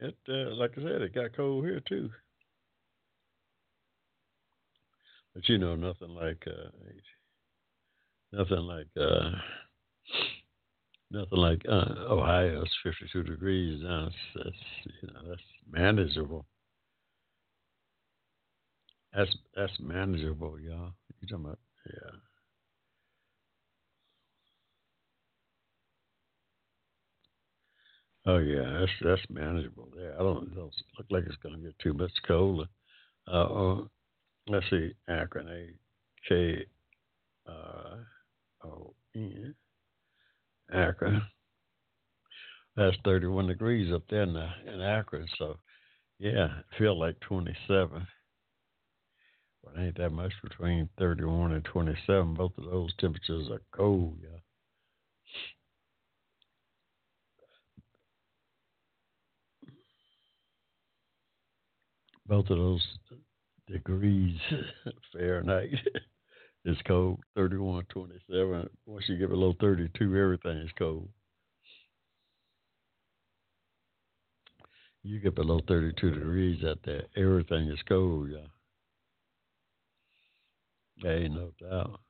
it 0.00 0.16
uh, 0.28 0.54
like 0.56 0.72
I 0.78 0.82
said, 0.82 1.02
it 1.02 1.14
got 1.14 1.34
cold 1.36 1.64
here 1.64 1.80
too. 1.80 2.10
But 5.34 5.48
you 5.48 5.58
know, 5.58 5.76
nothing 5.76 6.10
like 6.14 6.44
uh, 6.46 6.70
nothing 8.32 8.58
like 8.66 8.88
uh, 9.00 9.30
nothing 11.10 11.38
like 11.38 11.62
uh, 11.68 11.94
Ohio. 12.10 12.62
It's 12.62 12.76
fifty-two 12.82 13.22
degrees 13.24 13.82
That's, 13.82 14.14
that's 14.36 14.56
you 15.02 15.08
know 15.12 15.20
that's 15.28 15.42
manageable. 15.70 16.46
That's 19.14 19.34
that's 19.54 19.78
manageable, 19.80 20.58
y'all. 20.60 20.92
You 21.20 21.28
talking 21.28 21.44
about 21.46 21.58
yeah. 21.86 22.10
Oh 28.26 28.38
yeah, 28.38 28.78
that's 28.80 28.92
that's 29.02 29.30
manageable 29.30 29.88
there. 29.96 30.14
I 30.14 30.18
don't, 30.18 30.44
it 30.48 30.54
don't 30.54 30.74
look 30.98 31.06
like 31.10 31.24
it's 31.26 31.36
going 31.42 31.56
to 31.56 31.60
get 31.60 31.78
too 31.78 31.92
much 31.94 32.12
colder. 32.26 32.66
Uh, 33.28 33.30
uh 33.44 33.84
let's 34.48 34.66
see, 34.70 34.92
Akron, 35.08 35.48
A 35.48 36.28
K 36.28 36.64
uh, 37.48 38.66
O 38.66 38.94
N, 39.14 39.54
Akron. 40.72 41.22
That's 42.76 42.96
31 43.04 43.48
degrees 43.48 43.92
up 43.92 44.02
there 44.08 44.22
in, 44.22 44.32
the, 44.32 44.48
in 44.66 44.80
Akron. 44.80 45.26
So, 45.38 45.58
yeah, 46.18 46.48
feel 46.78 46.98
like 46.98 47.20
27. 47.20 48.06
But 49.62 49.80
ain't 49.80 49.96
that 49.98 50.10
much 50.10 50.32
between 50.42 50.88
31 50.98 51.52
and 51.52 51.64
27. 51.64 52.34
Both 52.34 52.52
of 52.58 52.64
those 52.64 52.92
temperatures 52.98 53.48
are 53.50 53.60
cold, 53.76 54.16
yeah. 54.22 54.38
Both 62.26 62.48
of 62.50 62.56
those 62.56 62.86
degrees 63.72 64.38
Fahrenheit. 65.12 65.70
it's 66.64 66.80
cold, 66.86 67.20
31, 67.36 67.84
27. 67.90 68.68
Once 68.86 69.04
you 69.08 69.18
get 69.18 69.30
below 69.30 69.54
32, 69.60 70.04
everything 70.16 70.58
is 70.58 70.70
cold. 70.78 71.08
You 75.04 75.20
get 75.20 75.34
below 75.36 75.60
32 75.66 76.10
degrees 76.12 76.64
out 76.64 76.78
there, 76.84 77.04
everything 77.16 77.68
is 77.68 77.80
cold. 77.88 78.30
There 81.02 81.18
ain't 81.24 81.34
no 81.34 81.52
doubt. 81.60 82.00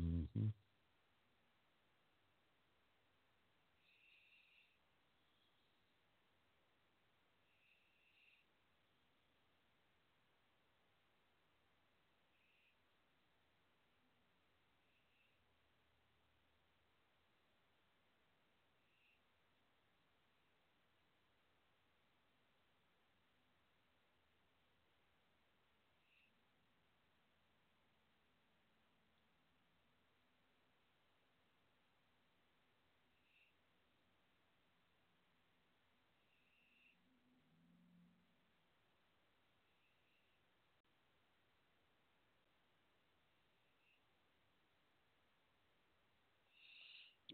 Mm-hmm. 0.00 0.46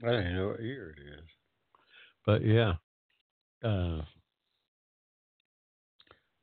I 0.03 0.07
don't 0.07 0.21
even 0.21 0.37
know 0.37 0.49
what 0.49 0.63
year 0.63 0.95
it 0.97 1.03
is. 1.03 1.27
But 2.25 2.45
yeah. 2.45 2.75
Uh 3.63 4.03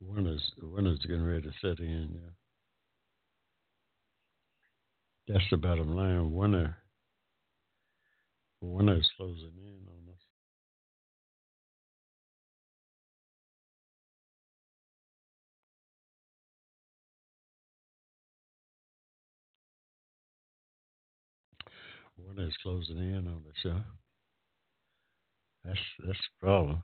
winter's 0.00 0.52
winter's 0.60 1.00
getting 1.06 1.24
ready 1.24 1.42
to 1.42 1.52
set 1.60 1.80
in, 1.80 2.10
yeah. 2.12 2.30
That's 5.28 5.50
the 5.50 5.56
bottom 5.56 5.94
line. 5.96 6.32
Winter 6.32 6.76
winter's 8.60 9.08
closing 9.16 9.52
in 9.58 9.86
on 9.88 10.12
us. 10.12 10.25
is 22.38 22.56
closing 22.62 22.98
in 22.98 23.26
on 23.28 23.42
us, 23.48 23.62
huh? 23.62 23.80
That's 25.64 25.78
that's 26.06 26.18
the 26.18 26.46
problem. 26.46 26.82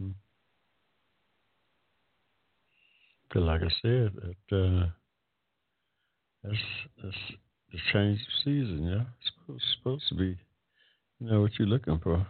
Mm-hmm. 0.00 0.10
Like 3.40 3.62
I 3.62 3.70
said, 3.82 4.12
that 4.14 4.56
uh, 4.56 4.86
that's 6.42 6.56
that's 7.02 7.16
the 7.72 7.78
change 7.92 8.20
of 8.20 8.44
season. 8.44 8.84
Yeah, 8.84 9.04
it's 9.20 9.32
supposed, 9.40 9.64
supposed 9.78 10.08
to 10.08 10.14
be, 10.16 10.38
you 11.20 11.30
know, 11.30 11.40
what 11.42 11.52
you're 11.58 11.68
looking 11.68 11.98
for. 12.00 12.26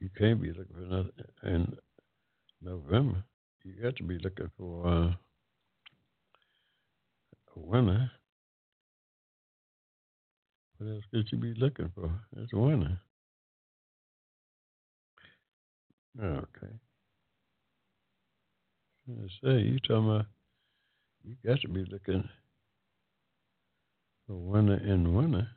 You 0.00 0.08
can't 0.16 0.40
be 0.40 0.48
looking 0.48 0.74
for 0.74 0.80
nothing 0.80 1.12
in 1.44 1.76
November. 2.62 3.22
You 3.64 3.82
got 3.82 3.96
to 3.96 4.02
be 4.02 4.18
looking 4.18 4.50
for 4.56 4.86
uh, 4.86 5.12
a 7.56 7.60
winner. 7.60 8.10
What 10.78 10.90
else 10.90 11.04
could 11.12 11.28
you 11.30 11.38
be 11.38 11.52
looking 11.54 11.92
for? 11.94 12.10
It's 12.38 12.52
a 12.54 12.58
winner. 12.58 12.98
Okay. 16.18 16.74
I 19.10 19.26
say 19.42 19.60
you 19.60 19.78
talking 19.80 20.10
about 20.10 20.26
you 21.24 21.36
got 21.44 21.60
to 21.60 21.68
be 21.68 21.84
looking 21.84 22.28
for 24.26 24.36
winner 24.36 24.74
and 24.76 25.14
winner. 25.14 25.48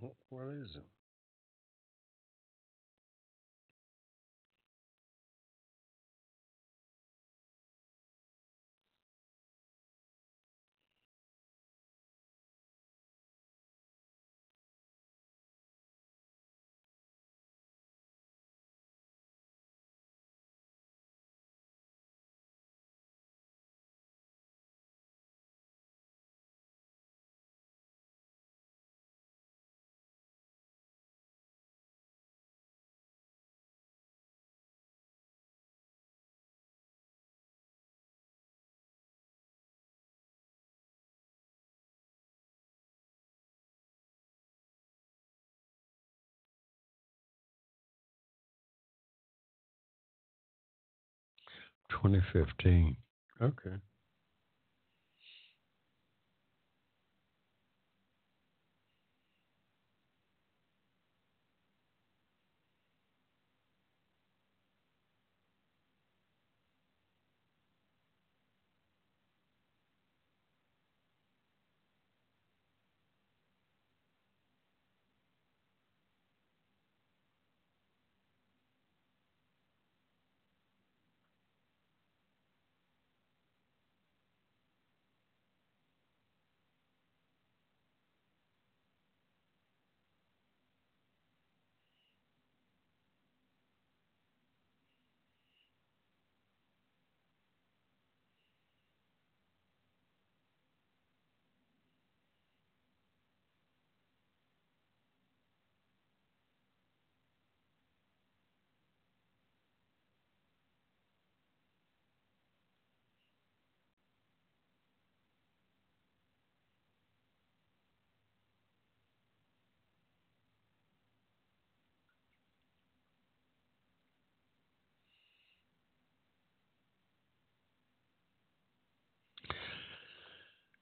Wh- 0.00 0.32
What 0.32 0.48
is 0.48 0.76
it? 0.76 0.99
Twenty 51.90 52.20
fifteen. 52.32 52.96
Okay. 53.42 53.76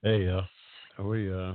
Hey, 0.09 0.27
uh, 0.27 0.41
we 1.03 1.31
uh, 1.31 1.53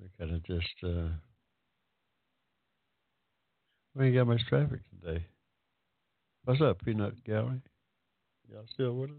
we 0.00 0.08
gotta 0.18 0.40
just 0.46 0.66
uh, 0.82 1.10
we 3.94 4.06
ain't 4.06 4.14
got 4.14 4.26
much 4.26 4.40
traffic 4.48 4.80
today. 4.88 5.26
What's 6.46 6.62
up, 6.62 6.82
Peanut 6.82 7.22
Gallery? 7.24 7.60
Y'all 8.50 8.64
still 8.72 8.94
with 8.94 9.10
us? 9.10 9.16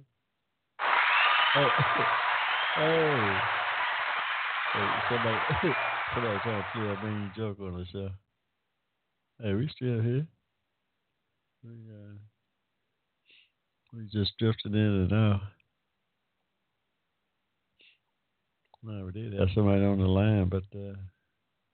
Oh, 1.55 1.69
hey, 2.77 3.39
hey, 4.73 4.89
somebody, 5.09 5.37
somebody 6.15 6.39
trying 6.39 6.63
to 6.63 6.69
play 6.71 6.91
a 6.91 7.05
mean 7.05 7.31
joke 7.37 7.59
on 7.59 7.77
the 7.77 7.85
show. 7.85 8.09
Hey, 9.43 9.53
we 9.53 9.69
still 9.75 10.01
here. 10.01 10.25
We 11.63 11.69
uh, 11.69 12.32
We 13.95 14.05
just 14.11 14.37
drifted 14.39 14.73
in 14.73 14.79
and 14.79 15.13
out. 15.13 15.41
No, 18.81 19.05
we 19.05 19.11
did 19.11 19.33
have 19.33 19.49
somebody 19.53 19.85
on 19.85 19.99
the 19.99 20.07
line, 20.07 20.49
but 20.49 20.63
uh, 20.75 20.95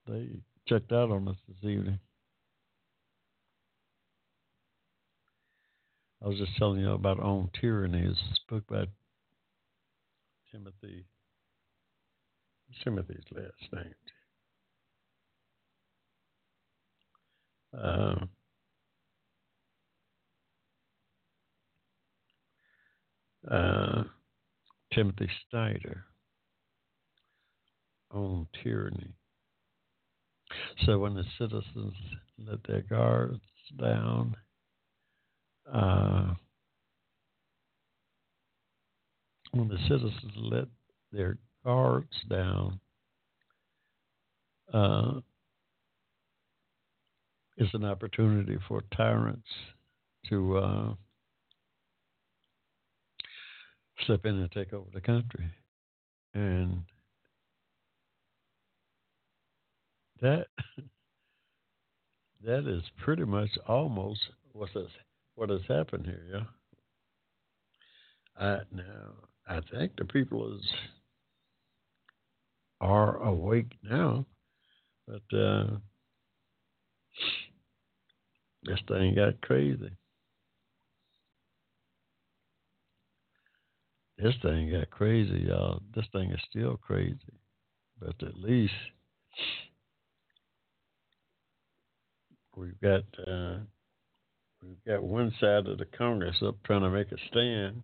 they 0.07 0.29
checked 0.67 0.91
out 0.91 1.11
on 1.11 1.27
us 1.29 1.37
this 1.47 1.57
evening. 1.63 1.99
I 6.23 6.27
was 6.27 6.37
just 6.37 6.55
telling 6.57 6.81
you 6.81 6.91
about 6.91 7.19
On 7.19 7.49
Tyranny. 7.59 8.05
It's 8.05 8.19
a 8.19 8.53
book 8.53 8.67
by 8.67 8.85
Timothy. 10.51 11.05
Timothy's 12.83 13.23
last 13.31 13.73
name. 13.73 13.95
Uh, 17.81 18.25
uh, 23.49 24.03
Timothy 24.93 25.29
Snyder 25.49 26.05
on 28.11 28.47
tyranny. 28.63 29.13
So 30.85 30.97
when 30.97 31.13
the 31.13 31.25
citizens 31.37 31.93
let 32.37 32.59
their 32.67 32.81
guards 32.81 33.39
down, 33.79 34.35
uh, 35.71 36.33
when 39.51 39.67
the 39.67 39.77
citizens 39.87 40.33
let 40.35 40.67
their 41.11 41.37
guards 41.63 42.15
down, 42.29 42.79
uh, 44.73 45.19
is 47.57 47.69
an 47.73 47.83
opportunity 47.83 48.57
for 48.67 48.81
tyrants 48.95 49.47
to 50.29 50.57
uh, 50.57 50.93
step 54.03 54.25
in 54.25 54.39
and 54.39 54.51
take 54.51 54.73
over 54.73 54.89
the 54.93 55.01
country. 55.01 55.45
And 56.33 56.83
that 60.21 60.47
that 62.45 62.67
is 62.67 62.83
pretty 63.03 63.25
much 63.25 63.49
almost 63.67 64.21
what 64.53 64.69
has 64.69 64.87
what 65.35 65.49
has 65.49 65.61
happened 65.67 66.05
here, 66.05 66.25
yeah. 66.31 66.43
I, 68.39 68.59
now 68.73 69.13
I 69.47 69.59
think 69.71 69.93
the 69.97 70.05
people 70.05 70.55
is 70.55 70.65
are 72.81 73.17
awake 73.17 73.71
now, 73.83 74.25
but 75.07 75.37
uh, 75.37 75.67
this 78.63 78.79
thing 78.87 79.15
got 79.15 79.41
crazy. 79.41 79.91
This 84.21 84.35
thing 84.41 84.69
got 84.69 84.89
crazy, 84.89 85.45
y'all. 85.47 85.81
This 85.95 86.03
thing 86.11 86.31
is 86.31 86.41
still 86.49 86.75
crazy, 86.75 87.15
but 88.01 88.21
at 88.21 88.35
least 88.35 88.73
we've 92.53 92.79
got 92.81 93.03
uh, 93.25 93.59
we've 94.61 94.83
got 94.85 95.03
one 95.03 95.33
side 95.39 95.67
of 95.67 95.77
the 95.77 95.85
Congress 95.97 96.35
up 96.45 96.61
trying 96.65 96.81
to 96.81 96.89
make 96.89 97.13
a 97.13 97.17
stand 97.29 97.81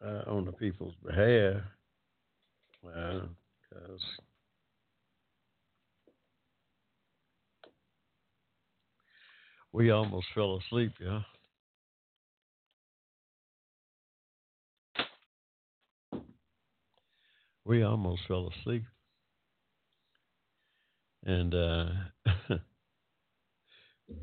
uh, 0.00 0.30
on 0.30 0.44
the 0.44 0.52
people's 0.52 0.94
behalf, 1.04 1.62
because 2.80 4.00
we 9.72 9.90
almost 9.90 10.26
fell 10.36 10.60
asleep, 10.64 10.92
yeah. 11.00 11.22
We 17.68 17.82
almost 17.82 18.22
fell 18.26 18.48
asleep. 18.48 18.84
And 21.26 21.54
uh, 21.54 21.84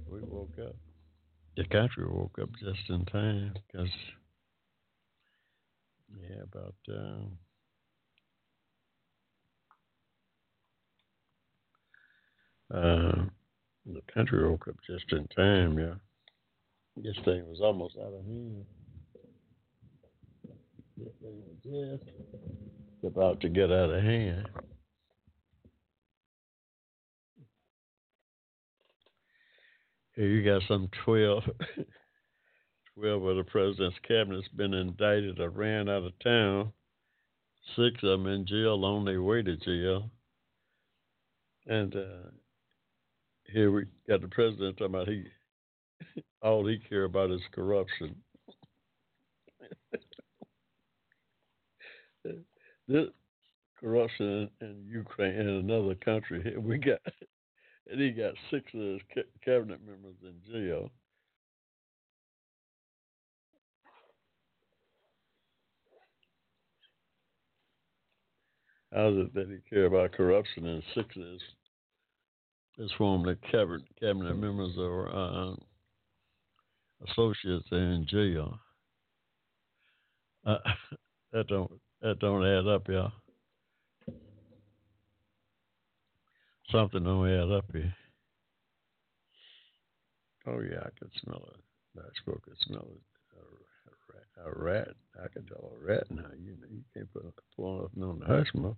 we 0.09 0.19
woke 0.23 0.55
up. 0.59 0.75
The 1.55 1.65
country 1.65 2.07
woke 2.07 2.39
up 2.41 2.49
just 2.59 2.89
in 2.89 3.05
time 3.05 3.53
because, 3.53 3.91
yeah, 6.19 6.41
about 6.41 6.75
uh, 6.89 7.21
uh, 12.75 13.25
the 13.85 14.01
country 14.11 14.49
woke 14.49 14.67
up 14.67 14.77
just 14.87 15.05
in 15.11 15.27
time. 15.27 15.77
Yeah, 15.77 15.93
this 16.97 17.17
thing 17.23 17.47
was 17.47 17.61
almost 17.61 17.95
out 17.99 18.11
of 18.11 18.25
hand. 18.25 18.65
This 20.97 21.13
thing 21.21 21.43
was 21.45 21.57
just 21.63 22.09
about 23.03 23.41
to 23.41 23.49
get 23.49 23.71
out 23.71 23.89
of 23.89 24.03
hand. 24.03 24.47
Here 30.15 30.27
you 30.27 30.45
got 30.45 30.61
some 30.67 30.89
12, 31.03 31.43
12 32.95 33.23
of 33.23 33.37
the 33.37 33.43
president's 33.43 33.97
cabinet's 34.07 34.47
been 34.49 34.73
indicted 34.73 35.39
or 35.39 35.49
ran 35.49 35.89
out 35.89 36.03
of 36.03 36.17
town. 36.19 36.71
Six 37.75 37.95
of 38.03 38.09
them 38.09 38.27
in 38.27 38.45
jail 38.45 38.85
on 38.85 39.03
their 39.05 39.21
way 39.21 39.41
to 39.41 39.57
jail. 39.57 40.09
And 41.67 41.95
uh, 41.95 42.29
here 43.51 43.71
we 43.71 43.85
got 44.07 44.21
the 44.21 44.27
president 44.27 44.77
talking 44.77 44.95
about 44.95 45.07
he 45.07 45.23
all 46.41 46.65
he 46.65 46.77
care 46.77 47.03
about 47.05 47.31
is 47.31 47.41
corruption. 47.53 48.15
this 52.87 53.07
corruption 53.79 54.49
in 54.61 54.85
Ukraine 54.87 55.35
and 55.35 55.69
another 55.69 55.95
country. 55.95 56.55
We 56.59 56.77
got 56.77 56.99
and 57.91 58.01
he 58.01 58.11
got 58.11 58.33
six 58.49 58.65
of 58.73 58.79
his 58.79 59.01
cabinet 59.43 59.79
members 59.85 60.15
in 60.23 60.33
jail. 60.51 60.89
How's 68.91 69.17
it 69.17 69.33
that 69.33 69.49
he 69.49 69.57
care 69.69 69.85
about 69.85 70.13
corruption 70.13 70.65
and 70.65 70.81
six 70.95 71.15
of 71.17 71.23
his, 71.23 71.41
his 72.77 72.91
former 72.97 73.35
cabinet, 73.51 73.83
cabinet 73.99 74.35
members 74.35 74.77
or 74.77 75.09
uh, 75.09 75.53
associates 77.09 77.67
are 77.71 77.77
in 77.77 78.07
jail? 78.09 78.57
Uh, 80.45 80.57
that 81.33 81.47
don't 81.47 81.71
that 82.05 82.19
don't 82.19 82.45
add 82.45 82.67
up, 82.67 82.87
y'all. 82.87 83.11
Something 86.71 87.03
don't 87.03 87.27
add 87.27 87.51
up 87.51 87.65
here. 87.73 87.95
Oh 90.45 90.59
yeah, 90.61 90.81
I 90.81 90.89
can 90.99 91.09
smell 91.23 91.49
it. 91.51 91.99
I 91.99 92.01
spoke. 92.21 92.43
I 92.47 92.53
smell 92.67 92.87
it. 92.91 93.01
A, 94.45 94.51
rat. 94.53 94.89
I 95.23 95.27
can 95.33 95.45
tell 95.47 95.71
a 95.73 95.83
rat 95.83 96.03
now. 96.11 96.29
You 96.37 96.51
know, 96.51 96.67
you 96.69 96.83
can't 96.93 97.11
put 97.11 97.23
pull 97.55 97.81
nothing 97.81 98.03
on 98.03 98.19
the 98.19 98.25
hush. 98.27 98.51
Yeah, 98.53 98.73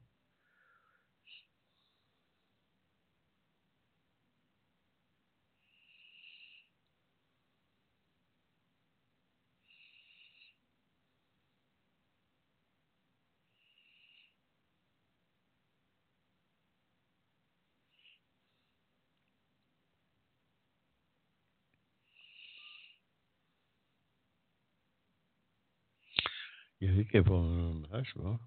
he 26.98 27.04
kept 27.04 27.30
on 27.30 27.86
on 27.86 27.88
the. 27.92 28.40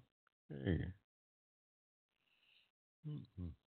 Hey. 0.49 0.85
Mm-hmm. 3.07 3.60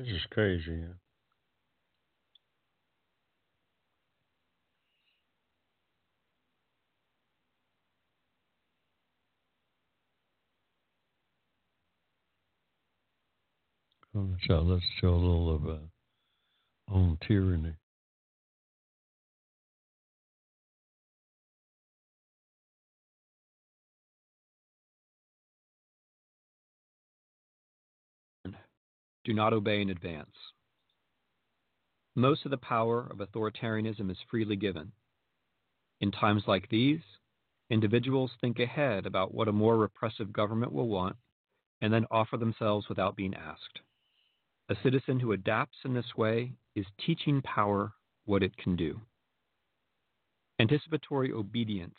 This 0.00 0.08
is 0.08 0.26
crazy. 0.30 0.80
Yeah. 0.80 0.94
So 14.48 14.60
let's 14.60 14.82
show 15.00 15.10
a 15.10 15.16
little 15.16 15.54
of 15.54 15.68
uh, 15.68 15.78
on 16.94 17.18
tyranny. 17.28 17.74
Do 29.24 29.32
not 29.34 29.52
obey 29.52 29.80
in 29.80 29.90
advance. 29.90 30.34
Most 32.14 32.44
of 32.44 32.50
the 32.50 32.56
power 32.56 33.06
of 33.10 33.18
authoritarianism 33.18 34.10
is 34.10 34.18
freely 34.30 34.56
given. 34.56 34.92
In 36.00 36.10
times 36.10 36.44
like 36.46 36.68
these, 36.68 37.00
individuals 37.68 38.32
think 38.40 38.58
ahead 38.58 39.06
about 39.06 39.32
what 39.34 39.48
a 39.48 39.52
more 39.52 39.76
repressive 39.76 40.32
government 40.32 40.72
will 40.72 40.88
want 40.88 41.16
and 41.80 41.92
then 41.92 42.06
offer 42.10 42.36
themselves 42.36 42.88
without 42.88 43.16
being 43.16 43.34
asked. 43.34 43.80
A 44.68 44.76
citizen 44.82 45.20
who 45.20 45.32
adapts 45.32 45.78
in 45.84 45.94
this 45.94 46.16
way 46.16 46.52
is 46.74 46.86
teaching 47.04 47.42
power 47.42 47.92
what 48.24 48.42
it 48.42 48.56
can 48.56 48.76
do. 48.76 49.00
Anticipatory 50.58 51.32
obedience 51.32 51.98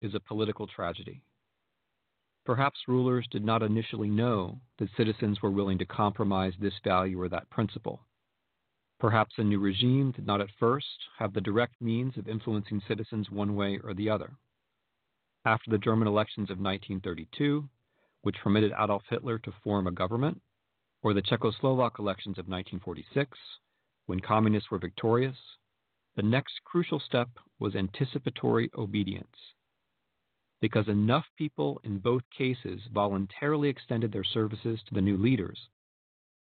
is 0.00 0.14
a 0.14 0.20
political 0.20 0.66
tragedy. 0.66 1.22
Perhaps 2.50 2.88
rulers 2.88 3.28
did 3.30 3.44
not 3.44 3.62
initially 3.62 4.10
know 4.10 4.60
that 4.78 4.90
citizens 4.96 5.40
were 5.40 5.52
willing 5.52 5.78
to 5.78 5.84
compromise 5.84 6.52
this 6.58 6.74
value 6.82 7.20
or 7.20 7.28
that 7.28 7.48
principle. 7.48 8.00
Perhaps 8.98 9.36
a 9.38 9.44
new 9.44 9.60
regime 9.60 10.10
did 10.10 10.26
not 10.26 10.40
at 10.40 10.50
first 10.58 10.98
have 11.16 11.32
the 11.32 11.40
direct 11.40 11.80
means 11.80 12.16
of 12.16 12.26
influencing 12.26 12.82
citizens 12.88 13.30
one 13.30 13.54
way 13.54 13.78
or 13.84 13.94
the 13.94 14.10
other. 14.10 14.36
After 15.44 15.70
the 15.70 15.78
German 15.78 16.08
elections 16.08 16.50
of 16.50 16.58
1932, 16.58 17.68
which 18.22 18.40
permitted 18.42 18.72
Adolf 18.72 19.04
Hitler 19.08 19.38
to 19.38 19.52
form 19.62 19.86
a 19.86 19.92
government, 19.92 20.42
or 21.02 21.14
the 21.14 21.22
Czechoslovak 21.22 22.00
elections 22.00 22.36
of 22.36 22.48
1946, 22.48 23.38
when 24.06 24.18
communists 24.18 24.72
were 24.72 24.78
victorious, 24.80 25.38
the 26.16 26.22
next 26.24 26.54
crucial 26.64 26.98
step 26.98 27.28
was 27.60 27.76
anticipatory 27.76 28.72
obedience. 28.76 29.36
Because 30.60 30.88
enough 30.88 31.24
people 31.36 31.80
in 31.84 31.98
both 31.98 32.22
cases 32.36 32.80
voluntarily 32.92 33.68
extended 33.68 34.12
their 34.12 34.24
services 34.24 34.80
to 34.86 34.94
the 34.94 35.00
new 35.00 35.16
leaders, 35.16 35.68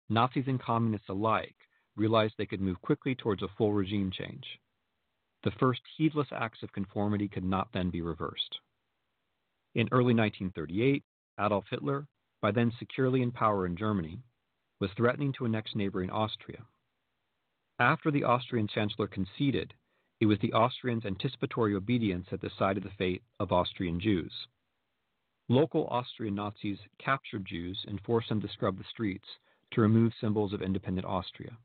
Nazis 0.09 0.47
and 0.47 0.61
communists 0.61 1.09
alike 1.09 1.55
realized 1.97 2.35
they 2.37 2.45
could 2.45 2.61
move 2.61 2.81
quickly 2.81 3.15
towards 3.15 3.41
a 3.41 3.49
full 3.57 3.73
regime 3.73 4.11
change. 4.11 4.59
The 5.43 5.51
first 5.51 5.81
heedless 5.97 6.27
acts 6.31 6.63
of 6.63 6.71
conformity 6.71 7.27
could 7.27 7.43
not 7.43 7.69
then 7.73 7.89
be 7.89 8.01
reversed. 8.01 8.59
In 9.75 9.89
early 9.91 10.13
1938, 10.13 11.03
Adolf 11.39 11.65
Hitler, 11.69 12.07
by 12.41 12.51
then 12.51 12.71
securely 12.79 13.21
in 13.21 13.31
power 13.31 13.65
in 13.65 13.75
Germany, 13.75 14.23
was 14.79 14.91
threatening 14.95 15.33
to 15.33 15.45
annex 15.45 15.75
neighboring 15.75 16.09
Austria. 16.09 16.63
After 17.79 18.09
the 18.09 18.23
Austrian 18.23 18.67
Chancellor 18.67 19.07
conceded, 19.07 19.73
it 20.19 20.25
was 20.25 20.39
the 20.39 20.53
Austrians' 20.53 21.05
anticipatory 21.05 21.75
obedience 21.75 22.27
at 22.31 22.41
the 22.41 22.47
that 22.47 22.49
decided 22.49 22.83
the 22.83 22.89
fate 22.97 23.21
of 23.39 23.51
Austrian 23.51 23.99
Jews. 23.99 24.33
Local 25.47 25.87
Austrian 25.87 26.35
Nazis 26.35 26.79
captured 26.97 27.45
Jews 27.45 27.85
and 27.87 28.01
forced 28.01 28.29
them 28.29 28.41
to 28.41 28.49
scrub 28.49 28.77
the 28.77 28.83
streets 28.83 29.27
to 29.71 29.81
remove 29.81 30.13
symbols 30.19 30.53
of 30.53 30.61
independent 30.61 31.05
Austria. 31.05 31.57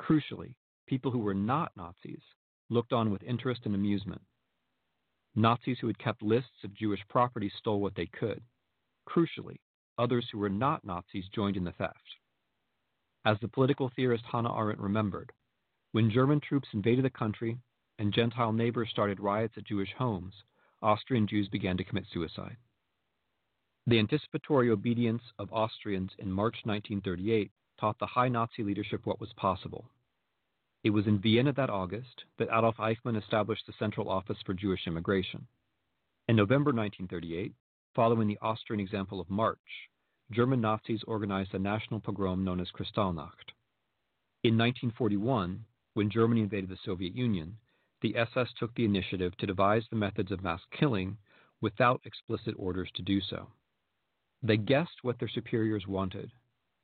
Crucially, 0.00 0.54
people 0.86 1.10
who 1.10 1.18
were 1.18 1.34
not 1.34 1.72
Nazis 1.76 2.22
looked 2.70 2.92
on 2.92 3.10
with 3.10 3.22
interest 3.22 3.62
and 3.66 3.74
amusement. 3.74 4.22
Nazis 5.34 5.78
who 5.80 5.86
had 5.86 5.98
kept 5.98 6.22
lists 6.22 6.64
of 6.64 6.74
Jewish 6.74 7.00
property 7.08 7.50
stole 7.58 7.80
what 7.80 7.94
they 7.94 8.06
could. 8.06 8.42
Crucially, 9.08 9.60
others 9.98 10.26
who 10.32 10.38
were 10.38 10.48
not 10.48 10.84
Nazis 10.84 11.28
joined 11.34 11.56
in 11.56 11.64
the 11.64 11.72
theft. 11.72 12.16
As 13.24 13.36
the 13.40 13.48
political 13.48 13.90
theorist 13.94 14.24
Hannah 14.30 14.56
Arendt 14.56 14.80
remembered, 14.80 15.32
when 15.92 16.10
German 16.10 16.40
troops 16.40 16.68
invaded 16.72 17.04
the 17.04 17.10
country 17.10 17.58
and 17.98 18.12
Gentile 18.12 18.52
neighbors 18.52 18.90
started 18.90 19.20
riots 19.20 19.54
at 19.56 19.66
Jewish 19.66 19.92
homes, 19.96 20.34
Austrian 20.82 21.26
Jews 21.26 21.48
began 21.48 21.76
to 21.76 21.84
commit 21.84 22.04
suicide. 22.12 22.56
The 23.86 23.98
anticipatory 23.98 24.70
obedience 24.70 25.22
of 25.38 25.52
Austrians 25.52 26.10
in 26.18 26.30
March 26.30 26.56
1938 26.64 27.50
taught 27.80 27.98
the 27.98 28.06
high 28.06 28.28
Nazi 28.28 28.62
leadership 28.62 29.06
what 29.06 29.20
was 29.20 29.32
possible. 29.36 29.90
It 30.84 30.90
was 30.90 31.06
in 31.06 31.20
Vienna 31.20 31.52
that 31.54 31.70
August 31.70 32.24
that 32.38 32.48
Adolf 32.48 32.76
Eichmann 32.76 33.16
established 33.16 33.66
the 33.66 33.72
Central 33.78 34.08
Office 34.08 34.38
for 34.44 34.54
Jewish 34.54 34.86
Immigration. 34.86 35.46
In 36.28 36.36
November 36.36 36.70
1938, 36.72 37.54
Following 37.94 38.28
the 38.28 38.38
Austrian 38.40 38.78
example 38.78 39.20
of 39.20 39.28
March, 39.28 39.88
German 40.30 40.60
Nazis 40.60 41.02
organized 41.08 41.54
a 41.54 41.58
national 41.58 41.98
pogrom 41.98 42.44
known 42.44 42.60
as 42.60 42.70
Kristallnacht. 42.70 43.50
In 44.44 44.56
1941, 44.56 45.64
when 45.98 46.10
Germany 46.10 46.42
invaded 46.42 46.70
the 46.70 46.78
Soviet 46.84 47.16
Union, 47.16 47.56
the 48.02 48.16
SS 48.16 48.50
took 48.56 48.72
the 48.76 48.84
initiative 48.84 49.36
to 49.36 49.46
devise 49.46 49.82
the 49.90 49.96
methods 49.96 50.30
of 50.30 50.44
mass 50.44 50.60
killing 50.70 51.18
without 51.60 52.00
explicit 52.04 52.54
orders 52.56 52.88
to 52.94 53.02
do 53.02 53.20
so. 53.20 53.48
They 54.40 54.58
guessed 54.58 55.02
what 55.02 55.18
their 55.18 55.28
superiors 55.28 55.88
wanted 55.88 56.30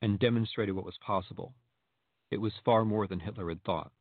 and 0.01 0.19
demonstrated 0.19 0.75
what 0.75 0.83
was 0.83 0.97
possible. 0.97 1.53
It 2.29 2.41
was 2.41 2.51
far 2.65 2.83
more 2.83 3.07
than 3.07 3.21
Hitler 3.21 3.47
had 3.47 3.63
thought. 3.63 3.93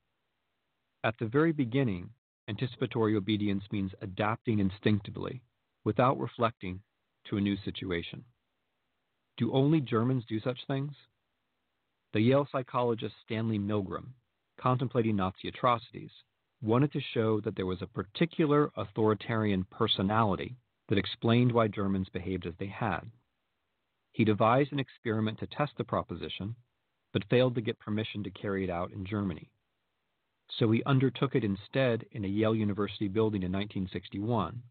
At 1.05 1.15
the 1.21 1.27
very 1.27 1.53
beginning, 1.53 2.11
anticipatory 2.49 3.15
obedience 3.15 3.63
means 3.71 3.93
adapting 4.03 4.59
instinctively 4.59 5.43
without 5.85 6.19
reflecting 6.19 6.81
to 7.27 7.37
a 7.37 7.41
new 7.41 7.57
situation. 7.65 8.25
Do 9.37 9.53
only 9.53 9.81
Germans 9.81 10.25
do 10.29 10.41
such 10.41 10.67
things? 10.67 10.95
The 12.15 12.21
Yale 12.21 12.49
psychologist 12.51 13.15
Stanley 13.25 13.61
Milgram, 13.61 14.07
contemplating 14.57 15.17
Nazi 15.17 15.49
atrocities, 15.49 16.11
wanted 16.63 16.93
to 16.93 17.01
show 17.01 17.41
that 17.41 17.57
there 17.57 17.67
was 17.67 17.83
a 17.83 17.87
particular 17.87 18.71
authoritarian 18.77 19.65
personality 19.71 20.57
that 20.89 20.99
explained 20.99 21.53
why 21.53 21.69
Germans 21.69 22.09
behaved 22.09 22.47
as 22.47 22.55
they 22.59 22.67
had. 22.67 23.11
He 24.13 24.25
devised 24.25 24.73
an 24.73 24.79
experiment 24.79 25.39
to 25.41 25.47
test 25.47 25.73
the 25.77 25.85
proposition, 25.85 26.55
but 27.13 27.29
failed 27.29 27.55
to 27.57 27.61
get 27.61 27.79
permission 27.79 28.23
to 28.25 28.31
carry 28.31 28.65
it 28.65 28.71
out 28.71 28.93
in 28.93 29.05
Germany. 29.05 29.51
So 30.59 30.71
he 30.71 30.83
undertook 30.85 31.35
it 31.35 31.45
instead 31.45 32.07
in 32.13 32.25
a 32.25 32.29
Yale 32.29 32.55
University 32.55 33.09
building 33.09 33.43
in 33.43 33.53
1961 33.53 34.63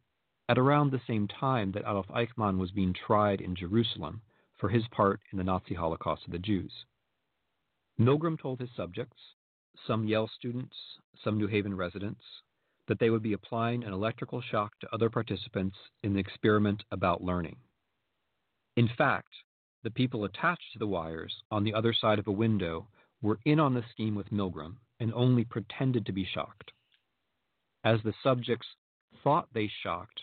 at 0.50 0.58
around 0.58 0.92
the 0.92 1.02
same 1.08 1.28
time 1.28 1.72
that 1.72 1.82
Adolf 1.82 2.08
Eichmann 2.08 2.58
was 2.58 2.72
being 2.72 2.94
tried 2.94 3.42
in 3.42 3.56
Jerusalem 3.56 4.22
for 4.58 4.70
his 4.70 4.88
part 4.90 5.20
in 5.32 5.38
the 5.38 5.44
Nazi 5.44 5.74
Holocaust 5.74 6.26
of 6.26 6.32
the 6.32 6.40
Jews. 6.40 6.86
Milgram 8.00 8.40
told 8.40 8.60
his 8.60 8.70
subjects, 8.76 9.18
some 9.88 10.06
Yale 10.06 10.30
students, 10.38 10.76
some 11.24 11.38
New 11.38 11.48
Haven 11.48 11.76
residents, 11.76 12.22
that 12.88 13.00
they 13.00 13.10
would 13.10 13.24
be 13.24 13.34
applying 13.34 13.84
an 13.84 13.94
electrical 13.94 14.42
shock 14.42 14.78
to 14.80 14.94
other 14.94 15.10
participants 15.10 15.78
in 16.04 16.14
the 16.14 16.20
experiment 16.20 16.84
about 16.92 17.24
learning. 17.24 17.58
In 18.76 18.90
fact, 18.98 19.30
the 19.84 19.92
people 19.92 20.26
attached 20.26 20.74
to 20.74 20.80
the 20.80 20.88
wires 20.88 21.34
on 21.52 21.64
the 21.64 21.74
other 21.74 21.94
side 21.94 22.20
of 22.20 22.28
a 22.28 22.32
window 22.32 22.88
were 23.22 23.40
in 23.46 23.60
on 23.60 23.74
the 23.74 23.84
scheme 23.92 24.16
with 24.16 24.32
Milgram 24.32 24.76
and 25.00 25.14
only 25.14 25.44
pretended 25.44 26.06
to 26.06 26.14
be 26.14 26.26
shocked. 26.26 26.72
As 27.84 28.00
the 28.04 28.14
subjects 28.24 28.68
thought 29.24 29.48
they 29.54 29.70
shocked 29.82 30.22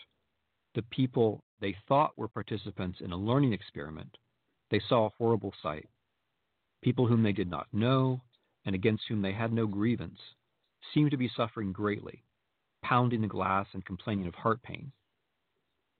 the 0.73 0.81
people 0.83 1.43
they 1.59 1.75
thought 1.87 2.17
were 2.17 2.27
participants 2.27 2.99
in 3.01 3.11
a 3.11 3.17
learning 3.17 3.53
experiment, 3.53 4.17
they 4.69 4.79
saw 4.87 5.05
a 5.05 5.11
horrible 5.17 5.53
sight. 5.61 5.87
People 6.81 7.07
whom 7.07 7.23
they 7.23 7.33
did 7.33 7.49
not 7.49 7.67
know 7.73 8.21
and 8.65 8.75
against 8.75 9.03
whom 9.07 9.21
they 9.21 9.33
had 9.33 9.51
no 9.51 9.67
grievance 9.67 10.19
seemed 10.93 11.11
to 11.11 11.17
be 11.17 11.31
suffering 11.35 11.71
greatly, 11.71 12.23
pounding 12.83 13.21
the 13.21 13.27
glass 13.27 13.67
and 13.73 13.85
complaining 13.85 14.27
of 14.27 14.35
heart 14.35 14.61
pain. 14.63 14.91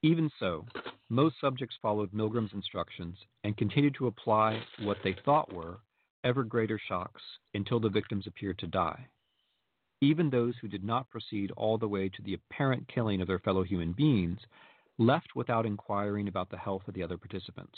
Even 0.03 0.31
so, 0.39 0.65
most 1.09 1.39
subjects 1.39 1.75
followed 1.81 2.11
Milgram's 2.11 2.53
instructions 2.53 3.17
and 3.43 3.57
continued 3.57 3.95
to 3.95 4.07
apply 4.07 4.63
what 4.79 4.97
they 5.03 5.13
thought 5.25 5.53
were 5.53 5.79
ever 6.23 6.43
greater 6.43 6.79
shocks 6.88 7.21
until 7.53 7.79
the 7.79 7.89
victims 7.89 8.25
appeared 8.27 8.57
to 8.59 8.67
die. 8.67 9.07
Even 10.01 10.29
those 10.29 10.55
who 10.61 10.67
did 10.67 10.83
not 10.83 11.09
proceed 11.09 11.51
all 11.51 11.77
the 11.77 11.88
way 11.88 12.09
to 12.09 12.21
the 12.23 12.33
apparent 12.33 12.88
killing 12.88 13.21
of 13.21 13.27
their 13.27 13.39
fellow 13.39 13.63
human 13.63 13.91
beings 13.91 14.39
left 14.97 15.35
without 15.35 15.65
inquiring 15.65 16.27
about 16.27 16.49
the 16.49 16.57
health 16.57 16.88
of 16.88 16.93
the 16.93 17.03
other 17.03 17.17
participants. 17.17 17.77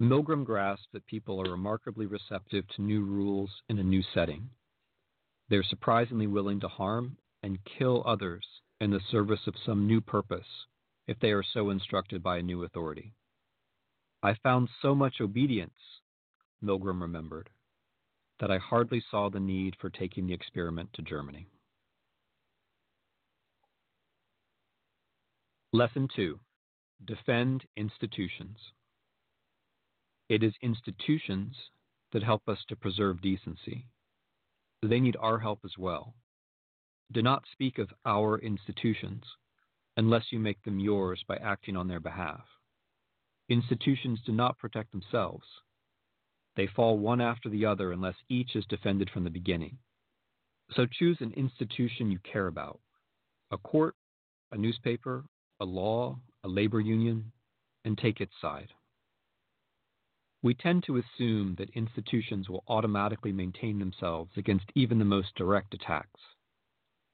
Milgram 0.00 0.44
grasped 0.44 0.92
that 0.92 1.06
people 1.06 1.40
are 1.40 1.50
remarkably 1.50 2.04
receptive 2.04 2.64
to 2.68 2.82
new 2.82 3.02
rules 3.02 3.50
in 3.70 3.78
a 3.78 3.82
new 3.82 4.02
setting. 4.12 4.50
They're 5.48 5.62
surprisingly 5.62 6.26
willing 6.26 6.60
to 6.60 6.68
harm 6.68 7.16
and 7.42 7.58
kill 7.78 8.02
others 8.06 8.44
in 8.80 8.90
the 8.90 9.00
service 9.10 9.40
of 9.46 9.54
some 9.64 9.86
new 9.86 10.02
purpose 10.02 10.66
if 11.06 11.18
they 11.20 11.30
are 11.30 11.42
so 11.42 11.70
instructed 11.70 12.22
by 12.22 12.38
a 12.38 12.42
new 12.42 12.64
authority. 12.64 13.14
I 14.22 14.34
found 14.42 14.68
so 14.82 14.94
much 14.94 15.20
obedience, 15.20 15.78
Milgram 16.62 17.00
remembered, 17.00 17.48
that 18.40 18.50
I 18.50 18.58
hardly 18.58 19.02
saw 19.10 19.30
the 19.30 19.40
need 19.40 19.76
for 19.80 19.88
taking 19.88 20.26
the 20.26 20.34
experiment 20.34 20.90
to 20.94 21.02
Germany. 21.02 21.46
Lesson 25.72 26.08
2 26.14 26.38
Defend 27.06 27.64
institutions. 27.76 28.58
It 30.28 30.42
is 30.42 30.54
institutions 30.60 31.54
that 32.12 32.22
help 32.22 32.48
us 32.48 32.58
to 32.68 32.76
preserve 32.76 33.20
decency. 33.20 33.86
They 34.82 35.00
need 35.00 35.16
our 35.20 35.38
help 35.38 35.60
as 35.64 35.78
well. 35.78 36.14
Do 37.12 37.22
not 37.22 37.44
speak 37.52 37.78
of 37.78 37.92
our 38.04 38.38
institutions 38.38 39.24
unless 39.96 40.24
you 40.30 40.38
make 40.38 40.62
them 40.62 40.80
yours 40.80 41.22
by 41.26 41.36
acting 41.36 41.76
on 41.76 41.88
their 41.88 42.00
behalf. 42.00 42.44
Institutions 43.48 44.20
do 44.26 44.32
not 44.32 44.58
protect 44.58 44.90
themselves. 44.90 45.44
They 46.56 46.66
fall 46.66 46.98
one 46.98 47.20
after 47.20 47.48
the 47.48 47.64
other 47.64 47.92
unless 47.92 48.16
each 48.28 48.56
is 48.56 48.66
defended 48.66 49.10
from 49.10 49.24
the 49.24 49.30
beginning. 49.30 49.78
So 50.72 50.86
choose 50.86 51.18
an 51.20 51.32
institution 51.36 52.10
you 52.10 52.18
care 52.20 52.48
about 52.48 52.80
a 53.52 53.58
court, 53.58 53.94
a 54.50 54.56
newspaper, 54.56 55.24
a 55.60 55.64
law, 55.64 56.18
a 56.42 56.48
labor 56.48 56.80
union, 56.80 57.30
and 57.84 57.96
take 57.96 58.20
its 58.20 58.32
side. 58.40 58.72
We 60.46 60.54
tend 60.54 60.84
to 60.84 60.98
assume 60.98 61.56
that 61.58 61.70
institutions 61.70 62.48
will 62.48 62.62
automatically 62.68 63.32
maintain 63.32 63.80
themselves 63.80 64.30
against 64.36 64.70
even 64.76 65.00
the 65.00 65.04
most 65.04 65.34
direct 65.34 65.74
attacks. 65.74 66.20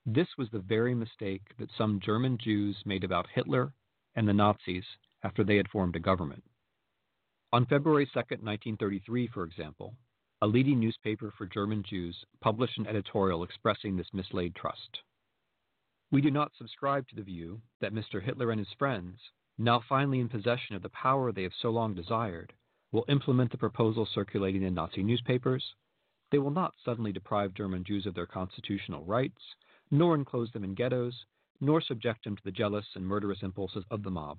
This 0.05 0.29
was 0.37 0.51
the 0.51 0.59
very 0.59 0.95
mistake 0.95 1.41
that 1.59 1.71
some 1.79 1.99
German 1.99 2.37
Jews 2.37 2.77
made 2.85 3.05
about 3.05 3.31
Hitler 3.35 3.73
and 4.15 4.29
the 4.29 4.35
Nazis 4.35 4.85
after 5.23 5.45
they 5.45 5.57
had 5.57 5.71
formed 5.71 5.97
a 5.97 5.99
government. 5.99 6.45
On 7.55 7.65
February 7.65 8.05
2, 8.05 8.13
1933, 8.19 9.29
for 9.29 9.45
example, 9.45 9.95
a 10.43 10.47
leading 10.47 10.79
newspaper 10.79 11.33
for 11.39 11.47
German 11.47 11.83
Jews 11.89 12.27
published 12.43 12.77
an 12.77 12.87
editorial 12.87 13.45
expressing 13.45 13.97
this 13.97 14.13
mislaid 14.13 14.55
trust. 14.55 14.99
We 16.11 16.21
do 16.21 16.31
not 16.31 16.53
subscribe 16.59 17.09
to 17.09 17.17
the 17.17 17.23
view 17.23 17.63
that 17.81 17.95
Mr. 17.95 18.23
Hitler 18.23 18.51
and 18.51 18.59
his 18.59 18.75
friends, 18.79 19.19
now 19.57 19.83
finally 19.89 20.21
in 20.21 20.29
possession 20.29 20.77
of 20.77 20.83
the 20.83 20.91
power 20.91 21.33
they 21.33 21.45
have 21.45 21.55
so 21.63 21.71
long 21.71 21.95
desired, 21.95 22.53
will 22.93 23.05
implement 23.09 23.51
the 23.51 23.59
proposal 23.59 24.07
circulating 24.15 24.63
in 24.63 24.75
Nazi 24.75 25.03
newspapers. 25.03 25.65
They 26.31 26.39
will 26.39 26.51
not 26.51 26.75
suddenly 26.85 27.13
deprive 27.13 27.55
German 27.55 27.85
Jews 27.85 28.07
of 28.07 28.15
their 28.15 28.27
constitutional 28.27 29.05
rights, 29.05 29.41
nor 29.91 30.15
enclose 30.15 30.51
them 30.53 30.65
in 30.65 30.75
ghettos, 30.75 31.25
nor 31.61 31.81
subject 31.81 32.25
them 32.25 32.37
to 32.37 32.43
the 32.45 32.53
jealous 32.53 32.87
and 32.95 33.07
murderous 33.07 33.43
impulses 33.43 33.85
of 33.91 34.03
the 34.03 34.11
mob. 34.11 34.39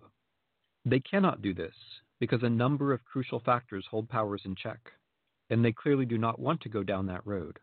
They 0.85 0.99
cannot 0.99 1.41
do 1.41 1.53
this 1.53 1.75
because 2.19 2.43
a 2.43 2.49
number 2.49 2.93
of 2.93 3.05
crucial 3.05 3.39
factors 3.39 3.85
hold 3.89 4.07
powers 4.09 4.41
in 4.45 4.55
check, 4.55 4.79
and 5.49 5.63
they 5.63 5.71
clearly 5.71 6.05
do 6.05 6.17
not 6.17 6.39
want 6.39 6.61
to 6.61 6.69
go 6.69 6.83
down 6.83 7.07
that 7.07 7.25
road. 7.25 7.59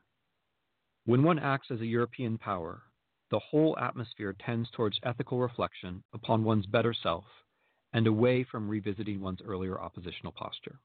When 1.04 1.22
one 1.22 1.38
acts 1.38 1.70
as 1.70 1.80
a 1.80 1.86
European 1.86 2.38
power, 2.38 2.82
the 3.30 3.38
whole 3.38 3.78
atmosphere 3.78 4.34
tends 4.44 4.70
towards 4.70 4.98
ethical 5.02 5.38
reflection 5.38 6.02
upon 6.12 6.44
one's 6.44 6.66
better 6.66 6.92
self 6.92 7.24
and 7.92 8.06
away 8.06 8.44
from 8.44 8.68
revisiting 8.68 9.20
one's 9.20 9.42
earlier 9.42 9.80
oppositional 9.80 10.32
posture. 10.32 10.78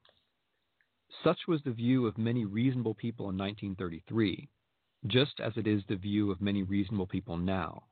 Such 1.22 1.46
was 1.46 1.62
the 1.62 1.72
view 1.72 2.06
of 2.06 2.18
many 2.18 2.44
reasonable 2.44 2.94
people 2.94 3.30
in 3.30 3.38
1933, 3.38 4.48
just 5.06 5.40
as 5.40 5.56
it 5.56 5.66
is 5.66 5.82
the 5.86 5.96
view 5.96 6.30
of 6.30 6.40
many 6.40 6.62
reasonable 6.62 7.06
people 7.06 7.36
now. 7.36 7.84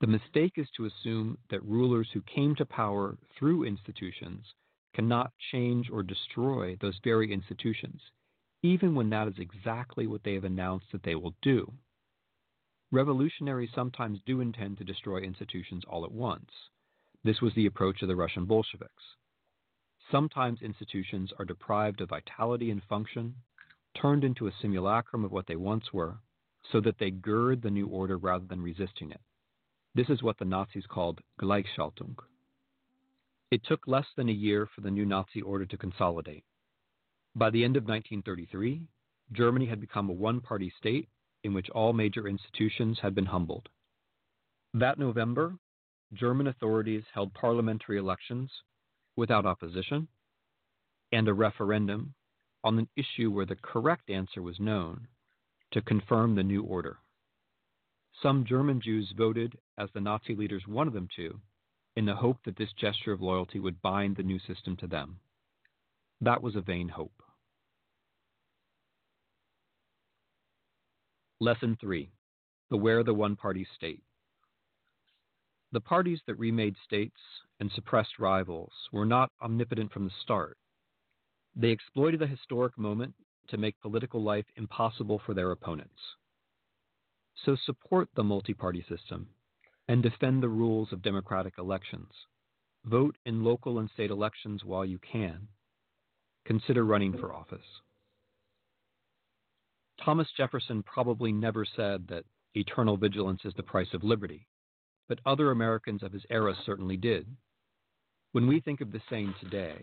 The 0.00 0.06
mistake 0.06 0.54
is 0.56 0.68
to 0.76 0.86
assume 0.86 1.38
that 1.50 1.64
rulers 1.64 2.10
who 2.12 2.22
came 2.22 2.54
to 2.56 2.64
power 2.64 3.18
through 3.38 3.64
institutions 3.64 4.54
cannot 4.94 5.32
change 5.52 5.90
or 5.90 6.02
destroy 6.02 6.76
those 6.76 6.98
very 7.04 7.32
institutions, 7.32 8.00
even 8.62 8.94
when 8.94 9.10
that 9.10 9.28
is 9.28 9.38
exactly 9.38 10.06
what 10.06 10.22
they 10.22 10.34
have 10.34 10.44
announced 10.44 10.86
that 10.92 11.02
they 11.02 11.14
will 11.14 11.34
do. 11.42 11.72
Revolutionaries 12.92 13.70
sometimes 13.74 14.20
do 14.26 14.40
intend 14.40 14.78
to 14.78 14.84
destroy 14.84 15.18
institutions 15.20 15.84
all 15.86 16.04
at 16.04 16.12
once. 16.12 16.50
This 17.22 17.40
was 17.40 17.54
the 17.54 17.66
approach 17.66 18.02
of 18.02 18.08
the 18.08 18.16
Russian 18.16 18.46
Bolsheviks. 18.46 19.02
Sometimes 20.10 20.62
institutions 20.62 21.32
are 21.38 21.44
deprived 21.44 22.00
of 22.00 22.08
vitality 22.08 22.70
and 22.70 22.82
function, 22.84 23.34
turned 23.94 24.24
into 24.24 24.46
a 24.46 24.52
simulacrum 24.60 25.24
of 25.24 25.32
what 25.32 25.46
they 25.46 25.56
once 25.56 25.92
were, 25.92 26.18
so 26.72 26.80
that 26.80 26.98
they 26.98 27.10
gird 27.10 27.62
the 27.62 27.70
new 27.70 27.86
order 27.86 28.16
rather 28.16 28.46
than 28.46 28.62
resisting 28.62 29.10
it. 29.10 29.20
This 29.94 30.08
is 30.08 30.22
what 30.22 30.38
the 30.38 30.44
Nazis 30.44 30.86
called 30.86 31.20
Gleichschaltung. 31.40 32.16
It 33.50 33.64
took 33.64 33.86
less 33.86 34.06
than 34.16 34.28
a 34.28 34.32
year 34.32 34.66
for 34.66 34.80
the 34.80 34.90
new 34.90 35.04
Nazi 35.04 35.42
order 35.42 35.66
to 35.66 35.76
consolidate. 35.76 36.44
By 37.34 37.50
the 37.50 37.64
end 37.64 37.76
of 37.76 37.84
1933, 37.84 38.86
Germany 39.32 39.66
had 39.66 39.80
become 39.80 40.08
a 40.08 40.14
one 40.14 40.40
party 40.40 40.72
state 40.78 41.08
in 41.42 41.54
which 41.54 41.70
all 41.70 41.92
major 41.92 42.28
institutions 42.28 42.98
had 43.00 43.14
been 43.14 43.26
humbled. 43.26 43.68
That 44.74 44.98
November, 44.98 45.56
German 46.12 46.48
authorities 46.48 47.04
held 47.14 47.32
parliamentary 47.34 47.98
elections 47.98 48.50
without 49.16 49.46
opposition 49.46 50.08
and 51.12 51.28
a 51.28 51.34
referendum 51.34 52.14
on 52.64 52.78
an 52.78 52.88
issue 52.96 53.30
where 53.30 53.46
the 53.46 53.56
correct 53.56 54.10
answer 54.10 54.42
was 54.42 54.60
known 54.60 55.06
to 55.72 55.80
confirm 55.80 56.34
the 56.34 56.42
new 56.42 56.62
order. 56.62 56.98
Some 58.22 58.44
German 58.44 58.80
Jews 58.80 59.12
voted, 59.16 59.56
as 59.78 59.88
the 59.94 60.00
Nazi 60.00 60.34
leaders 60.34 60.66
wanted 60.66 60.92
them 60.92 61.08
to, 61.16 61.40
in 61.96 62.04
the 62.04 62.14
hope 62.14 62.38
that 62.44 62.56
this 62.56 62.72
gesture 62.78 63.12
of 63.12 63.22
loyalty 63.22 63.58
would 63.58 63.80
bind 63.80 64.16
the 64.16 64.22
new 64.22 64.38
system 64.40 64.76
to 64.78 64.86
them. 64.86 65.18
That 66.20 66.42
was 66.42 66.56
a 66.56 66.60
vain 66.60 66.88
hope. 66.88 67.22
Lesson 71.40 71.78
3 71.80 72.10
Beware 72.68 73.02
the 73.02 73.14
one 73.14 73.36
party 73.36 73.66
state. 73.74 74.02
The 75.72 75.80
parties 75.80 76.20
that 76.26 76.34
remade 76.34 76.76
states 76.84 77.20
and 77.60 77.70
suppressed 77.72 78.18
rivals 78.18 78.72
were 78.90 79.06
not 79.06 79.30
omnipotent 79.40 79.92
from 79.92 80.04
the 80.04 80.14
start. 80.22 80.58
They 81.54 81.70
exploited 81.70 82.20
the 82.20 82.26
historic 82.26 82.76
moment 82.76 83.14
to 83.48 83.56
make 83.56 83.80
political 83.80 84.22
life 84.22 84.46
impossible 84.56 85.20
for 85.24 85.34
their 85.34 85.50
opponents. 85.50 86.00
So 87.44 87.56
support 87.56 88.08
the 88.14 88.24
multi 88.24 88.54
party 88.54 88.84
system 88.88 89.28
and 89.88 90.02
defend 90.02 90.42
the 90.42 90.48
rules 90.48 90.92
of 90.92 91.02
democratic 91.02 91.54
elections. 91.58 92.12
Vote 92.84 93.16
in 93.24 93.44
local 93.44 93.78
and 93.78 93.90
state 93.90 94.10
elections 94.10 94.64
while 94.64 94.84
you 94.84 94.98
can. 94.98 95.48
Consider 96.46 96.84
running 96.84 97.16
for 97.16 97.34
office. 97.34 97.82
Thomas 100.04 100.28
Jefferson 100.36 100.82
probably 100.82 101.30
never 101.30 101.64
said 101.64 102.08
that 102.08 102.24
eternal 102.54 102.96
vigilance 102.96 103.44
is 103.44 103.52
the 103.54 103.62
price 103.62 103.92
of 103.92 104.02
liberty, 104.02 104.46
but 105.10 105.18
other 105.26 105.50
Americans 105.50 106.04
of 106.04 106.12
his 106.12 106.22
era 106.30 106.54
certainly 106.64 106.96
did. 106.96 107.26
When 108.30 108.46
we 108.46 108.60
think 108.60 108.80
of 108.80 108.92
the 108.92 109.02
saying 109.10 109.34
today, 109.40 109.74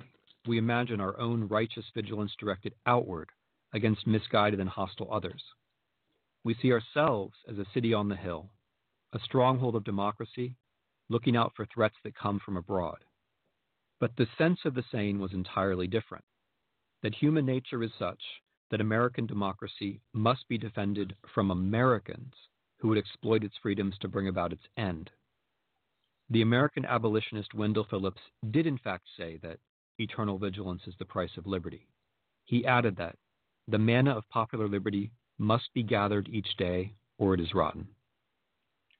we 0.47 0.57
imagine 0.57 1.01
our 1.01 1.19
own 1.19 1.49
righteous 1.49 1.83
vigilance 1.93 2.31
directed 2.39 2.73
outward 2.85 3.27
against 3.73 4.07
misguided 4.07 4.61
and 4.61 4.69
hostile 4.69 5.13
others. 5.13 5.43
We 6.45 6.55
see 6.61 6.71
ourselves 6.71 7.33
as 7.51 7.57
a 7.57 7.65
city 7.73 7.93
on 7.93 8.07
the 8.07 8.15
hill, 8.15 8.49
a 9.11 9.19
stronghold 9.19 9.75
of 9.75 9.83
democracy, 9.83 10.55
looking 11.09 11.35
out 11.35 11.51
for 11.57 11.65
threats 11.65 11.97
that 12.05 12.15
come 12.15 12.39
from 12.39 12.55
abroad. 12.55 12.99
But 13.99 14.11
the 14.15 14.27
sense 14.37 14.59
of 14.63 14.75
the 14.75 14.85
saying 14.93 15.19
was 15.19 15.33
entirely 15.33 15.87
different 15.87 16.23
that 17.03 17.13
human 17.13 17.45
nature 17.45 17.83
is 17.83 17.91
such 17.99 18.21
that 18.71 18.79
American 18.79 19.25
democracy 19.25 19.99
must 20.13 20.47
be 20.47 20.57
defended 20.57 21.17
from 21.33 21.51
Americans 21.51 22.33
who 22.79 22.87
would 22.87 22.97
exploit 22.97 23.43
its 23.43 23.55
freedoms 23.61 23.95
to 23.99 24.07
bring 24.07 24.29
about 24.29 24.53
its 24.53 24.63
end. 24.77 25.11
The 26.29 26.41
American 26.41 26.83
abolitionist 26.83 27.53
Wendell 27.53 27.85
Phillips 27.85 28.21
did, 28.51 28.67
in 28.67 28.77
fact, 28.77 29.07
say 29.15 29.37
that 29.37 29.59
eternal 29.97 30.37
vigilance 30.37 30.81
is 30.85 30.95
the 30.99 31.05
price 31.05 31.37
of 31.37 31.47
liberty. 31.47 31.87
He 32.43 32.65
added 32.65 32.97
that 32.97 33.17
the 33.67 33.77
manna 33.77 34.11
of 34.11 34.27
popular 34.29 34.67
liberty 34.67 35.11
must 35.37 35.73
be 35.73 35.83
gathered 35.83 36.27
each 36.27 36.57
day, 36.57 36.95
or 37.17 37.33
it 37.33 37.39
is 37.39 37.53
rotten. 37.53 37.87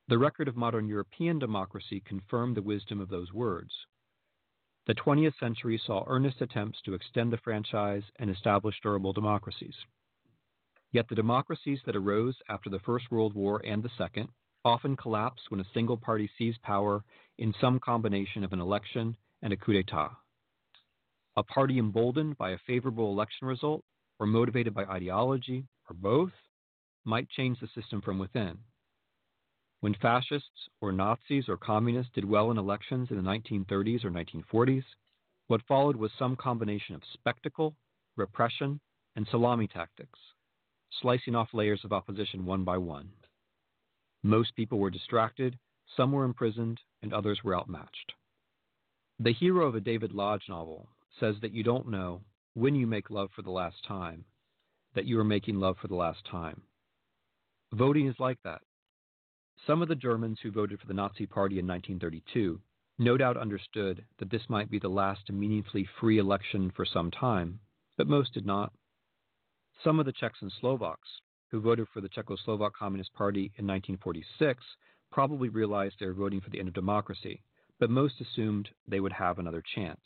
The 0.07 0.17
record 0.17 0.47
of 0.47 0.55
modern 0.55 0.87
European 0.87 1.37
democracy 1.37 1.99
confirmed 1.99 2.55
the 2.55 2.61
wisdom 2.61 3.01
of 3.01 3.09
those 3.09 3.33
words. 3.33 3.73
The 4.85 4.95
20th 4.95 5.37
century 5.37 5.77
saw 5.77 6.05
earnest 6.07 6.41
attempts 6.41 6.81
to 6.83 6.93
extend 6.93 7.33
the 7.33 7.37
franchise 7.37 8.03
and 8.19 8.29
establish 8.29 8.79
durable 8.81 9.11
democracies. 9.11 9.75
Yet 10.93 11.09
the 11.09 11.15
democracies 11.15 11.81
that 11.85 11.95
arose 11.97 12.37
after 12.47 12.69
the 12.69 12.79
First 12.79 13.11
World 13.11 13.33
War 13.33 13.61
and 13.65 13.83
the 13.83 13.91
Second 13.97 14.29
often 14.67 14.97
collapse 14.97 15.41
when 15.49 15.61
a 15.61 15.71
single 15.73 15.97
party 15.97 16.29
seized 16.37 16.61
power 16.61 17.03
in 17.37 17.53
some 17.61 17.79
combination 17.79 18.43
of 18.43 18.51
an 18.53 18.59
election 18.59 19.15
and 19.41 19.53
a 19.53 19.57
coup 19.57 19.73
d'etat. 19.73 20.11
A 21.37 21.43
party 21.43 21.79
emboldened 21.79 22.37
by 22.37 22.51
a 22.51 22.57
favorable 22.67 23.11
election 23.11 23.47
result 23.47 23.83
or 24.19 24.27
motivated 24.27 24.73
by 24.73 24.83
ideology, 24.85 25.63
or 25.89 25.95
both, 25.95 26.31
might 27.05 27.29
change 27.29 27.59
the 27.59 27.67
system 27.79 28.01
from 28.01 28.19
within. 28.19 28.57
When 29.79 29.93
fascists 30.01 30.69
or 30.81 30.91
Nazis 30.91 31.47
or 31.47 31.55
communists 31.55 32.11
did 32.13 32.25
well 32.25 32.49
in 32.51 32.57
elections 32.57 33.09
in 33.11 33.17
the 33.17 33.23
1930s 33.23 34.03
or 34.03 34.09
1940s, 34.09 34.83
what 35.47 35.61
followed 35.67 35.95
was 35.95 36.11
some 36.17 36.35
combination 36.35 36.95
of 36.95 37.03
spectacle, 37.13 37.75
repression, 38.15 38.79
and 39.15 39.27
salami 39.29 39.67
tactics. 39.67 40.19
slicing 41.01 41.35
off 41.35 41.53
layers 41.53 41.81
of 41.83 41.93
opposition 41.93 42.45
one 42.45 42.63
by 42.63 42.77
one. 42.77 43.09
Most 44.27 44.57
people 44.57 44.79
were 44.79 44.89
distracted, 44.89 45.57
some 45.95 46.11
were 46.11 46.25
imprisoned, 46.25 46.81
and 47.01 47.13
others 47.13 47.45
were 47.45 47.55
outmatched. 47.55 48.11
The 49.19 49.31
hero 49.31 49.65
of 49.65 49.75
a 49.75 49.79
David 49.79 50.11
Lodge 50.11 50.43
novel 50.49 50.89
says 51.17 51.35
that 51.41 51.53
you 51.53 51.63
don't 51.63 51.87
know 51.87 52.19
when 52.53 52.75
you 52.75 52.87
make 52.87 53.09
love 53.09 53.29
for 53.33 53.41
the 53.41 53.51
last 53.51 53.85
time 53.87 54.25
that 54.95 55.05
you 55.05 55.17
are 55.17 55.23
making 55.23 55.61
love 55.61 55.77
for 55.81 55.87
the 55.87 55.95
last 55.95 56.25
time. 56.29 56.61
Voting 57.71 58.07
is 58.07 58.19
like 58.19 58.37
that. 58.43 58.59
Some 59.65 59.81
of 59.81 59.87
the 59.87 59.95
Germans 59.95 60.39
who 60.43 60.51
voted 60.51 60.81
for 60.81 60.87
the 60.87 60.93
Nazi 60.93 61.25
Party 61.25 61.57
in 61.57 61.65
1932 61.65 62.59
no 62.99 63.15
doubt 63.15 63.37
understood 63.37 64.03
that 64.19 64.29
this 64.29 64.49
might 64.49 64.69
be 64.69 64.79
the 64.79 64.89
last 64.89 65.31
meaningfully 65.31 65.87
free 66.01 66.17
election 66.17 66.69
for 66.75 66.83
some 66.83 67.11
time, 67.11 67.61
but 67.95 68.09
most 68.09 68.33
did 68.33 68.45
not. 68.45 68.73
Some 69.85 70.01
of 70.01 70.05
the 70.05 70.11
Czechs 70.11 70.41
and 70.41 70.51
Slovaks 70.59 71.07
who 71.51 71.61
voted 71.61 71.87
for 71.93 72.01
the 72.01 72.09
Czechoslovak 72.09 72.73
Communist 72.73 73.13
Party 73.13 73.51
in 73.57 73.65
1946 73.65 74.63
probably 75.11 75.49
realized 75.49 75.95
they 75.99 76.05
were 76.05 76.13
voting 76.13 76.41
for 76.41 76.49
the 76.49 76.59
end 76.59 76.67
of 76.67 76.73
democracy, 76.73 77.41
but 77.79 77.89
most 77.89 78.15
assumed 78.19 78.69
they 78.87 78.99
would 78.99 79.13
have 79.13 79.39
another 79.39 79.63
chance. 79.75 80.01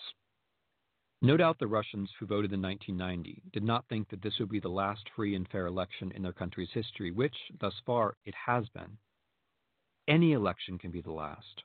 No 1.23 1.38
doubt 1.38 1.59
the 1.59 1.68
Russians 1.68 2.09
who 2.19 2.26
voted 2.26 2.51
in 2.51 2.61
1990 2.61 3.43
did 3.53 3.63
not 3.63 3.88
think 3.88 4.09
that 4.09 4.23
this 4.23 4.39
would 4.39 4.49
be 4.49 4.59
the 4.59 4.69
last 4.69 5.07
free 5.15 5.35
and 5.35 5.47
fair 5.49 5.68
election 5.68 6.11
in 6.15 6.23
their 6.23 6.34
country's 6.34 6.72
history, 6.73 7.11
which, 7.11 7.35
thus 7.59 7.76
far, 7.85 8.18
it 8.26 8.34
has 8.34 8.68
been. 8.69 8.97
Any 10.07 10.34
election 10.34 10.80
can 10.80 10.89
be 10.89 11.01
the 11.01 11.11
last, 11.11 11.63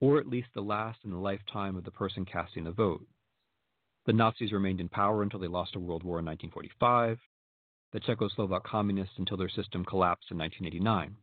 or 0.00 0.18
at 0.18 0.28
least 0.28 0.48
the 0.54 0.62
last 0.62 1.00
in 1.04 1.10
the 1.10 1.16
lifetime 1.16 1.76
of 1.76 1.84
the 1.84 1.90
person 1.90 2.24
casting 2.24 2.62
the 2.62 2.70
vote. 2.70 3.04
The 4.06 4.12
Nazis 4.12 4.52
remained 4.52 4.80
in 4.80 4.88
power 4.88 5.22
until 5.22 5.40
they 5.40 5.48
lost 5.48 5.74
a 5.74 5.80
world 5.80 6.04
war 6.04 6.20
in 6.20 6.24
1945, 6.24 7.18
the 7.92 8.00
Czechoslovak 8.00 8.64
communists 8.64 9.18
until 9.18 9.36
their 9.36 9.48
system 9.48 9.84
collapsed 9.84 10.30
in 10.30 10.38
1989. 10.38 11.16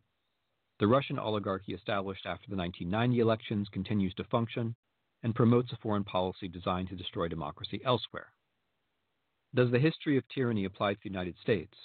The 0.79 0.87
Russian 0.87 1.19
oligarchy 1.19 1.73
established 1.73 2.25
after 2.25 2.47
the 2.49 2.55
1990 2.55 3.19
elections 3.19 3.67
continues 3.69 4.13
to 4.15 4.23
function 4.25 4.75
and 5.23 5.35
promotes 5.35 5.71
a 5.73 5.77
foreign 5.77 6.03
policy 6.03 6.47
designed 6.47 6.89
to 6.89 6.95
destroy 6.95 7.27
democracy 7.27 7.81
elsewhere. 7.83 8.31
Does 9.53 9.71
the 9.71 9.79
history 9.79 10.15
of 10.17 10.27
tyranny 10.29 10.65
apply 10.65 10.93
to 10.93 10.99
the 11.03 11.09
United 11.09 11.35
States? 11.41 11.75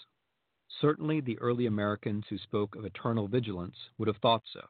Certainly, 0.80 1.22
the 1.22 1.38
early 1.38 1.66
Americans 1.66 2.24
who 2.28 2.38
spoke 2.38 2.76
of 2.76 2.84
eternal 2.84 3.26
vigilance 3.26 3.76
would 3.98 4.08
have 4.08 4.18
thought 4.18 4.42
so. 4.52 4.60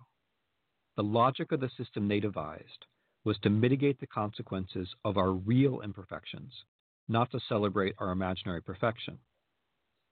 The 0.96 1.02
logic 1.02 1.50
of 1.50 1.60
the 1.60 1.70
system 1.76 2.06
they 2.06 2.20
devised 2.20 2.86
was 3.24 3.38
to 3.40 3.50
mitigate 3.50 3.98
the 3.98 4.06
consequences 4.06 4.94
of 5.04 5.16
our 5.16 5.32
real 5.32 5.80
imperfections, 5.80 6.52
not 7.08 7.30
to 7.32 7.40
celebrate 7.48 7.96
our 7.98 8.12
imaginary 8.12 8.62
perfection. 8.62 9.18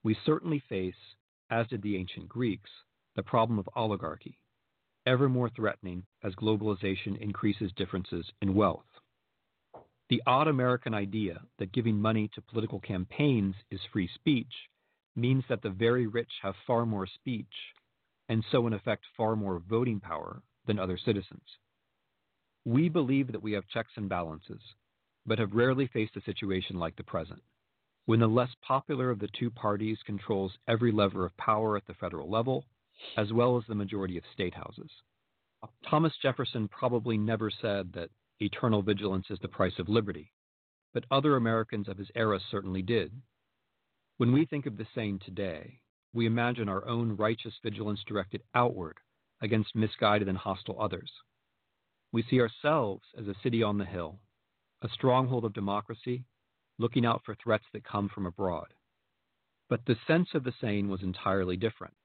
We 0.03 0.17
certainly 0.25 0.59
face, 0.67 1.15
as 1.49 1.67
did 1.67 1.81
the 1.81 1.95
ancient 1.97 2.27
Greeks, 2.27 2.69
the 3.15 3.23
problem 3.23 3.57
of 3.57 3.69
oligarchy, 3.75 4.39
ever 5.05 5.29
more 5.29 5.49
threatening 5.49 6.03
as 6.23 6.35
globalization 6.35 7.17
increases 7.19 7.71
differences 7.75 8.25
in 8.41 8.55
wealth. 8.55 8.85
The 10.09 10.21
odd 10.27 10.47
American 10.47 10.93
idea 10.93 11.41
that 11.57 11.71
giving 11.71 12.01
money 12.01 12.29
to 12.35 12.41
political 12.41 12.79
campaigns 12.79 13.55
is 13.71 13.79
free 13.91 14.09
speech 14.13 14.53
means 15.15 15.43
that 15.47 15.61
the 15.61 15.69
very 15.69 16.07
rich 16.07 16.31
have 16.41 16.55
far 16.67 16.85
more 16.85 17.07
speech, 17.07 17.53
and 18.29 18.43
so 18.51 18.67
in 18.67 18.73
effect 18.73 19.05
far 19.15 19.35
more 19.35 19.59
voting 19.59 19.99
power 19.99 20.41
than 20.65 20.79
other 20.79 20.97
citizens. 20.97 21.43
We 22.65 22.89
believe 22.89 23.31
that 23.31 23.43
we 23.43 23.53
have 23.53 23.67
checks 23.67 23.91
and 23.95 24.09
balances, 24.09 24.61
but 25.25 25.39
have 25.39 25.53
rarely 25.53 25.87
faced 25.87 26.17
a 26.17 26.21
situation 26.21 26.77
like 26.77 26.95
the 26.95 27.03
present, 27.03 27.41
when 28.05 28.19
the 28.19 28.27
less 28.27 28.49
popular 28.61 29.09
of 29.09 29.19
the 29.19 29.29
two 29.39 29.49
parties 29.49 29.97
controls 30.05 30.51
every 30.67 30.91
lever 30.91 31.25
of 31.25 31.37
power 31.37 31.77
at 31.77 31.85
the 31.87 31.93
federal 31.93 32.29
level 32.29 32.65
as 33.17 33.31
well 33.33 33.57
as 33.57 33.63
the 33.67 33.75
majority 33.75 34.17
of 34.17 34.23
state 34.33 34.53
houses. 34.53 34.91
Thomas 35.89 36.13
Jefferson 36.21 36.67
probably 36.67 37.17
never 37.17 37.49
said 37.49 37.93
that 37.93 38.09
eternal 38.39 38.81
vigilance 38.81 39.25
is 39.29 39.39
the 39.41 39.47
price 39.47 39.79
of 39.79 39.89
liberty, 39.89 40.31
but 40.93 41.05
other 41.09 41.35
Americans 41.35 41.87
of 41.87 41.97
his 41.97 42.09
era 42.15 42.39
certainly 42.51 42.81
did. 42.81 43.11
When 44.17 44.31
we 44.31 44.45
think 44.45 44.65
of 44.65 44.77
the 44.77 44.87
saying 44.93 45.19
today, 45.25 45.79
we 46.13 46.25
imagine 46.25 46.69
our 46.69 46.87
own 46.87 47.15
righteous 47.15 47.53
vigilance 47.63 48.01
directed 48.05 48.43
outward 48.53 48.97
against 49.41 49.75
misguided 49.75 50.27
and 50.27 50.37
hostile 50.37 50.79
others. 50.79 51.11
We 52.11 52.23
see 52.23 52.39
ourselves 52.39 53.03
as 53.17 53.27
a 53.27 53.35
city 53.41 53.63
on 53.63 53.77
the 53.77 53.85
hill, 53.85 54.19
a 54.81 54.89
stronghold 54.89 55.45
of 55.45 55.53
democracy, 55.53 56.25
looking 56.77 57.05
out 57.05 57.21
for 57.25 57.35
threats 57.35 57.65
that 57.73 57.83
come 57.83 58.09
from 58.09 58.25
abroad. 58.25 58.73
But 59.69 59.85
the 59.85 59.97
sense 60.07 60.29
of 60.33 60.43
the 60.43 60.53
saying 60.61 60.89
was 60.89 61.03
entirely 61.03 61.57
different 61.57 61.95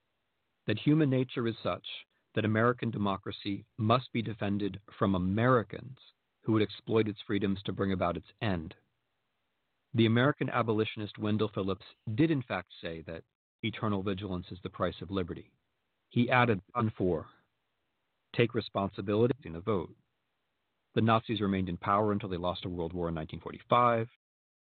that 0.67 0.79
human 0.79 1.09
nature 1.09 1.49
is 1.49 1.57
such 1.63 1.87
that 2.35 2.45
American 2.45 2.91
democracy 2.91 3.65
must 3.79 4.13
be 4.13 4.23
defended 4.23 4.79
from 4.99 5.15
Americans 5.15 5.97
who 6.43 6.53
would 6.53 6.63
exploit 6.63 7.09
its 7.09 7.19
freedoms 7.27 7.61
to 7.65 7.73
bring 7.73 7.93
about 7.93 8.17
its 8.17 8.29
end. 8.43 8.75
The 9.95 10.07
American 10.07 10.51
abolitionist 10.51 11.19
Wendell 11.19 11.51
Phillips 11.55 11.87
did 12.15 12.31
in 12.31 12.43
fact 12.43 12.69
say 12.81 13.03
that 13.07 13.25
eternal 13.63 14.03
vigilance 14.03 14.47
is 14.51 14.59
the 14.63 14.71
price 14.71 15.01
of 15.01 15.11
liberty. 15.11 15.51
He 16.11 16.31
added 16.31 16.61
on 16.75 16.93
four, 16.97 17.27
take 18.37 18.55
responsibility 18.55 19.35
in 19.45 19.57
a 19.57 19.61
vote. 19.61 19.95
The 20.95 21.01
Nazis 21.01 21.41
remained 21.41 21.69
in 21.69 21.77
power 21.77 22.13
until 22.13 22.29
they 22.29 22.37
lost 22.37 22.65
a 22.65 22.69
world 22.69 22.93
war 22.93 23.09
in 23.09 23.15
1945, 23.15 24.09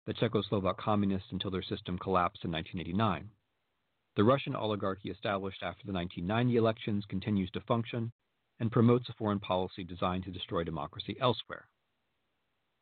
the 0.06 0.14
Czechoslovak 0.14 0.76
communists 0.76 1.30
until 1.30 1.50
their 1.50 1.62
system 1.62 1.98
collapsed 1.98 2.44
in 2.44 2.50
1989. 2.50 3.30
The 4.16 4.24
Russian 4.24 4.54
oligarchy 4.54 5.10
established 5.10 5.62
after 5.62 5.86
the 5.86 5.92
1990 5.92 6.56
elections 6.56 7.04
continues 7.08 7.50
to 7.52 7.60
function 7.60 8.12
and 8.58 8.70
promotes 8.70 9.08
a 9.08 9.14
foreign 9.14 9.40
policy 9.40 9.84
designed 9.84 10.24
to 10.24 10.30
destroy 10.30 10.64
democracy 10.64 11.16
elsewhere. 11.20 11.68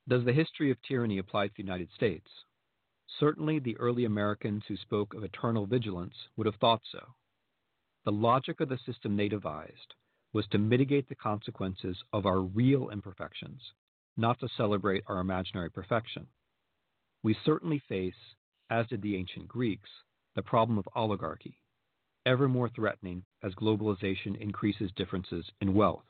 Does 0.08 0.24
the 0.24 0.32
history 0.32 0.70
of 0.70 0.82
tyranny 0.82 1.18
apply 1.18 1.48
to 1.48 1.54
the 1.56 1.62
United 1.62 1.90
States? 1.94 2.26
Certainly, 3.18 3.60
the 3.60 3.76
early 3.76 4.04
Americans 4.04 4.64
who 4.66 4.76
spoke 4.76 5.14
of 5.14 5.22
eternal 5.22 5.66
vigilance 5.66 6.14
would 6.36 6.46
have 6.46 6.56
thought 6.56 6.82
so. 6.90 7.14
The 8.04 8.12
logic 8.12 8.60
of 8.60 8.68
the 8.68 8.78
system 8.78 9.16
they 9.16 9.28
devised 9.28 9.94
was 10.32 10.46
to 10.48 10.58
mitigate 10.58 11.08
the 11.08 11.14
consequences 11.14 12.02
of 12.12 12.24
our 12.24 12.40
real 12.40 12.88
imperfections, 12.88 13.60
not 14.16 14.40
to 14.40 14.48
celebrate 14.48 15.04
our 15.06 15.20
imaginary 15.20 15.70
perfection. 15.70 16.26
We 17.22 17.36
certainly 17.44 17.82
face, 17.88 18.14
as 18.70 18.86
did 18.86 19.02
the 19.02 19.16
ancient 19.16 19.48
Greeks, 19.48 19.90
the 20.34 20.42
problem 20.42 20.78
of 20.78 20.88
oligarchy, 20.94 21.60
ever 22.24 22.48
more 22.48 22.68
threatening 22.68 23.24
as 23.42 23.54
globalization 23.54 24.40
increases 24.40 24.90
differences 24.96 25.50
in 25.60 25.74
wealth. 25.74 26.04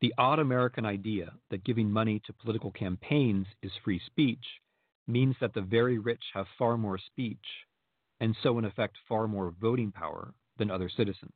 The 0.00 0.14
odd 0.18 0.38
American 0.38 0.84
idea 0.84 1.32
that 1.50 1.64
giving 1.64 1.90
money 1.90 2.20
to 2.26 2.32
political 2.32 2.72
campaigns 2.72 3.46
is 3.62 3.72
free 3.84 4.00
speech 4.06 4.44
means 5.06 5.36
that 5.40 5.54
the 5.54 5.60
very 5.60 5.98
rich 5.98 6.22
have 6.34 6.46
far 6.58 6.76
more 6.76 6.98
speech, 6.98 7.44
and 8.20 8.36
so 8.42 8.58
in 8.58 8.64
effect 8.64 8.96
far 9.08 9.28
more 9.28 9.54
voting 9.60 9.92
power 9.92 10.34
than 10.58 10.70
other 10.70 10.88
citizens. 10.88 11.32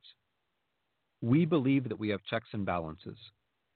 We 1.21 1.45
believe 1.45 1.89
that 1.89 1.99
we 1.99 2.09
have 2.09 2.23
checks 2.23 2.49
and 2.53 2.65
balances, 2.65 3.17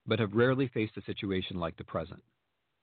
but 0.06 0.20
have 0.20 0.34
rarely 0.34 0.68
faced 0.68 0.98
a 0.98 1.02
situation 1.04 1.60
like 1.60 1.78
the 1.78 1.84
present, 1.84 2.24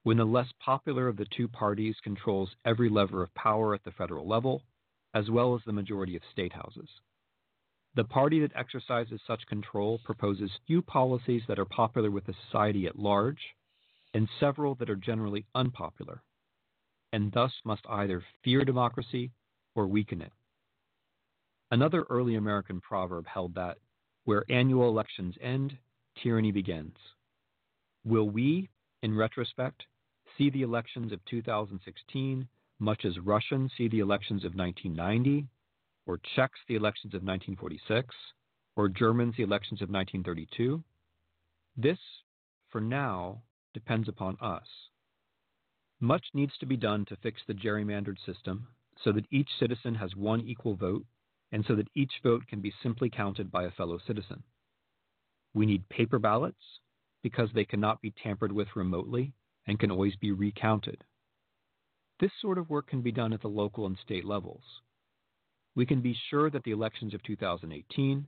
when 0.03 0.17
the 0.17 0.25
less 0.25 0.49
popular 0.65 1.09
of 1.09 1.17
the 1.17 1.27
two 1.37 1.49
parties 1.49 1.97
controls 2.03 2.51
every 2.65 2.89
lever 2.89 3.23
of 3.23 3.35
power 3.35 3.75
at 3.75 3.85
the 3.85 3.91
federal 3.93 4.27
level 4.27 4.63
as 5.15 5.31
well 5.31 5.55
as 5.55 5.63
the 5.65 5.73
majority 5.73 6.17
of 6.17 6.23
state 6.31 6.53
houses. 6.53 6.89
The 7.95 8.05
party 8.05 8.41
that 8.41 8.55
exercises 8.55 9.21
such 9.27 9.47
control 9.47 9.99
proposes 10.05 10.51
few 10.67 10.83
policies 10.83 11.43
that 11.49 11.59
are 11.59 11.65
popular 11.65 12.11
with 12.11 12.27
the 12.27 12.35
society 12.47 12.87
at 12.87 12.99
large, 12.99 13.41
and 14.15 14.29
several 14.39 14.75
that 14.77 14.91
are 14.91 14.97
generally 14.97 15.47
unpopular, 15.55 16.23
and 17.13 17.33
thus 17.33 17.53
must 17.65 17.87
either 17.89 18.23
fear 18.45 18.65
democracy 18.65 19.33
or 19.75 19.87
weaken 19.87 20.21
it. 20.21 20.33
Another 21.71 22.05
early 22.09 22.37
American 22.37 22.81
proverb 22.81 23.27
held 23.27 23.55
that 23.55 23.79
where 24.25 24.45
annual 24.51 24.89
elections 24.89 25.35
end, 25.41 25.77
tyranny 26.23 26.53
begins. 26.53 26.97
Will 28.05 28.29
we, 28.29 28.69
in 29.03 29.17
retrospect, 29.17 29.85
see 30.37 30.51
the 30.51 30.63
elections 30.63 31.13
of 31.13 31.25
2016 31.27 32.49
much 32.81 33.05
as 33.05 33.19
Russians 33.19 33.73
see 33.77 33.89
the 33.89 33.99
elections 33.99 34.45
of 34.45 34.55
1990, 34.55 35.49
or 36.07 36.21
Czechs 36.35 36.61
the 36.69 36.77
elections 36.77 37.13
of 37.13 37.23
1946, 37.23 38.15
or 38.77 38.89
Germans 38.89 39.35
the 39.37 39.43
elections 39.43 39.83
of 39.83 39.91
1932? 39.91 40.83
This, 41.77 41.99
for 42.71 42.81
now, 42.81 43.43
depends 43.75 44.09
upon 44.09 44.37
us. 44.41 44.67
Much 46.01 46.25
needs 46.35 46.57
to 46.59 46.67
be 46.67 46.77
done 46.77 47.05
to 47.07 47.17
fix 47.17 47.43
the 47.47 47.55
gerrymandered 47.55 48.19
system 48.25 48.69
so 49.03 49.11
that 49.13 49.27
each 49.31 49.49
citizen 49.59 49.97
has 49.97 50.15
one 50.15 50.41
equal 50.41 50.77
vote 50.77 51.05
and 51.51 51.65
so 51.67 51.75
that 51.75 51.89
each 51.95 52.13
vote 52.23 52.47
can 52.47 52.61
be 52.61 52.73
simply 52.83 53.11
counted 53.11 53.51
by 53.51 53.65
a 53.65 53.71
fellow 53.73 53.99
citizen. 54.07 54.43
We 55.55 55.67
need 55.67 55.89
paper 55.89 56.21
ballots 56.21 56.63
because 57.23 57.51
they 57.55 57.65
cannot 57.65 58.01
be 58.01 58.13
tampered 58.23 58.53
with 58.53 58.69
remotely 58.77 59.33
and 59.67 59.79
can 59.79 59.91
always 59.91 60.17
be 60.17 60.33
recounted. 60.33 61.05
This 62.21 62.33
sort 62.41 62.59
of 62.59 62.71
work 62.71 62.89
can 62.89 63.03
be 63.03 63.13
done 63.13 63.33
at 63.33 63.43
the 63.43 63.49
local 63.49 63.87
and 63.87 63.97
state 64.03 64.25
levels. 64.25 64.63
we 65.75 65.87
can 65.87 66.01
be 66.01 66.17
sure 66.31 66.51
that 66.51 66.65
the 66.65 66.73
elections 66.73 67.15
of 67.15 67.23
2018, 67.23 68.27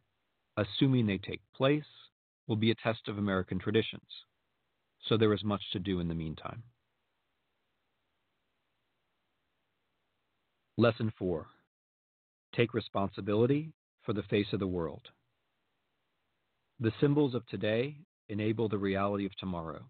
assuming 0.56 1.06
they 1.06 1.18
take 1.18 1.40
place, 1.54 1.84
will 2.46 2.56
be 2.56 2.70
a 2.70 2.74
test 2.76 3.08
of 3.08 3.18
American 3.18 3.58
traditions. 3.58 4.02
So 5.08 5.16
there 5.16 5.32
is 5.32 5.42
much 5.44 5.62
to 5.72 5.78
do 5.80 5.98
in 6.00 6.08
the 6.08 6.14
meantime. 6.14 6.62
Lesson 10.76 11.12
4 11.18 11.46
Take 12.54 12.74
responsibility 12.74 13.72
for 14.02 14.12
the 14.12 14.22
face 14.24 14.52
of 14.52 14.60
the 14.60 14.66
world. 14.66 15.02
The 16.80 16.92
symbols 17.00 17.34
of 17.34 17.46
today 17.46 17.96
enable 18.30 18.68
the 18.68 18.78
reality 18.78 19.26
of 19.26 19.36
tomorrow. 19.36 19.84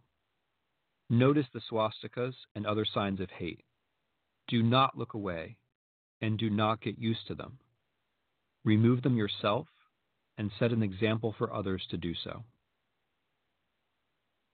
Notice 1.09 1.47
the 1.53 1.61
swastikas 1.71 2.35
and 2.55 2.67
other 2.67 2.85
signs 2.85 3.21
of 3.21 3.31
hate. 3.31 3.65
Do 4.49 4.63
not 4.63 4.97
look 4.97 5.15
away 5.15 5.57
and 6.21 6.39
do 6.39 6.51
not 6.51 6.81
get 6.81 6.99
used 6.99 7.27
to 7.29 7.35
them. 7.35 7.59
Remove 8.65 9.03
them 9.03 9.17
yourself 9.17 9.67
and 10.39 10.51
set 10.59 10.73
an 10.73 10.83
example 10.83 11.35
for 11.37 11.53
others 11.53 11.83
to 11.91 11.97
do 11.97 12.15
so. 12.25 12.45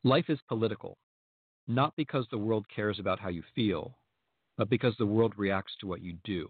Life 0.04 0.26
is 0.28 0.38
political, 0.48 0.98
not 1.66 1.94
because 1.96 2.26
the 2.30 2.38
world 2.38 2.66
cares 2.74 2.98
about 2.98 3.18
how 3.18 3.28
you 3.28 3.42
feel, 3.54 3.98
but 4.56 4.70
because 4.70 4.94
the 4.98 5.06
world 5.06 5.34
reacts 5.36 5.72
to 5.80 5.86
what 5.86 6.00
you 6.00 6.16
do. 6.24 6.48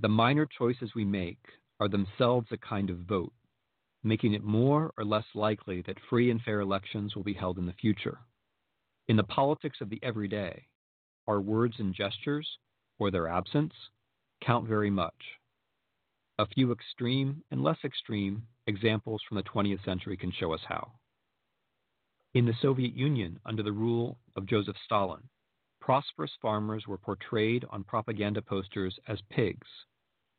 The 0.00 0.08
minor 0.08 0.46
choices 0.58 0.90
we 0.94 1.04
make 1.04 1.38
are 1.80 1.88
themselves 1.88 2.48
a 2.50 2.56
kind 2.56 2.90
of 2.90 2.98
vote, 2.98 3.32
making 4.04 4.34
it 4.34 4.44
more 4.44 4.92
or 4.98 5.04
less 5.04 5.24
likely 5.34 5.82
that 5.82 5.98
free 6.08 6.30
and 6.30 6.40
fair 6.42 6.60
elections 6.60 7.16
will 7.16 7.24
be 7.24 7.32
held 7.32 7.58
in 7.58 7.66
the 7.66 7.72
future. 7.72 8.18
In 9.08 9.16
the 9.16 9.24
politics 9.24 9.78
of 9.80 9.88
the 9.88 10.00
everyday, 10.02 10.66
our 11.26 11.40
words 11.40 11.74
and 11.78 11.94
gestures, 11.94 12.58
or 12.98 13.10
their 13.10 13.26
absence, 13.26 13.72
count 14.42 14.68
very 14.68 14.90
much. 14.90 15.14
A 16.38 16.46
few 16.46 16.70
extreme 16.72 17.42
and 17.50 17.62
less 17.62 17.78
extreme 17.84 18.46
examples 18.66 19.22
from 19.26 19.36
the 19.36 19.42
20th 19.42 19.84
century 19.84 20.16
can 20.16 20.32
show 20.32 20.52
us 20.52 20.60
how. 20.68 20.92
In 22.34 22.44
the 22.44 22.54
Soviet 22.60 22.94
Union, 22.94 23.38
under 23.46 23.62
the 23.62 23.72
rule 23.72 24.18
of 24.36 24.46
Joseph 24.46 24.76
Stalin, 24.84 25.22
prosperous 25.80 26.32
farmers 26.42 26.86
were 26.86 26.98
portrayed 26.98 27.64
on 27.70 27.84
propaganda 27.84 28.42
posters 28.42 28.98
as 29.06 29.20
pigs, 29.30 29.68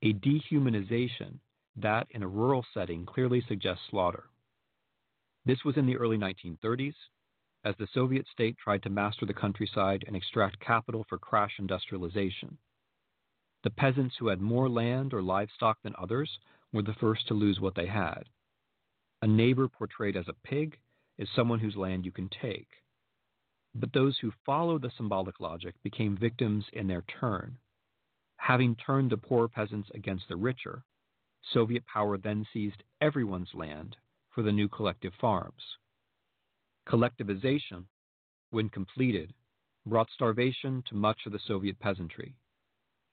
a 0.02 0.14
dehumanization 0.14 1.40
that, 1.76 2.08
in 2.12 2.24
a 2.24 2.28
rural 2.28 2.66
setting, 2.74 3.06
clearly 3.06 3.42
suggests 3.48 3.84
slaughter. 3.90 4.26
This 5.46 5.64
was 5.64 5.78
in 5.78 5.86
the 5.86 5.98
early 5.98 6.18
1930s, 6.18 6.96
as 7.64 7.76
the 7.78 7.88
Soviet 7.94 8.28
state 8.32 8.58
tried 8.58 8.84
to 8.84 8.90
master 8.90 9.26
the 9.26 9.34
countryside 9.34 10.04
and 10.08 10.16
extract 10.16 10.60
capital 10.60 11.06
for 11.10 11.18
crash 11.18 11.54
industrialization. 11.60 12.58
The 13.64 13.72
peasants 13.72 14.16
who 14.18 14.28
had 14.28 14.40
more 14.40 14.70
land 14.70 15.14
or 15.14 15.22
livestock 15.22 15.82
than 15.82 15.96
others 15.98 16.40
were 16.72 16.84
the 16.84 16.94
first 16.94 17.28
to 17.28 17.34
lose 17.34 17.60
what 17.60 17.76
they 17.76 17.88
had. 17.88 18.30
A 19.22 19.28
neighbor 19.28 19.68
portrayed 19.68 20.16
as 20.16 20.28
a 20.28 20.48
pig 20.48 20.78
is 21.18 21.28
someone 21.36 21.60
whose 21.60 21.76
land 21.76 22.06
you 22.06 22.12
can 22.12 22.30
take. 22.30 22.68
But 23.74 23.92
those 23.92 24.18
who 24.20 24.32
followed 24.46 24.84
the 24.84 24.92
symbolic 24.96 25.40
logic 25.40 25.76
became 25.84 26.16
victims 26.16 26.66
in 26.74 26.88
their 26.88 27.02
turn. 27.20 27.58
Having 28.38 28.76
turned 28.76 29.10
the 29.10 29.18
poor 29.18 29.48
peasants 29.48 29.90
against 29.96 30.28
the 30.28 30.36
richer, 30.36 30.84
Soviet 31.54 31.86
power 31.86 32.18
then 32.18 32.46
seized 32.52 32.84
everyone's 33.02 33.54
land 33.54 33.96
for 34.34 34.42
the 34.42 34.52
new 34.52 34.68
collective 34.68 35.14
farms. 35.20 35.62
Collectivization, 36.88 37.86
when 38.52 38.70
completed, 38.70 39.34
brought 39.86 40.10
starvation 40.14 40.84
to 40.90 40.96
much 40.96 41.20
of 41.26 41.32
the 41.32 41.40
Soviet 41.48 41.80
peasantry. 41.80 42.36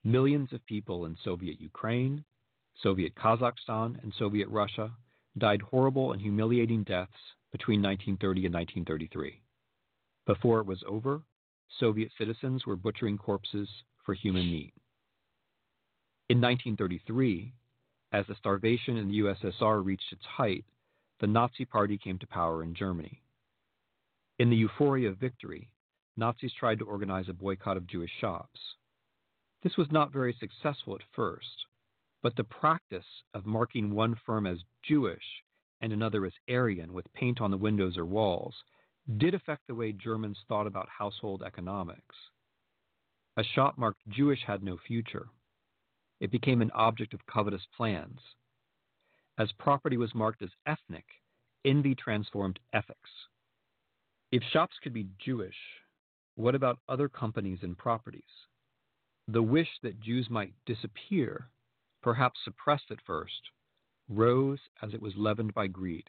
Millions 0.04 0.52
of 0.52 0.64
people 0.66 1.06
in 1.06 1.16
Soviet 1.22 1.60
Ukraine, 1.60 2.24
Soviet 2.82 3.14
Kazakhstan, 3.14 4.02
and 4.02 4.12
Soviet 4.18 4.48
Russia 4.48 4.90
died 5.38 5.62
horrible 5.62 6.12
and 6.12 6.20
humiliating 6.20 6.82
deaths 6.84 7.12
between 7.52 7.82
1930 7.82 8.46
and 8.46 8.54
1933. 8.54 9.40
Before 10.26 10.60
it 10.60 10.66
was 10.66 10.82
over, 10.86 11.22
Soviet 11.78 12.10
citizens 12.18 12.66
were 12.66 12.76
butchering 12.76 13.18
corpses 13.18 13.68
for 14.04 14.14
human 14.14 14.50
meat. 14.50 14.72
In 16.28 16.40
1933, 16.40 17.52
as 18.12 18.26
the 18.26 18.34
starvation 18.34 18.96
in 18.96 19.08
the 19.08 19.20
USSR 19.20 19.84
reached 19.84 20.12
its 20.12 20.24
height, 20.24 20.64
the 21.20 21.26
Nazi 21.26 21.64
Party 21.64 21.96
came 21.96 22.18
to 22.18 22.26
power 22.26 22.62
in 22.62 22.74
Germany. 22.74 23.22
In 24.38 24.50
the 24.50 24.56
euphoria 24.56 25.08
of 25.08 25.18
victory, 25.18 25.70
Nazis 26.16 26.52
tried 26.58 26.78
to 26.80 26.84
organize 26.84 27.28
a 27.28 27.32
boycott 27.32 27.76
of 27.76 27.86
Jewish 27.86 28.10
shops. 28.20 28.60
This 29.62 29.76
was 29.76 29.90
not 29.90 30.12
very 30.12 30.36
successful 30.38 30.94
at 30.94 31.02
first, 31.14 31.66
but 32.22 32.36
the 32.36 32.44
practice 32.44 33.06
of 33.34 33.46
marking 33.46 33.94
one 33.94 34.16
firm 34.26 34.46
as 34.46 34.58
Jewish 34.82 35.24
and 35.80 35.92
another 35.92 36.26
as 36.26 36.32
Aryan 36.48 36.92
with 36.92 37.12
paint 37.14 37.40
on 37.40 37.50
the 37.50 37.56
windows 37.56 37.96
or 37.96 38.04
walls 38.04 38.54
did 39.16 39.34
affect 39.34 39.66
the 39.66 39.74
way 39.74 39.92
Germans 39.92 40.38
thought 40.48 40.66
about 40.66 40.88
household 40.88 41.42
economics. 41.42 42.14
A 43.36 43.42
shop 43.42 43.78
marked 43.78 44.06
Jewish 44.08 44.40
had 44.46 44.62
no 44.62 44.76
future. 44.76 45.28
It 46.22 46.30
became 46.30 46.62
an 46.62 46.70
object 46.70 47.14
of 47.14 47.26
covetous 47.26 47.66
plans. 47.76 48.20
As 49.38 49.50
property 49.58 49.96
was 49.96 50.14
marked 50.14 50.40
as 50.40 50.50
ethnic, 50.64 51.04
envy 51.64 51.96
transformed 51.96 52.60
ethics. 52.72 53.10
If 54.30 54.44
shops 54.44 54.76
could 54.80 54.92
be 54.92 55.08
Jewish, 55.18 55.56
what 56.36 56.54
about 56.54 56.78
other 56.88 57.08
companies 57.08 57.58
and 57.64 57.76
properties? 57.76 58.46
The 59.26 59.42
wish 59.42 59.80
that 59.82 59.98
Jews 59.98 60.30
might 60.30 60.54
disappear, 60.64 61.50
perhaps 62.02 62.38
suppressed 62.44 62.92
at 62.92 63.02
first, 63.04 63.50
rose 64.08 64.60
as 64.80 64.94
it 64.94 65.02
was 65.02 65.16
leavened 65.16 65.54
by 65.54 65.66
greed. 65.66 66.08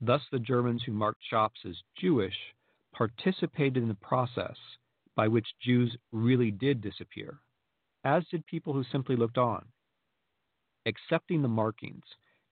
Thus, 0.00 0.22
the 0.32 0.40
Germans 0.40 0.82
who 0.82 0.90
marked 0.90 1.22
shops 1.22 1.60
as 1.64 1.80
Jewish 1.96 2.56
participated 2.92 3.76
in 3.76 3.88
the 3.88 3.94
process 3.94 4.56
by 5.14 5.28
which 5.28 5.46
Jews 5.60 5.96
really 6.10 6.50
did 6.50 6.80
disappear, 6.80 7.38
as 8.06 8.24
did 8.30 8.46
people 8.46 8.72
who 8.72 8.84
simply 8.84 9.16
looked 9.16 9.36
on. 9.36 9.64
Accepting 10.86 11.42
the 11.42 11.48
markings 11.48 12.04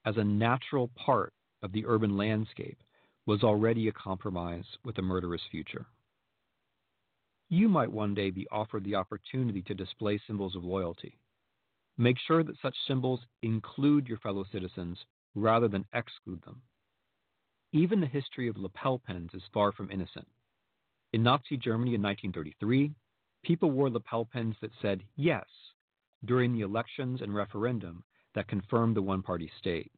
as 0.04 0.16
a 0.16 0.24
natural 0.24 0.90
part 0.96 1.32
of 1.62 1.70
the 1.70 1.86
urban 1.86 2.16
landscape 2.16 2.78
was 3.24 3.44
already 3.44 3.86
a 3.86 3.92
compromise 3.92 4.64
with 4.84 4.98
a 4.98 5.02
murderous 5.02 5.40
future. 5.52 5.86
You 7.48 7.68
might 7.68 7.92
one 7.92 8.14
day 8.14 8.30
be 8.30 8.48
offered 8.50 8.82
the 8.82 8.96
opportunity 8.96 9.62
to 9.62 9.74
display 9.74 10.20
symbols 10.26 10.56
of 10.56 10.64
loyalty. 10.64 11.16
Make 11.96 12.16
sure 12.26 12.42
that 12.42 12.60
such 12.60 12.74
symbols 12.88 13.20
include 13.42 14.08
your 14.08 14.18
fellow 14.18 14.44
citizens 14.50 14.98
rather 15.36 15.68
than 15.68 15.84
exclude 15.94 16.42
them. 16.42 16.62
Even 17.72 18.00
the 18.00 18.08
history 18.08 18.48
of 18.48 18.56
lapel 18.56 19.00
pins 19.06 19.30
is 19.34 19.42
far 19.52 19.70
from 19.70 19.92
innocent. 19.92 20.26
In 21.12 21.22
Nazi 21.22 21.56
Germany 21.56 21.94
in 21.94 22.02
1933, 22.02 22.92
people 23.44 23.70
wore 23.70 23.90
lapel 23.90 24.24
pins 24.24 24.56
that 24.60 24.72
said 24.80 25.02
yes 25.16 25.44
during 26.24 26.52
the 26.52 26.62
elections 26.62 27.20
and 27.20 27.34
referendum 27.34 28.02
that 28.34 28.48
confirmed 28.48 28.96
the 28.96 29.02
one 29.02 29.22
party 29.22 29.50
state. 29.58 29.92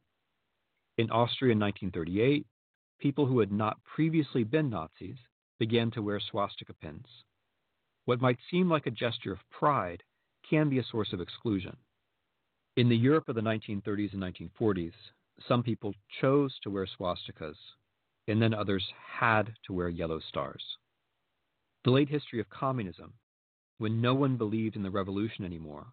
In 0.97 1.09
Austria 1.09 1.53
in 1.53 1.59
1938, 1.59 2.45
people 2.99 3.25
who 3.25 3.39
had 3.39 3.51
not 3.51 3.83
previously 3.83 4.43
been 4.43 4.69
Nazis 4.69 5.17
began 5.59 5.91
to 5.91 6.01
wear 6.01 6.19
swastika 6.19 6.73
pins. 6.73 7.07
What 8.05 8.21
might 8.21 8.39
seem 8.49 8.69
like 8.69 8.85
a 8.85 8.91
gesture 8.91 9.31
of 9.31 9.49
pride 9.49 10.03
can 10.49 10.69
be 10.69 10.79
a 10.79 10.83
source 10.83 11.13
of 11.13 11.21
exclusion. 11.21 11.75
In 12.75 12.89
the 12.89 12.97
Europe 12.97 13.27
of 13.27 13.35
the 13.35 13.41
1930s 13.41 14.13
and 14.13 14.21
1940s, 14.21 14.93
some 15.47 15.63
people 15.63 15.93
chose 16.21 16.53
to 16.61 16.69
wear 16.69 16.87
swastikas, 16.87 17.55
and 18.27 18.41
then 18.41 18.53
others 18.53 18.85
had 19.19 19.53
to 19.65 19.73
wear 19.73 19.89
yellow 19.89 20.19
stars. 20.19 20.63
The 21.83 21.91
late 21.91 22.09
history 22.09 22.39
of 22.39 22.49
communism, 22.49 23.13
when 23.77 24.01
no 24.01 24.13
one 24.15 24.37
believed 24.37 24.75
in 24.75 24.83
the 24.83 24.89
revolution 24.89 25.45
anymore, 25.45 25.85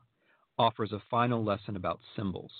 offers 0.58 0.92
a 0.92 1.02
final 1.10 1.44
lesson 1.44 1.76
about 1.76 2.00
symbols. 2.16 2.52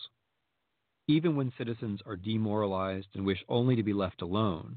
Even 1.07 1.37
when 1.37 1.53
citizens 1.57 2.01
are 2.07 2.17
demoralized 2.17 3.09
and 3.15 3.25
wish 3.25 3.45
only 3.49 3.77
to 3.77 3.83
be 3.83 3.93
left 3.93 4.23
alone, 4.23 4.77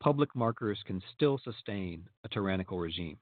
public 0.00 0.34
markers 0.34 0.78
can 0.86 1.02
still 1.14 1.38
sustain 1.42 2.08
a 2.24 2.28
tyrannical 2.28 2.78
regime. 2.78 3.18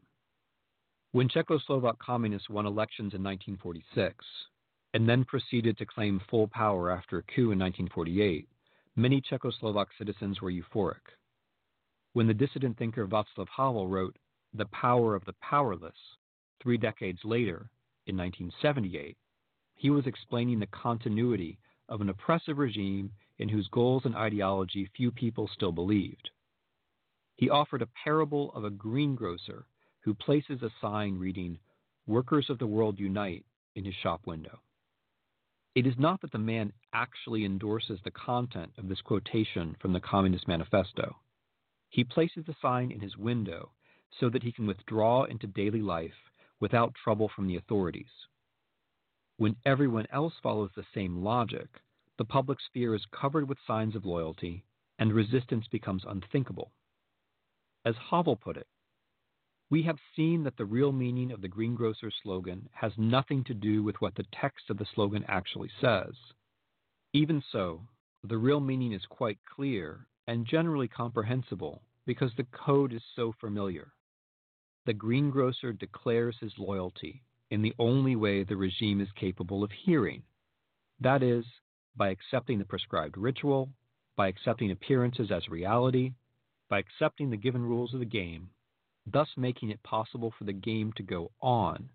When 1.13 1.29
Czechoslovak 1.29 1.99
communists 1.99 2.51
won 2.51 2.67
elections 2.67 3.15
in 3.15 3.23
1946, 3.23 4.25
and 4.95 5.09
then 5.09 5.25
proceeded 5.25 5.77
to 5.79 5.87
claim 5.87 6.21
full 6.31 6.49
power 6.49 6.91
after 6.91 7.19
a 7.19 7.23
coup 7.23 7.53
in 7.53 7.59
1948, 7.59 8.49
many 8.97 9.21
Czechoslovak 9.21 9.87
citizens 9.99 10.41
were 10.41 10.51
euphoric. 10.51 11.15
When 12.13 12.27
the 12.27 12.35
dissident 12.35 12.79
thinker 12.79 13.07
Václav 13.07 13.49
Havel 13.55 13.89
wrote 13.89 14.17
The 14.55 14.67
Power 14.67 15.15
of 15.15 15.25
the 15.25 15.35
Powerless 15.35 16.16
three 16.63 16.79
decades 16.79 17.21
later, 17.25 17.71
in 18.07 18.17
1978, 18.17 19.17
he 19.75 19.91
was 19.91 20.07
explaining 20.07 20.59
the 20.59 20.67
continuity 20.67 21.59
of 21.89 22.01
an 22.01 22.09
oppressive 22.09 22.59
regime 22.59 23.13
in 23.39 23.49
whose 23.49 23.69
goals 23.69 24.05
and 24.05 24.17
ideology 24.17 24.89
few 24.97 25.11
people 25.11 25.49
still 25.53 25.73
believed. 25.73 26.31
He 27.37 27.51
offered 27.51 27.83
a 27.83 27.89
parable 28.05 28.53
of 28.55 28.65
a 28.65 28.71
greengrocer 28.71 29.67
who 30.01 30.15
places 30.15 30.63
a 30.63 30.71
sign 30.81 31.19
reading, 31.19 31.59
Workers 32.07 32.49
of 32.49 32.59
the 32.59 32.67
World 32.67 32.99
Unite, 32.99 33.45
in 33.75 33.85
his 33.85 33.95
shop 33.95 34.27
window. 34.27 34.61
It 35.75 35.87
is 35.87 35.99
not 35.99 36.23
that 36.23 36.33
the 36.33 36.39
man 36.39 36.73
actually 36.95 37.45
endorses 37.45 38.01
the 38.03 38.11
content 38.11 38.73
of 38.79 38.89
this 38.89 39.03
quotation 39.03 39.77
from 39.81 39.93
the 39.93 40.01
Communist 40.01 40.49
Manifesto. 40.49 41.17
He 41.91 42.03
places 42.03 42.47
the 42.47 42.57
sign 42.63 42.91
in 42.91 43.01
his 43.01 43.19
window 43.19 43.73
so 44.19 44.31
that 44.31 44.43
he 44.43 44.53
can 44.53 44.67
withdraw 44.67 45.25
into 45.25 45.47
daily 45.47 45.83
life 45.83 46.15
without 46.61 46.95
trouble 46.95 47.29
from 47.35 47.47
the 47.47 47.57
authorities. 47.57 48.11
When 49.37 49.57
everyone 49.67 50.07
else 50.13 50.35
follows 50.43 50.71
the 50.75 50.87
same 50.95 51.23
logic, 51.23 51.69
the 52.19 52.25
public 52.25 52.59
sphere 52.61 52.95
is 52.95 53.05
covered 53.13 53.49
with 53.49 53.59
signs 53.67 53.95
of 53.95 54.07
loyalty 54.07 54.65
and 54.99 55.13
resistance 55.13 55.67
becomes 55.69 56.05
unthinkable. 56.07 56.73
As 57.85 57.95
Havel 58.11 58.37
put 58.37 58.57
it, 58.57 58.67
we 59.69 59.83
have 59.83 59.99
seen 60.15 60.45
that 60.45 60.57
the 60.57 60.65
real 60.65 60.93
meaning 60.93 61.33
of 61.33 61.43
the 61.43 61.49
greengrocer 61.49 62.11
slogan 62.23 62.69
has 62.73 62.93
nothing 62.97 63.45
to 63.45 63.55
do 63.55 63.83
with 63.83 64.01
what 64.01 64.15
the 64.15 64.27
text 64.33 64.71
of 64.71 64.79
the 64.79 64.87
slogan 64.95 65.25
actually 65.29 65.71
says. 65.81 66.15
Even 67.13 67.43
so, 67.53 67.83
the 68.23 68.39
real 68.39 68.61
meaning 68.61 68.93
is 68.93 69.05
quite 69.07 69.39
clear 69.55 70.07
and 70.27 70.47
generally 70.47 70.89
comprehensible 70.89 71.83
because 72.07 72.31
the 72.37 72.47
code 72.53 72.93
is 72.93 73.03
so 73.15 73.33
familiar. 73.41 73.93
The 74.87 74.95
greengrocer 74.95 75.73
declares 75.73 76.37
his 76.41 76.53
loyalty 76.59 77.23
in 77.51 77.61
the 77.61 77.75
only 77.79 78.17
way 78.17 78.43
the 78.43 78.57
regime 78.57 79.01
is 79.01 79.09
capable 79.13 79.63
of 79.63 79.71
hearing 79.71 80.23
that 81.01 81.23
is, 81.23 81.45
by 81.95 82.09
accepting 82.09 82.59
the 82.59 82.65
prescribed 82.65 83.19
ritual, 83.19 83.69
by 84.17 84.29
accepting 84.29 84.71
appearances 84.71 85.31
as 85.31 85.47
reality, 85.49 86.15
by 86.71 86.79
accepting 86.79 87.29
the 87.29 87.37
given 87.37 87.63
rules 87.63 87.93
of 87.93 88.01
the 88.01 88.07
game 88.07 88.49
thus 89.07 89.29
making 89.37 89.71
it 89.71 89.83
possible 89.83 90.33
for 90.37 90.45
the 90.45 90.53
game 90.53 90.93
to 90.97 91.03
go 91.03 91.31
on, 91.41 91.89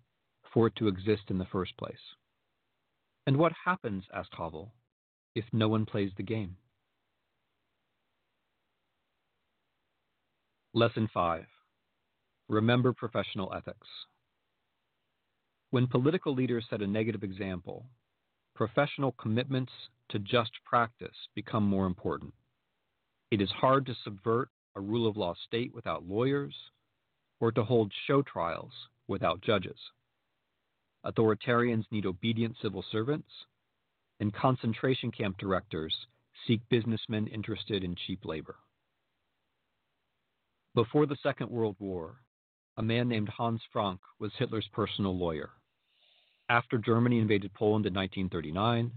for 0.52 0.66
it 0.66 0.76
to 0.76 0.88
exist 0.88 1.22
in 1.28 1.38
the 1.38 1.44
first 1.46 1.76
place. 1.76 1.94
And 3.26 3.36
what 3.36 3.52
happens, 3.64 4.04
asked 4.14 4.34
Havel, 4.36 4.72
if 5.34 5.44
no 5.52 5.68
one 5.68 5.86
plays 5.86 6.10
the 6.16 6.22
game? 6.22 6.56
Lesson 10.74 11.08
5 11.12 11.44
Remember 12.48 12.92
professional 12.92 13.52
ethics. 13.54 13.88
When 15.70 15.86
political 15.86 16.34
leaders 16.34 16.66
set 16.68 16.82
a 16.82 16.86
negative 16.86 17.22
example, 17.22 17.86
professional 18.54 19.12
commitments 19.12 19.72
to 20.10 20.18
just 20.18 20.50
practice 20.64 21.16
become 21.34 21.64
more 21.64 21.86
important. 21.86 22.34
It 23.30 23.40
is 23.40 23.50
hard 23.50 23.86
to 23.86 23.94
subvert 24.04 24.50
a 24.76 24.80
rule 24.80 25.08
of 25.08 25.16
law 25.16 25.34
state 25.46 25.72
without 25.74 26.06
lawyers, 26.06 26.54
or 27.40 27.52
to 27.52 27.64
hold 27.64 27.92
show 28.06 28.22
trials 28.22 28.72
without 29.08 29.40
judges. 29.40 29.78
Authoritarians 31.04 31.84
need 31.90 32.06
obedient 32.06 32.56
civil 32.62 32.84
servants, 32.92 33.28
and 34.20 34.32
concentration 34.32 35.10
camp 35.10 35.38
directors 35.38 35.94
seek 36.46 36.60
businessmen 36.68 37.26
interested 37.26 37.82
in 37.82 37.96
cheap 38.06 38.24
labor. 38.24 38.56
Before 40.74 41.06
the 41.06 41.16
Second 41.22 41.50
World 41.50 41.76
War, 41.78 42.16
a 42.76 42.82
man 42.82 43.08
named 43.08 43.28
Hans 43.28 43.60
Frank 43.72 44.00
was 44.18 44.32
Hitler's 44.38 44.68
personal 44.72 45.16
lawyer. 45.16 45.50
After 46.48 46.78
Germany 46.78 47.18
invaded 47.18 47.52
Poland 47.52 47.86
in 47.86 47.94
1939, 47.94 48.92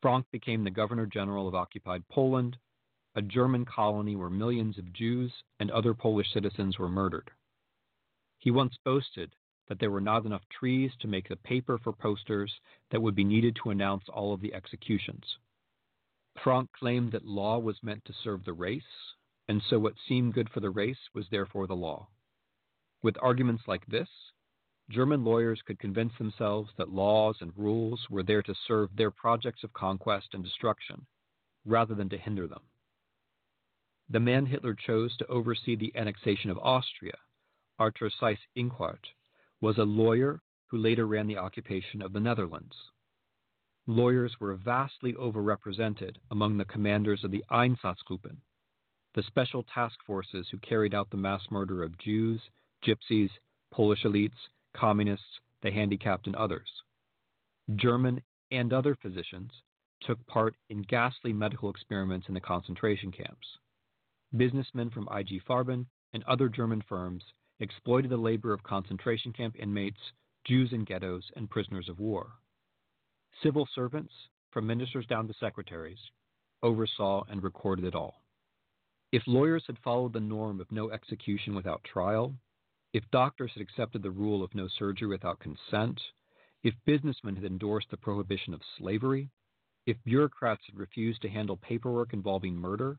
Frank 0.00 0.26
became 0.32 0.64
the 0.64 0.70
Governor 0.70 1.06
General 1.06 1.46
of 1.46 1.54
occupied 1.54 2.06
Poland, 2.08 2.56
a 3.14 3.22
German 3.22 3.64
colony 3.64 4.16
where 4.16 4.30
millions 4.30 4.78
of 4.78 4.92
Jews 4.92 5.32
and 5.60 5.70
other 5.70 5.94
Polish 5.94 6.32
citizens 6.32 6.78
were 6.78 6.88
murdered. 6.88 7.30
He 8.38 8.50
once 8.50 8.76
boasted 8.84 9.36
that 9.68 9.78
there 9.78 9.90
were 9.90 10.00
not 10.00 10.26
enough 10.26 10.42
trees 10.48 10.90
to 11.00 11.06
make 11.06 11.28
the 11.28 11.36
paper 11.36 11.78
for 11.78 11.92
posters 11.92 12.52
that 12.90 13.00
would 13.00 13.14
be 13.14 13.24
needed 13.24 13.56
to 13.56 13.70
announce 13.70 14.08
all 14.08 14.34
of 14.34 14.40
the 14.40 14.52
executions. 14.52 15.38
Frank 16.42 16.72
claimed 16.72 17.12
that 17.12 17.24
law 17.24 17.58
was 17.58 17.82
meant 17.82 18.04
to 18.06 18.12
serve 18.24 18.44
the 18.44 18.52
race, 18.52 19.14
and 19.46 19.62
so 19.68 19.78
what 19.78 19.94
seemed 20.08 20.34
good 20.34 20.50
for 20.50 20.60
the 20.60 20.70
race 20.70 21.10
was 21.14 21.28
therefore 21.30 21.68
the 21.68 21.76
law. 21.76 22.08
With 23.02 23.16
arguments 23.20 23.64
like 23.66 23.84
this, 23.86 24.08
German 24.88 25.24
lawyers 25.24 25.60
could 25.62 25.78
convince 25.78 26.16
themselves 26.18 26.70
that 26.76 26.88
laws 26.88 27.36
and 27.40 27.56
rules 27.56 28.08
were 28.08 28.22
there 28.22 28.42
to 28.42 28.54
serve 28.66 28.94
their 28.94 29.10
projects 29.10 29.64
of 29.64 29.72
conquest 29.72 30.34
and 30.34 30.44
destruction, 30.44 31.06
rather 31.64 31.94
than 31.94 32.08
to 32.10 32.18
hinder 32.18 32.46
them. 32.46 32.62
The 34.08 34.20
man 34.20 34.46
Hitler 34.46 34.74
chose 34.74 35.16
to 35.16 35.26
oversee 35.26 35.74
the 35.74 35.96
annexation 35.96 36.50
of 36.50 36.58
Austria 36.58 37.18
Arthur 37.78 38.10
Seyss-Inquart, 38.10 39.08
was 39.60 39.78
a 39.78 39.84
lawyer 39.84 40.40
who 40.66 40.76
later 40.76 41.04
ran 41.04 41.26
the 41.26 41.38
occupation 41.38 42.00
of 42.00 42.12
the 42.12 42.20
Netherlands. 42.20 42.76
Lawyers 43.86 44.38
were 44.38 44.54
vastly 44.54 45.14
overrepresented 45.14 46.18
among 46.30 46.56
the 46.56 46.64
commanders 46.64 47.24
of 47.24 47.32
the 47.32 47.44
Einsatzgruppen, 47.50 48.36
the 49.14 49.22
special 49.24 49.64
task 49.64 49.98
forces 50.06 50.48
who 50.50 50.58
carried 50.58 50.94
out 50.94 51.10
the 51.10 51.16
mass 51.16 51.50
murder 51.50 51.82
of 51.82 51.98
Jews, 51.98 52.40
gypsies, 52.84 53.30
Polish 53.72 54.02
elites, 54.04 54.48
communists, 54.74 55.40
the 55.62 55.70
handicapped, 55.70 56.26
and 56.26 56.36
others. 56.36 56.68
German 57.76 58.22
and 58.50 58.72
other 58.72 58.96
physicians 59.00 59.50
took 60.02 60.24
part 60.26 60.54
in 60.68 60.82
ghastly 60.82 61.32
medical 61.32 61.70
experiments 61.70 62.26
in 62.28 62.34
the 62.34 62.40
concentration 62.40 63.12
camps. 63.12 63.46
Businessmen 64.36 64.90
from 64.90 65.08
IG 65.16 65.42
Farben 65.48 65.86
and 66.12 66.24
other 66.24 66.48
German 66.48 66.82
firms 66.88 67.22
exploited 67.60 68.10
the 68.10 68.16
labor 68.16 68.52
of 68.52 68.62
concentration 68.62 69.32
camp 69.32 69.54
inmates, 69.58 70.00
Jews 70.44 70.72
in 70.72 70.84
ghettos, 70.84 71.30
and 71.36 71.48
prisoners 71.48 71.88
of 71.88 72.00
war. 72.00 72.32
Civil 73.42 73.68
servants, 73.74 74.12
from 74.50 74.66
ministers 74.66 75.06
down 75.06 75.28
to 75.28 75.34
secretaries, 75.38 75.98
oversaw 76.62 77.24
and 77.28 77.42
recorded 77.42 77.84
it 77.84 77.94
all. 77.94 78.22
If 79.12 79.22
lawyers 79.26 79.64
had 79.66 79.78
followed 79.84 80.12
the 80.12 80.20
norm 80.20 80.60
of 80.60 80.72
no 80.72 80.90
execution 80.90 81.54
without 81.54 81.84
trial, 81.84 82.34
if 82.92 83.10
doctors 83.10 83.52
had 83.54 83.62
accepted 83.62 84.02
the 84.02 84.10
rule 84.10 84.42
of 84.42 84.54
no 84.54 84.68
surgery 84.68 85.08
without 85.08 85.40
consent, 85.40 86.00
if 86.62 86.74
businessmen 86.84 87.36
had 87.36 87.44
endorsed 87.44 87.90
the 87.90 87.96
prohibition 87.96 88.52
of 88.52 88.60
slavery, 88.78 89.30
if 89.86 89.96
bureaucrats 90.04 90.62
had 90.66 90.78
refused 90.78 91.22
to 91.22 91.28
handle 91.28 91.56
paperwork 91.56 92.12
involving 92.12 92.54
murder, 92.54 92.98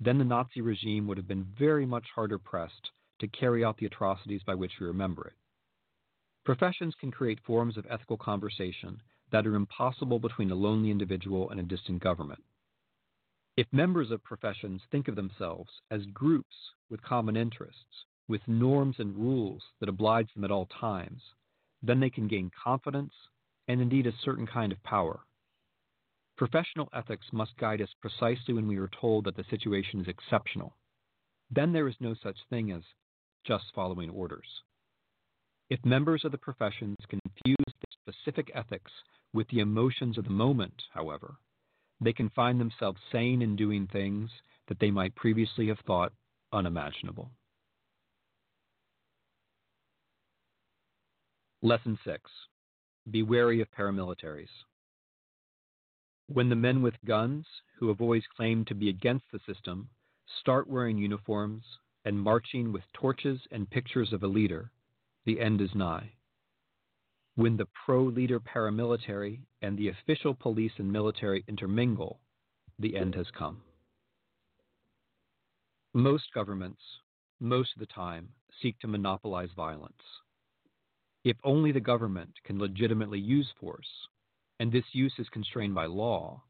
then 0.00 0.18
the 0.18 0.24
Nazi 0.24 0.60
regime 0.60 1.06
would 1.06 1.16
have 1.16 1.28
been 1.28 1.44
very 1.58 1.86
much 1.86 2.06
harder 2.14 2.38
pressed 2.38 2.90
to 3.20 3.28
carry 3.28 3.64
out 3.64 3.76
the 3.78 3.86
atrocities 3.86 4.42
by 4.42 4.54
which 4.54 4.72
we 4.80 4.86
remember 4.86 5.28
it. 5.28 5.34
Professions 6.44 6.94
can 7.00 7.10
create 7.10 7.40
forms 7.44 7.76
of 7.76 7.86
ethical 7.90 8.16
conversation 8.16 9.00
that 9.30 9.46
are 9.46 9.54
impossible 9.54 10.18
between 10.18 10.50
a 10.50 10.54
lonely 10.54 10.90
individual 10.90 11.50
and 11.50 11.60
a 11.60 11.64
distant 11.64 12.02
government. 12.02 12.42
If 13.56 13.66
members 13.72 14.10
of 14.10 14.22
professions 14.22 14.82
think 14.90 15.08
of 15.08 15.16
themselves 15.16 15.70
as 15.90 16.04
groups 16.06 16.54
with 16.90 17.02
common 17.02 17.36
interests, 17.36 18.04
with 18.28 18.46
norms 18.46 18.96
and 18.98 19.16
rules 19.16 19.62
that 19.80 19.88
oblige 19.88 20.32
them 20.34 20.44
at 20.44 20.50
all 20.50 20.66
times, 20.66 21.20
then 21.82 22.00
they 22.00 22.10
can 22.10 22.28
gain 22.28 22.50
confidence 22.62 23.12
and 23.66 23.80
indeed 23.80 24.06
a 24.06 24.12
certain 24.24 24.46
kind 24.46 24.72
of 24.72 24.82
power. 24.82 25.20
Professional 26.36 26.88
ethics 26.92 27.26
must 27.32 27.56
guide 27.56 27.80
us 27.80 27.88
precisely 28.00 28.54
when 28.54 28.68
we 28.68 28.76
are 28.78 28.90
told 29.00 29.24
that 29.24 29.36
the 29.36 29.44
situation 29.50 30.00
is 30.00 30.08
exceptional. 30.08 30.76
Then 31.50 31.72
there 31.72 31.88
is 31.88 31.96
no 32.00 32.14
such 32.22 32.36
thing 32.50 32.70
as 32.70 32.82
just 33.44 33.64
following 33.74 34.10
orders. 34.10 34.46
If 35.70 35.84
members 35.84 36.24
of 36.24 36.32
the 36.32 36.38
professions 36.38 36.96
confuse 37.08 37.56
the 37.58 38.12
specific 38.12 38.50
ethics 38.54 38.90
with 39.32 39.48
the 39.48 39.60
emotions 39.60 40.16
of 40.16 40.24
the 40.24 40.30
moment, 40.30 40.82
however, 40.92 41.36
they 42.00 42.12
can 42.12 42.30
find 42.30 42.60
themselves 42.60 43.00
saying 43.10 43.42
and 43.42 43.58
doing 43.58 43.86
things 43.86 44.30
that 44.68 44.78
they 44.78 44.90
might 44.90 45.14
previously 45.14 45.68
have 45.68 45.80
thought 45.80 46.12
unimaginable. 46.52 47.30
Lesson 51.60 51.98
6 52.04 52.30
Be 53.10 53.24
wary 53.24 53.60
of 53.60 53.68
paramilitaries. 53.72 54.62
When 56.28 56.48
the 56.48 56.54
men 56.54 56.82
with 56.82 56.94
guns, 57.04 57.46
who 57.78 57.88
have 57.88 58.00
always 58.00 58.22
claimed 58.36 58.68
to 58.68 58.76
be 58.76 58.88
against 58.88 59.24
the 59.32 59.40
system, 59.44 59.88
start 60.38 60.68
wearing 60.68 60.98
uniforms, 60.98 61.64
and 62.04 62.20
marching 62.20 62.70
with 62.70 62.84
torches 62.92 63.40
and 63.50 63.68
pictures 63.68 64.12
of 64.12 64.22
a 64.22 64.28
leader, 64.28 64.70
the 65.24 65.40
end 65.40 65.60
is 65.60 65.74
nigh. 65.74 66.12
When 67.34 67.56
the 67.56 67.66
pro 67.84 68.04
leader 68.04 68.38
paramilitary 68.38 69.40
and 69.60 69.76
the 69.76 69.88
official 69.88 70.34
police 70.34 70.72
and 70.78 70.92
military 70.92 71.44
intermingle, 71.48 72.20
the 72.78 72.96
end 72.96 73.16
has 73.16 73.26
come. 73.36 73.62
Most 75.92 76.32
governments, 76.32 76.82
most 77.40 77.70
of 77.74 77.80
the 77.80 77.86
time, 77.86 78.28
seek 78.62 78.78
to 78.78 78.86
monopolize 78.86 79.50
violence. 79.56 80.02
If 81.28 81.36
only 81.44 81.72
the 81.72 81.80
government 81.80 82.32
can 82.42 82.58
legitimately 82.58 83.20
use 83.20 83.52
force, 83.60 84.08
and 84.58 84.72
this 84.72 84.94
use 84.94 85.12
is 85.18 85.28
constrained 85.28 85.74
by 85.74 85.84
law, 85.84 86.42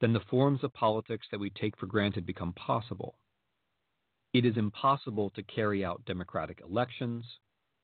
then 0.00 0.12
the 0.12 0.24
forms 0.28 0.64
of 0.64 0.72
politics 0.72 1.28
that 1.30 1.38
we 1.38 1.50
take 1.50 1.76
for 1.78 1.86
granted 1.86 2.26
become 2.26 2.52
possible. 2.54 3.14
It 4.32 4.44
is 4.44 4.56
impossible 4.56 5.30
to 5.36 5.42
carry 5.44 5.84
out 5.84 6.04
democratic 6.04 6.60
elections, 6.68 7.24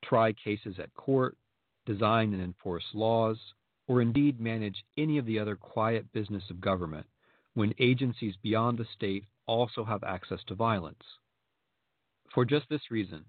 try 0.03 0.33
cases 0.33 0.81
at 0.81 0.93
court, 0.95 1.39
design 1.87 2.35
and 2.35 2.43
enforce 2.43 2.95
laws, 2.95 3.39
or 3.87 4.03
indeed 4.03 4.41
manage 4.41 4.85
any 4.97 5.19
of 5.19 5.27
the 5.27 5.39
other 5.39 5.55
quiet 5.55 6.13
business 6.13 6.51
of 6.51 6.61
government 6.61 7.07
when 7.55 7.75
agencies 7.79 8.35
beyond 8.43 8.77
the 8.77 8.89
state 8.97 9.25
also 9.47 9.85
have 9.85 10.03
access 10.03 10.43
to 10.49 10.57
violence. 10.57 11.05
For 12.35 12.45
just 12.45 12.69
this 12.69 12.91
reason, 12.91 13.27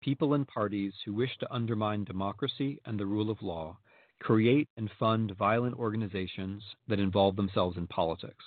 people 0.00 0.34
and 0.34 0.46
parties 0.46 0.92
who 1.04 1.12
wish 1.12 1.36
to 1.38 1.52
undermine 1.52 2.04
democracy 2.04 2.80
and 2.84 2.98
the 2.98 3.06
rule 3.06 3.30
of 3.30 3.42
law 3.42 3.76
create 4.20 4.68
and 4.76 4.90
fund 4.98 5.32
violent 5.38 5.76
organizations 5.76 6.62
that 6.88 7.00
involve 7.00 7.36
themselves 7.36 7.76
in 7.76 7.86
politics. 7.86 8.44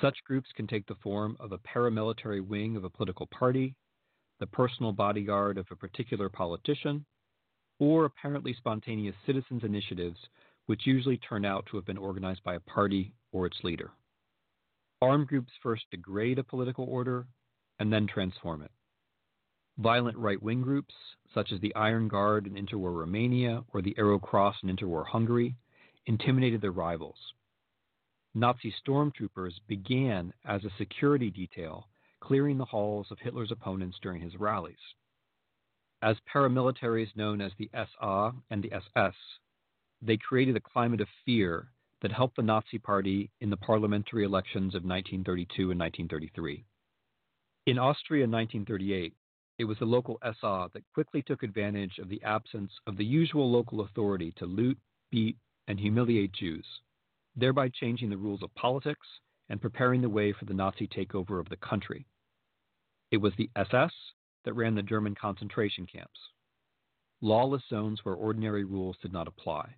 Such 0.00 0.24
groups 0.24 0.48
can 0.54 0.66
take 0.66 0.86
the 0.86 0.94
form 1.02 1.36
of 1.40 1.52
a 1.52 1.58
paramilitary 1.58 2.46
wing 2.46 2.76
of 2.76 2.84
a 2.84 2.90
political 2.90 3.26
party, 3.26 3.74
the 4.38 4.46
personal 4.46 4.92
bodyguard 4.92 5.58
of 5.58 5.66
a 5.70 5.76
particular 5.76 6.28
politician, 6.28 7.04
or 7.78 8.04
apparently 8.04 8.54
spontaneous 8.54 9.16
citizens' 9.26 9.64
initiatives, 9.64 10.18
which 10.66 10.86
usually 10.86 11.18
turn 11.18 11.44
out 11.44 11.66
to 11.66 11.76
have 11.76 11.86
been 11.86 11.98
organized 11.98 12.42
by 12.44 12.54
a 12.54 12.60
party 12.60 13.12
or 13.32 13.46
its 13.46 13.56
leader. 13.62 13.90
Armed 15.02 15.26
groups 15.26 15.52
first 15.62 15.84
degrade 15.90 16.38
a 16.38 16.44
political 16.44 16.84
order 16.84 17.26
and 17.78 17.92
then 17.92 18.06
transform 18.06 18.62
it. 18.62 18.70
Violent 19.80 20.18
right 20.18 20.42
wing 20.42 20.60
groups, 20.60 20.94
such 21.32 21.52
as 21.52 21.60
the 21.60 21.74
Iron 21.74 22.06
Guard 22.06 22.46
in 22.46 22.54
interwar 22.54 22.94
Romania 22.94 23.64
or 23.72 23.80
the 23.80 23.94
Arrow 23.96 24.18
Cross 24.18 24.56
in 24.62 24.76
interwar 24.76 25.06
Hungary, 25.06 25.56
intimidated 26.04 26.60
their 26.60 26.70
rivals. 26.70 27.16
Nazi 28.34 28.74
stormtroopers 28.86 29.54
began 29.66 30.34
as 30.44 30.64
a 30.64 30.70
security 30.76 31.30
detail 31.30 31.88
clearing 32.20 32.58
the 32.58 32.64
halls 32.66 33.06
of 33.10 33.18
Hitler's 33.20 33.50
opponents 33.50 33.96
during 34.02 34.20
his 34.20 34.36
rallies. 34.36 34.76
As 36.02 36.16
paramilitaries 36.30 37.16
known 37.16 37.40
as 37.40 37.52
the 37.56 37.70
SA 37.72 38.32
and 38.50 38.62
the 38.62 38.72
SS, 38.72 39.14
they 40.02 40.18
created 40.18 40.56
a 40.56 40.60
climate 40.60 41.00
of 41.00 41.08
fear 41.24 41.72
that 42.02 42.12
helped 42.12 42.36
the 42.36 42.42
Nazi 42.42 42.78
Party 42.78 43.30
in 43.40 43.48
the 43.48 43.56
parliamentary 43.56 44.24
elections 44.24 44.74
of 44.74 44.84
1932 44.84 45.70
and 45.70 45.80
1933. 45.80 46.66
In 47.64 47.78
Austria 47.78 48.24
in 48.24 48.30
1938, 48.30 49.14
it 49.60 49.68
was 49.68 49.78
the 49.78 49.84
local 49.84 50.18
SA 50.40 50.68
that 50.68 50.90
quickly 50.94 51.20
took 51.20 51.42
advantage 51.42 51.98
of 51.98 52.08
the 52.08 52.22
absence 52.22 52.72
of 52.86 52.96
the 52.96 53.04
usual 53.04 53.50
local 53.50 53.82
authority 53.82 54.32
to 54.38 54.46
loot, 54.46 54.78
beat, 55.10 55.36
and 55.68 55.78
humiliate 55.78 56.32
Jews, 56.32 56.64
thereby 57.36 57.68
changing 57.68 58.08
the 58.08 58.16
rules 58.16 58.42
of 58.42 58.54
politics 58.54 59.06
and 59.50 59.60
preparing 59.60 60.00
the 60.00 60.08
way 60.08 60.32
for 60.32 60.46
the 60.46 60.54
Nazi 60.54 60.88
takeover 60.88 61.38
of 61.38 61.50
the 61.50 61.58
country. 61.58 62.06
It 63.10 63.18
was 63.18 63.34
the 63.36 63.50
SS 63.54 63.92
that 64.46 64.54
ran 64.54 64.74
the 64.74 64.82
German 64.82 65.14
concentration 65.14 65.86
camps, 65.86 66.18
lawless 67.20 67.62
zones 67.68 68.00
where 68.02 68.14
ordinary 68.14 68.64
rules 68.64 68.96
did 69.02 69.12
not 69.12 69.28
apply. 69.28 69.74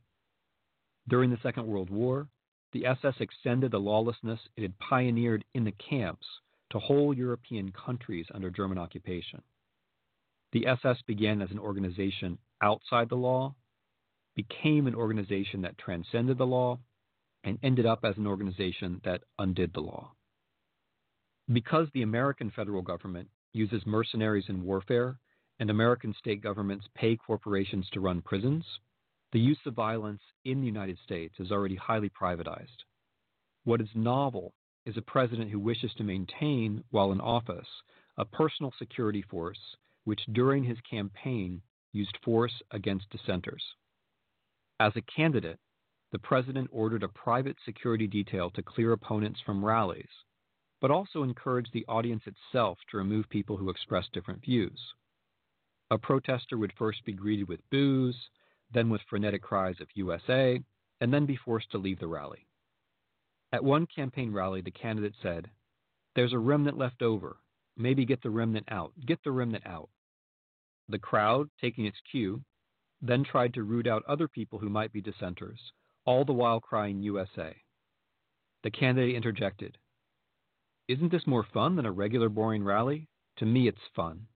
During 1.09 1.31
the 1.31 1.41
Second 1.43 1.67
World 1.67 1.91
War, 1.91 2.29
the 2.71 2.87
SS 2.87 3.17
extended 3.19 3.73
the 3.73 3.81
lawlessness 3.81 4.39
it 4.57 4.63
had 4.63 4.79
pioneered 4.79 5.45
in 5.55 5.65
the 5.65 5.73
camps 5.73 6.29
to 6.71 6.79
whole 6.79 7.13
European 7.13 7.73
countries 7.73 8.27
under 8.33 8.49
German 8.49 8.79
occupation. 8.79 9.43
The 10.53 10.67
SS 10.67 11.01
began 11.07 11.41
as 11.41 11.51
an 11.51 11.59
organization 11.59 12.39
outside 12.61 13.09
the 13.09 13.17
law, 13.17 13.55
became 14.37 14.87
an 14.87 14.95
organization 14.95 15.63
that 15.63 15.79
transcended 15.79 16.37
the 16.37 16.47
law, 16.47 16.79
and 17.45 17.59
ended 17.63 17.87
up 17.87 18.05
as 18.05 18.17
an 18.19 18.27
organization 18.27 19.01
that 19.05 19.23
undid 19.39 19.73
the 19.73 19.81
law. 19.81 20.13
Because 21.53 21.89
the 21.93 22.03
American 22.03 22.51
federal 22.51 22.83
government 22.83 23.29
uses 23.53 23.85
mercenaries 23.87 24.49
in 24.49 24.63
warfare 24.63 25.19
and 25.59 25.71
American 25.71 26.15
state 26.19 26.43
governments 26.43 26.87
pay 26.95 27.17
corporations 27.17 27.89
to 27.91 28.01
run 28.01 28.21
prisons, 28.21 28.65
the 29.33 29.41
use 29.41 29.59
of 29.67 29.75
violence 29.75 30.23
in 30.45 30.61
the 30.61 30.67
United 30.67 30.99
States 31.05 31.35
is 31.39 31.51
already 31.51 31.77
highly 31.77 32.11
privatized. 32.11 32.85
What 33.65 33.81
is 33.81 33.89
novel 33.95 34.55
is 34.85 34.97
a 34.97 35.03
president 35.03 35.51
who 35.51 35.59
wishes 35.59 35.93
to 35.95 36.05
maintain, 36.05 36.85
while 36.91 37.13
in 37.13 37.21
office, 37.21 37.69
a 38.19 38.25
personal 38.25 38.73
security 38.79 39.23
force 39.23 39.59
which 40.05 40.21
during 40.33 40.65
his 40.65 40.79
campaign 40.89 41.63
used 41.93 42.17
force 42.25 42.63
against 42.71 43.11
dissenters. 43.11 43.63
As 44.81 44.93
a 44.97 45.03
candidate, 45.03 45.59
the 46.11 46.19
president 46.19 46.69
ordered 46.73 47.03
a 47.03 47.09
private 47.09 47.57
security 47.65 48.07
detail 48.07 48.51
to 48.51 48.63
clear 48.63 48.93
opponents 48.93 49.41
from 49.45 49.65
rallies, 49.65 50.11
but 50.81 50.91
also 50.91 51.23
encouraged 51.23 51.73
the 51.73 51.87
audience 51.87 52.23
itself 52.27 52.79
to 52.91 52.97
remove 52.97 53.29
people 53.29 53.57
who 53.57 53.71
expressed 53.71 54.13
different 54.13 54.43
views. 54.43 54.79
A 55.91 55.99
protester 55.99 56.59
would 56.59 56.73
first 56.79 57.05
be 57.05 57.13
greeted 57.13 57.49
with 57.49 57.69
boos, 57.71 58.17
then 58.73 58.91
with 58.91 59.03
frenetic 59.09 59.43
cries 59.43 59.81
of 59.81 59.89
USA, 59.95 60.61
and 61.01 61.13
then 61.13 61.27
be 61.27 61.37
forced 61.37 61.71
to 61.71 61.79
leave 61.79 61.99
the 61.99 62.07
rally. 62.07 62.47
At 63.53 63.65
one 63.65 63.87
campaign 63.87 64.33
rally, 64.33 64.63
the 64.63 64.71
candidate 64.71 65.15
said, 65.23 65.51
There's 66.15 66.33
a 66.33 66.39
remnant 66.39 66.79
left 66.79 67.03
over. 67.03 67.37
Maybe 67.77 68.05
get 68.05 68.23
the 68.23 68.31
remnant 68.31 68.67
out. 68.71 68.93
Get 69.07 69.23
the 69.23 69.33
remnant 69.33 69.67
out. 69.67 69.91
The 70.93 70.99
crowd, 70.99 71.49
taking 71.59 71.87
its 71.87 71.97
cue, 72.11 72.45
then 73.01 73.25
tried 73.25 73.55
to 73.55 73.63
root 73.63 73.87
out 73.87 74.05
other 74.05 74.29
people 74.29 74.59
who 74.59 74.69
might 74.69 74.93
be 74.93 75.01
dissenters, 75.01 75.73
all 76.05 76.27
the 76.27 76.35
while 76.35 76.61
crying 76.61 77.03
USA. 77.03 77.57
The 78.63 78.71
candidate 78.71 79.17
interjected, 79.17 79.79
Isn't 80.89 81.11
this 81.11 81.27
more 81.27 81.45
fun 81.45 81.77
than 81.77 81.87
a 81.87 81.91
regular 81.91 82.29
boring 82.29 82.63
rally? 82.63 83.09
To 83.39 83.47
me, 83.47 83.69
it's 83.69 83.81
fun. 83.97 84.27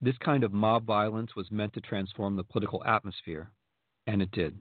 This 0.00 0.16
kind 0.18 0.44
of 0.44 0.52
mob 0.52 0.84
violence 0.84 1.34
was 1.34 1.50
meant 1.50 1.72
to 1.72 1.80
transform 1.80 2.36
the 2.36 2.44
political 2.44 2.84
atmosphere, 2.84 3.50
and 4.06 4.22
it 4.22 4.30
did. 4.30 4.56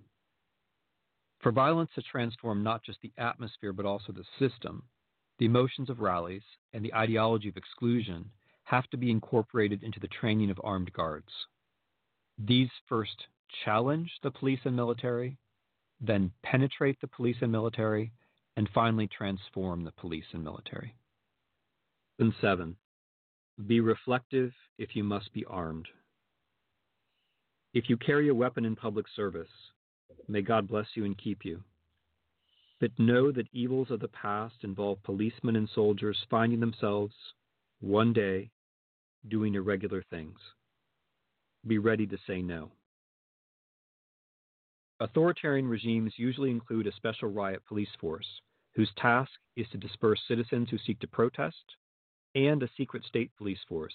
For 1.41 1.51
violence 1.51 1.91
to 1.93 2.01
transform 2.01 2.63
not 2.63 2.81
just 2.81 2.99
the 3.01 3.13
atmosphere 3.19 3.73
but 3.73 3.85
also 3.85 4.11
the 4.11 4.25
system, 4.39 4.89
the 5.37 5.45
emotions 5.45 5.91
of 5.91 5.99
rallies 5.99 6.41
and 6.73 6.83
the 6.83 6.95
ideology 6.95 7.49
of 7.49 7.57
exclusion 7.57 8.31
have 8.73 8.89
to 8.89 8.97
be 8.97 9.11
incorporated 9.11 9.83
into 9.83 9.99
the 9.99 10.07
training 10.07 10.49
of 10.49 10.59
armed 10.63 10.91
guards. 10.93 11.29
These 12.39 12.71
first 12.89 13.27
challenge 13.63 14.09
the 14.23 14.31
police 14.31 14.61
and 14.63 14.75
military, 14.75 15.37
then 16.01 16.31
penetrate 16.41 16.99
the 16.99 17.07
police 17.07 17.35
and 17.41 17.51
military, 17.51 18.11
and 18.57 18.67
finally 18.73 19.07
transform 19.15 19.83
the 19.83 19.91
police 19.91 20.25
and 20.33 20.43
military. 20.43 20.95
And 22.17 22.33
seven, 22.41 22.75
be 23.67 23.79
reflective 23.79 24.51
if 24.79 24.95
you 24.95 25.03
must 25.03 25.31
be 25.33 25.45
armed. 25.45 25.87
If 27.75 27.89
you 27.89 27.97
carry 27.97 28.29
a 28.29 28.35
weapon 28.35 28.65
in 28.65 28.75
public 28.75 29.05
service, 29.15 29.53
may 30.27 30.41
God 30.41 30.67
bless 30.67 30.87
you 30.95 31.05
and 31.05 31.15
keep 31.15 31.45
you. 31.45 31.63
But 32.79 32.97
know 32.97 33.31
that 33.33 33.47
evils 33.53 33.91
of 33.91 33.99
the 33.99 34.07
past 34.07 34.55
involve 34.63 35.03
policemen 35.03 35.57
and 35.57 35.69
soldiers 35.75 36.17
finding 36.27 36.59
themselves, 36.59 37.13
one 37.79 38.13
day, 38.13 38.49
doing 39.27 39.55
irregular 39.55 40.03
things. 40.09 40.37
Be 41.65 41.77
ready 41.77 42.05
to 42.07 42.17
say 42.27 42.41
no. 42.41 42.71
Authoritarian 44.99 45.67
regimes 45.67 46.13
usually 46.17 46.51
include 46.51 46.87
a 46.87 46.93
special 46.93 47.29
riot 47.29 47.61
police 47.67 47.89
force 47.99 48.27
whose 48.75 48.91
task 48.97 49.31
is 49.55 49.67
to 49.71 49.77
disperse 49.77 50.19
citizens 50.27 50.69
who 50.69 50.77
seek 50.77 50.99
to 50.99 51.07
protest 51.07 51.75
and 52.35 52.63
a 52.63 52.69
secret 52.75 53.03
state 53.05 53.31
police 53.37 53.59
force, 53.67 53.93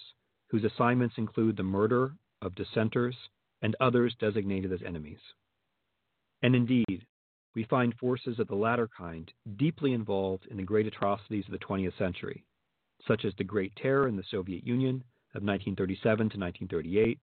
whose 0.49 0.63
assignments 0.63 1.15
include 1.17 1.57
the 1.57 1.63
murder 1.63 2.13
of 2.41 2.55
dissenters 2.55 3.15
and 3.61 3.75
others 3.79 4.15
designated 4.19 4.71
as 4.71 4.79
enemies. 4.85 5.19
And 6.41 6.55
indeed, 6.55 7.05
we 7.55 7.65
find 7.65 7.93
forces 7.95 8.39
of 8.39 8.47
the 8.47 8.55
latter 8.55 8.87
kind 8.97 9.31
deeply 9.57 9.93
involved 9.93 10.47
in 10.49 10.57
the 10.57 10.63
great 10.63 10.87
atrocities 10.87 11.45
of 11.45 11.51
the 11.51 11.65
20th 11.65 11.97
century, 11.97 12.45
such 13.05 13.25
as 13.25 13.33
the 13.37 13.43
Great 13.43 13.75
Terror 13.75 14.07
in 14.07 14.15
the 14.15 14.23
Soviet 14.31 14.65
Union 14.65 15.03
of 15.35 15.43
1937 15.43 16.17
to 16.17 16.23
1938, 16.37 17.19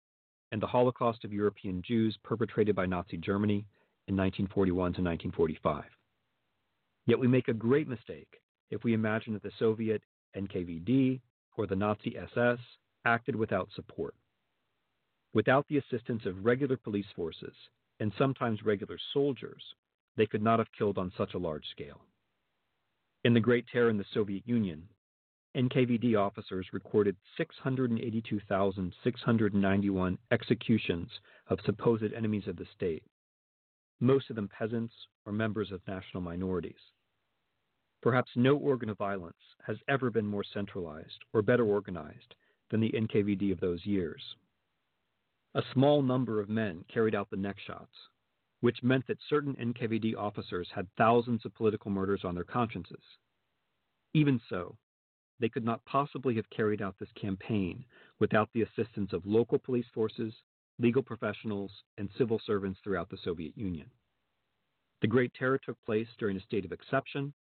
and 0.53 0.61
the 0.63 0.67
Holocaust 0.67 1.25
of 1.25 1.33
European 1.33 1.83
Jews 1.87 2.17
perpetrated 2.25 2.75
by 2.75 2.87
Nazi 2.87 3.17
Germany 3.17 3.67
in 4.09 4.17
1941 4.17 4.75
to 4.75 5.03
1945. 5.03 5.85
Yet 7.07 7.19
we 7.19 7.29
make 7.29 7.49
a 7.49 7.53
great 7.53 7.89
mistake 7.89 8.41
if 8.71 8.85
we 8.85 8.95
imagine 8.95 9.33
that 9.35 9.43
the 9.43 9.53
Soviet 9.59 10.03
NKVD, 10.37 11.21
or 11.57 11.67
the 11.67 11.77
Nazi 11.77 12.17
SS 12.17 12.59
acted 13.05 13.35
without 13.35 13.69
support. 13.75 14.15
Without 15.35 15.67
the 15.69 15.79
assistance 15.79 16.25
of 16.27 16.45
regular 16.45 16.77
police 16.77 17.07
forces, 17.15 17.55
and 18.01 18.13
sometimes 18.17 18.65
regular 18.65 18.99
soldiers, 19.13 19.63
they 20.17 20.27
could 20.27 20.43
not 20.43 20.59
have 20.59 20.73
killed 20.77 20.99
on 20.99 21.13
such 21.17 21.35
a 21.35 21.39
large 21.39 21.67
scale. 21.71 22.01
In 23.25 23.35
the 23.35 23.41
Great 23.41 23.67
Terror 23.71 23.91
in 23.91 23.99
the 23.99 24.05
Soviet 24.15 24.43
Union, 24.47 24.89
NKVD 25.57 26.17
officers 26.17 26.67
recorded 26.73 27.17
682,691 27.37 30.19
executions 30.31 31.09
of 31.49 31.59
supposed 31.65 32.13
enemies 32.13 32.47
of 32.47 32.57
the 32.57 32.67
state, 32.75 33.03
most 34.01 34.31
of 34.31 34.37
them 34.37 34.49
peasants 34.49 34.95
or 35.27 35.33
members 35.33 35.73
of 35.73 35.81
national 35.89 36.23
minorities. 36.23 36.79
Perhaps 38.03 38.31
no 38.37 38.57
organ 38.57 38.89
of 38.91 38.99
violence 38.99 39.37
has 39.67 39.77
ever 39.89 40.11
been 40.11 40.27
more 40.27 40.45
centralized 40.45 41.25
or 41.33 41.43
better 41.43 41.65
organized 41.65 42.35
than 42.71 42.81
the 42.81 42.93
NKVD 42.93 43.51
of 43.53 43.61
those 43.61 43.85
years. 43.85 44.23
A 45.55 45.63
small 45.75 46.01
number 46.01 46.41
of 46.41 46.49
men 46.49 46.85
carried 46.93 47.15
out 47.15 47.29
the 47.31 47.37
neck 47.37 47.57
shots. 47.67 47.95
which 48.61 48.83
meant 48.83 49.07
that 49.07 49.19
certain 49.29 49.55
NKVD 49.57 50.17
officers 50.17 50.69
had 50.75 50.87
thousands 50.97 51.45
of 51.45 51.55
political 51.55 51.91
murders 51.91 52.23
on 52.25 52.35
their 52.35 52.45
consciences. 52.45 53.03
Even 54.15 54.41
so, 54.49 54.77
they 55.41 55.49
could 55.49 55.65
not 55.65 55.85
possibly 55.85 56.35
have 56.37 56.49
carried 56.51 56.83
out 56.83 56.95
this 56.99 57.13
campaign 57.21 57.85
without 58.19 58.51
the 58.53 58.63
assistance 58.63 59.13
of 59.13 59.27
local 59.27 59.59
police 59.59 59.87
forces, 59.95 60.35
legal 60.79 61.03
professionals, 61.03 61.71
and 61.99 62.09
civil 62.17 62.41
servants 62.47 62.79
throughout 62.85 63.09
the 63.09 63.19
Soviet 63.25 63.57
Union. 63.57 63.91
The 65.01 65.09
Great 65.09 65.33
Terror 65.35 65.59
took 65.59 65.83
place 65.85 66.09
during 66.19 66.37
a 66.37 66.43
state 66.43 66.65
of 66.65 66.73
exception 66.73 67.33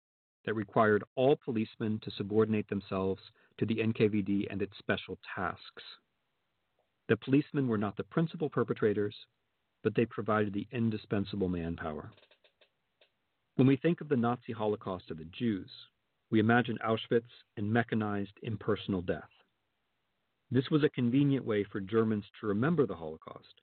that 0.46 0.54
required 0.54 1.04
all 1.16 1.36
policemen 1.36 2.00
to 2.00 2.12
subordinate 2.12 2.70
themselves 2.70 3.22
to 3.58 3.66
the 3.66 3.76
NKVD 3.76 4.48
and 4.50 4.62
its 4.62 4.78
special 4.78 5.20
tasks. 5.36 5.84
The 7.10 7.18
policemen 7.18 7.68
were 7.68 7.78
not 7.78 7.98
the 7.98 8.04
principal 8.04 8.50
perpetrators, 8.50 9.16
but 9.84 9.96
they 9.96 10.06
provided 10.06 10.54
the 10.54 10.68
indispensable 10.72 11.50
manpower. 11.50 12.12
When 13.56 13.68
we 13.68 13.76
think 13.76 14.00
of 14.00 14.08
the 14.08 14.16
Nazi 14.16 14.54
Holocaust 14.54 15.12
of 15.12 15.18
the 15.18 15.26
Jews, 15.26 15.70
we 16.32 16.40
imagine 16.40 16.78
Auschwitz 16.86 17.30
and 17.58 17.72
mechanized 17.72 18.38
impersonal 18.44 19.02
death. 19.02 19.30
This 20.52 20.70
was 20.70 20.84
a 20.84 20.90
convenient 20.90 21.46
way 21.46 21.64
for 21.64 21.80
Germans 21.80 22.26
to 22.40 22.48
remember 22.48 22.86
the 22.86 22.96
Holocaust, 22.96 23.62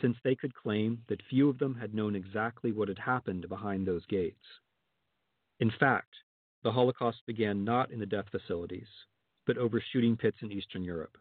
since 0.00 0.16
they 0.22 0.34
could 0.34 0.54
claim 0.54 1.02
that 1.08 1.22
few 1.28 1.48
of 1.48 1.58
them 1.58 1.74
had 1.74 1.94
known 1.94 2.14
exactly 2.14 2.72
what 2.72 2.88
had 2.88 2.98
happened 2.98 3.48
behind 3.48 3.86
those 3.86 4.06
gates. 4.06 4.44
In 5.60 5.70
fact, 5.78 6.14
the 6.62 6.72
Holocaust 6.72 7.18
began 7.26 7.64
not 7.64 7.90
in 7.90 8.00
the 8.00 8.06
death 8.06 8.26
facilities, 8.30 8.88
but 9.46 9.58
over 9.58 9.82
shooting 9.92 10.16
pits 10.16 10.36
in 10.42 10.52
Eastern 10.52 10.84
Europe. 10.84 11.16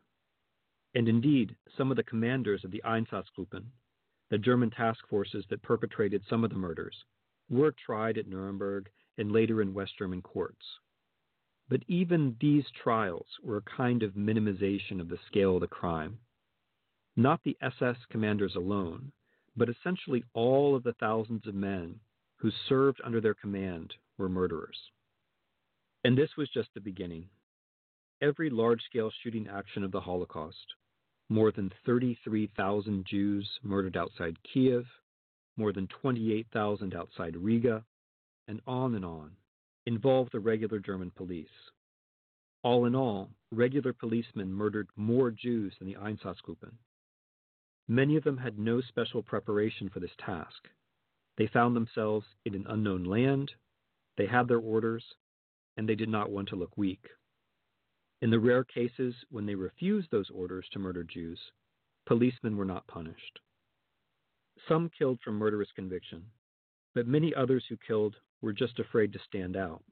And 0.96 1.08
indeed, 1.08 1.56
some 1.78 1.92
of 1.92 1.98
the 1.98 2.04
commanders 2.04 2.64
of 2.64 2.72
the 2.72 2.82
Einsatzgruppen, 2.86 3.66
the 4.30 4.38
German 4.38 4.70
task 4.70 5.00
forces 5.10 5.46
that 5.50 5.62
perpetrated 5.62 6.24
some 6.30 6.44
of 6.44 6.50
the 6.50 6.56
murders, 6.56 6.96
were 7.50 7.74
tried 7.86 8.18
at 8.18 8.28
Nuremberg 8.28 8.90
and 9.20 9.32
later 9.32 9.62
in 9.62 9.74
West 9.74 9.92
German 10.00 10.22
courts. 10.22 10.66
But 11.70 11.84
even 11.88 12.36
these 12.40 12.66
trials 12.82 13.28
were 13.44 13.58
a 13.58 13.78
kind 13.78 14.02
of 14.02 14.14
minimization 14.14 15.00
of 15.00 15.10
the 15.10 15.20
scale 15.28 15.56
of 15.56 15.62
the 15.62 15.68
crime. 15.68 16.18
Not 17.16 17.42
the 17.44 17.58
SS 17.62 17.98
commanders 18.10 18.56
alone, 18.56 19.12
but 19.56 19.70
essentially 19.70 20.24
all 20.34 20.76
of 20.76 20.84
the 20.84 20.94
thousands 20.94 21.46
of 21.46 21.54
men 21.54 22.00
who 22.38 22.50
served 22.68 23.02
under 23.04 23.20
their 23.20 23.34
command 23.34 23.94
were 24.18 24.30
murderers. 24.30 24.78
And 26.06 26.18
this 26.18 26.30
was 26.38 26.50
just 26.50 26.70
the 26.74 26.80
beginning. 26.80 27.28
Every 28.22 28.50
large 28.50 28.82
scale 28.84 29.12
shooting 29.22 29.48
action 29.48 29.84
of 29.84 29.92
the 29.92 30.00
Holocaust, 30.00 30.76
more 31.28 31.52
than 31.52 31.72
33,000 31.86 33.06
Jews 33.06 33.48
murdered 33.64 33.98
outside 33.98 34.38
Kiev, 34.44 34.86
more 35.58 35.74
than 35.74 35.88
28,000 35.88 36.96
outside 36.96 37.36
Riga, 37.36 37.84
and 38.50 38.60
on 38.66 38.96
and 38.96 39.06
on, 39.06 39.32
involved 39.86 40.32
the 40.34 40.40
regular 40.40 40.80
German 40.80 41.12
police. 41.12 41.48
All 42.64 42.86
in 42.86 42.96
all, 42.96 43.30
regular 43.52 43.94
policemen 43.94 44.52
murdered 44.52 44.90
more 44.96 45.30
Jews 45.30 45.74
than 45.78 45.88
the 45.88 45.96
Einsatzgruppen. 45.96 46.74
Many 47.88 48.16
of 48.16 48.24
them 48.24 48.38
had 48.38 48.58
no 48.58 48.82
special 48.82 49.22
preparation 49.22 49.90
for 49.90 50.00
this 50.00 50.16
task. 50.18 50.68
They 51.38 51.48
found 51.48 51.76
themselves 51.76 52.26
in 52.44 52.56
an 52.56 52.66
unknown 52.68 53.04
land, 53.04 53.52
they 54.18 54.26
had 54.26 54.48
their 54.48 54.60
orders, 54.60 55.04
and 55.78 55.88
they 55.88 55.96
did 55.96 56.10
not 56.10 56.32
want 56.32 56.50
to 56.50 56.56
look 56.56 56.76
weak. 56.76 57.06
In 58.22 58.32
the 58.32 58.40
rare 58.40 58.64
cases 58.64 59.16
when 59.30 59.46
they 59.46 59.56
refused 59.56 60.10
those 60.12 60.30
orders 60.32 60.68
to 60.72 60.80
murder 60.80 61.04
Jews, 61.04 61.40
policemen 62.06 62.58
were 62.58 62.66
not 62.66 62.88
punished. 62.88 63.40
Some 64.68 64.90
killed 64.90 65.20
from 65.24 65.36
murderous 65.36 65.70
conviction, 65.74 66.26
but 66.96 67.08
many 67.08 67.34
others 67.34 67.64
who 67.70 67.78
killed 67.78 68.16
were 68.42 68.54
just 68.54 68.80
afraid 68.80 69.14
to 69.14 69.20
stand 69.20 69.56
out. 69.56 69.84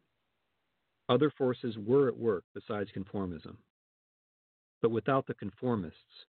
Other 1.10 1.30
forces 1.30 1.78
were 1.78 2.07
at 2.07 2.18
work 2.18 2.44
besides 2.53 2.90
conformism. 2.95 3.57
But 4.82 4.91
without 4.91 5.26
the 5.28 5.34
conformists, 5.34 6.26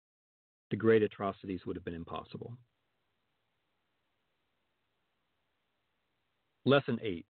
the 0.71 0.77
great 0.77 1.03
atrocities 1.03 1.61
would 1.67 1.77
have 1.77 1.85
been 1.85 1.95
impossible. 1.95 2.57
Lesson 6.65 6.99
8 7.03 7.27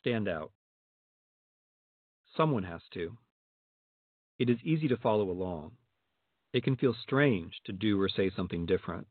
Stand 0.00 0.28
out. 0.28 0.52
Someone 2.36 2.64
has 2.64 2.80
to. 2.94 3.16
It 4.38 4.50
is 4.50 4.58
easy 4.64 4.88
to 4.88 4.96
follow 4.96 5.30
along. 5.30 5.72
It 6.52 6.64
can 6.64 6.76
feel 6.76 6.94
strange 6.94 7.60
to 7.64 7.72
do 7.72 8.00
or 8.00 8.08
say 8.08 8.30
something 8.34 8.66
different. 8.66 9.06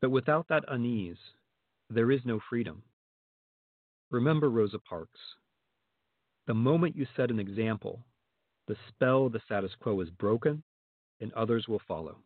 But 0.00 0.10
without 0.10 0.48
that 0.48 0.64
unease, 0.68 1.18
there 1.90 2.10
is 2.10 2.20
no 2.24 2.40
freedom. 2.48 2.82
Remember 4.10 4.50
Rosa 4.50 4.78
Parks. 4.78 5.20
The 6.46 6.54
moment 6.54 6.96
you 6.96 7.06
set 7.16 7.30
an 7.30 7.40
example, 7.40 8.04
the 8.68 8.76
spell 8.88 9.26
of 9.26 9.32
the 9.32 9.40
status 9.44 9.72
quo 9.80 10.00
is 10.00 10.10
broken 10.10 10.62
and 11.20 11.32
others 11.32 11.66
will 11.66 11.80
follow. 11.88 12.16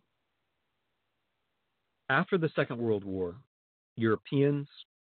After 2.11 2.37
the 2.37 2.51
Second 2.55 2.79
World 2.79 3.05
War, 3.05 3.37
Europeans, 3.97 4.69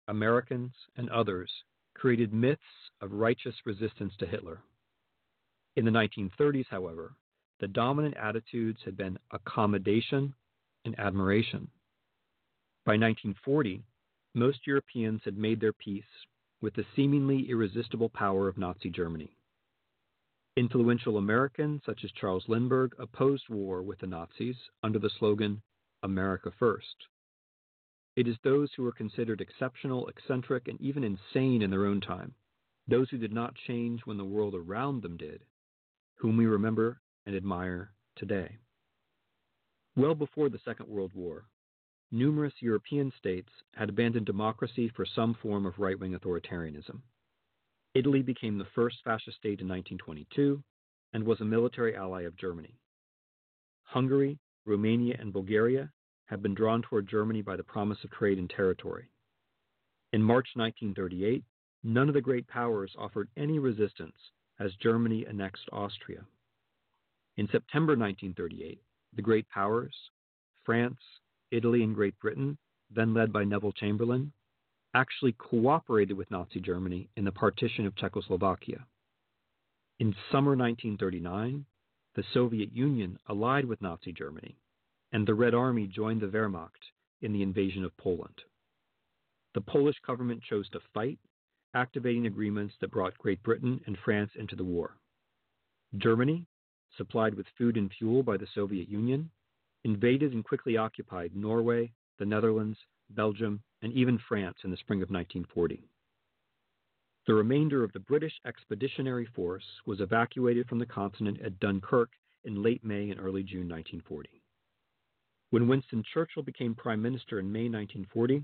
Americans, 0.07 0.73
and 0.97 1.09
others 1.09 1.51
created 1.95 2.33
myths 2.33 2.61
of 3.01 3.11
righteous 3.11 3.55
resistance 3.65 4.13
to 4.19 4.25
Hitler. 4.25 4.61
In 5.77 5.85
the 5.85 5.91
1930s, 5.91 6.67
however, 6.69 7.13
the 7.59 7.67
dominant 7.67 8.15
attitudes 8.17 8.79
had 8.83 8.97
been 8.97 9.17
accommodation 9.31 10.33
and 10.85 10.99
admiration. 10.99 11.69
By 12.85 12.93
1940, 12.93 13.83
most 14.33 14.59
Europeans 14.65 15.21
had 15.23 15.37
made 15.37 15.59
their 15.59 15.73
peace 15.73 16.03
with 16.61 16.73
the 16.75 16.85
seemingly 16.95 17.49
irresistible 17.49 18.09
power 18.09 18.47
of 18.47 18.57
Nazi 18.57 18.89
Germany. 18.89 19.35
Influential 20.57 21.17
Americans 21.17 21.81
such 21.85 22.03
as 22.03 22.11
Charles 22.11 22.43
Lindbergh 22.47 22.93
opposed 22.99 23.49
war 23.49 23.81
with 23.81 23.99
the 23.99 24.07
Nazis 24.07 24.57
under 24.83 24.99
the 24.99 25.09
slogan, 25.17 25.61
America 26.03 26.51
First. 26.59 26.95
It 28.15 28.27
is 28.27 28.35
those 28.43 28.69
who 28.75 28.83
were 28.83 28.91
considered 28.91 29.39
exceptional, 29.39 30.07
eccentric, 30.07 30.67
and 30.67 30.79
even 30.81 31.03
insane 31.03 31.61
in 31.61 31.69
their 31.69 31.85
own 31.85 32.01
time, 32.01 32.33
those 32.87 33.09
who 33.09 33.17
did 33.17 33.31
not 33.31 33.55
change 33.67 34.01
when 34.05 34.17
the 34.17 34.25
world 34.25 34.53
around 34.53 35.01
them 35.01 35.15
did, 35.15 35.43
whom 36.15 36.35
we 36.35 36.45
remember 36.45 36.99
and 37.25 37.35
admire 37.35 37.93
today. 38.17 38.57
Well 39.95 40.15
before 40.15 40.49
the 40.49 40.59
Second 40.65 40.89
World 40.89 41.11
War, 41.13 41.45
numerous 42.11 42.53
European 42.59 43.11
states 43.17 43.49
had 43.73 43.89
abandoned 43.89 44.25
democracy 44.25 44.89
for 44.95 45.05
some 45.05 45.33
form 45.41 45.65
of 45.65 45.79
right 45.79 45.99
wing 45.99 46.13
authoritarianism. 46.13 46.99
Italy 47.93 48.21
became 48.21 48.57
the 48.57 48.67
first 48.75 48.97
fascist 49.03 49.37
state 49.37 49.59
in 49.59 49.67
1922 49.67 50.63
and 51.13 51.23
was 51.23 51.41
a 51.41 51.45
military 51.45 51.95
ally 51.95 52.21
of 52.23 52.37
Germany. 52.37 52.77
Hungary, 53.83 54.39
Romania, 54.65 55.17
and 55.19 55.33
Bulgaria 55.33 55.91
had 56.25 56.41
been 56.41 56.53
drawn 56.53 56.81
toward 56.81 57.09
Germany 57.09 57.41
by 57.41 57.57
the 57.57 57.63
promise 57.63 57.97
of 58.03 58.11
trade 58.11 58.37
and 58.37 58.49
territory. 58.49 59.09
In 60.13 60.21
March 60.21 60.47
1938, 60.55 61.43
none 61.83 62.07
of 62.07 62.13
the 62.13 62.21
great 62.21 62.47
powers 62.47 62.93
offered 62.97 63.29
any 63.35 63.59
resistance 63.59 64.15
as 64.59 64.71
Germany 64.75 65.25
annexed 65.27 65.67
Austria. 65.71 66.23
In 67.37 67.47
September 67.47 67.93
1938, 67.93 68.81
the 69.15 69.21
great 69.21 69.49
powers, 69.49 69.95
France, 70.63 70.99
Italy 71.51 71.83
and 71.83 71.93
Great 71.93 72.17
Britain, 72.19 72.57
then 72.89 73.13
led 73.13 73.31
by 73.31 73.43
Neville 73.43 73.73
Chamberlain, 73.73 74.33
actually 74.93 75.33
cooperated 75.33 76.17
with 76.17 76.31
Nazi 76.31 76.59
Germany 76.59 77.09
in 77.15 77.25
the 77.25 77.31
partition 77.31 77.85
of 77.85 77.95
Czechoslovakia. 77.95 78.85
In 79.99 80.15
summer 80.31 80.55
1939, 80.55 81.65
the 82.15 82.23
Soviet 82.33 82.71
Union 82.73 83.17
allied 83.29 83.65
with 83.65 83.81
Nazi 83.81 84.11
Germany, 84.11 84.57
and 85.11 85.27
the 85.27 85.33
Red 85.33 85.53
Army 85.53 85.87
joined 85.87 86.21
the 86.21 86.27
Wehrmacht 86.27 86.91
in 87.21 87.31
the 87.31 87.43
invasion 87.43 87.83
of 87.83 87.95
Poland. 87.97 88.41
The 89.53 89.61
Polish 89.61 89.99
government 90.05 90.41
chose 90.43 90.67
to 90.69 90.79
fight, 90.93 91.19
activating 91.73 92.25
agreements 92.25 92.73
that 92.81 92.91
brought 92.91 93.17
Great 93.17 93.41
Britain 93.43 93.81
and 93.85 93.97
France 94.03 94.31
into 94.35 94.55
the 94.55 94.63
war. 94.63 94.97
Germany, 95.97 96.45
supplied 96.97 97.35
with 97.35 97.45
food 97.57 97.77
and 97.77 97.91
fuel 97.97 98.23
by 98.23 98.37
the 98.37 98.47
Soviet 98.53 98.89
Union, 98.89 99.29
invaded 99.83 100.33
and 100.33 100.43
quickly 100.43 100.77
occupied 100.77 101.35
Norway, 101.35 101.91
the 102.19 102.25
Netherlands, 102.25 102.77
Belgium, 103.09 103.61
and 103.81 103.91
even 103.93 104.19
France 104.27 104.57
in 104.63 104.71
the 104.71 104.77
spring 104.77 105.01
of 105.01 105.09
1940. 105.09 105.83
The 107.27 107.33
remainder 107.33 107.83
of 107.83 107.91
the 107.93 107.99
British 107.99 108.33
Expeditionary 108.45 109.25
Force 109.25 109.65
was 109.85 110.01
evacuated 110.01 110.67
from 110.67 110.79
the 110.79 110.85
continent 110.85 111.39
at 111.41 111.59
Dunkirk 111.59 112.09
in 112.43 112.63
late 112.63 112.83
May 112.83 113.09
and 113.09 113.19
early 113.19 113.43
June 113.43 113.69
1940. 113.69 114.41
When 115.51 115.67
Winston 115.67 116.03
Churchill 116.13 116.43
became 116.43 116.73
Prime 116.73 117.01
Minister 117.01 117.39
in 117.39 117.51
May 117.51 117.69
1940, 117.69 118.43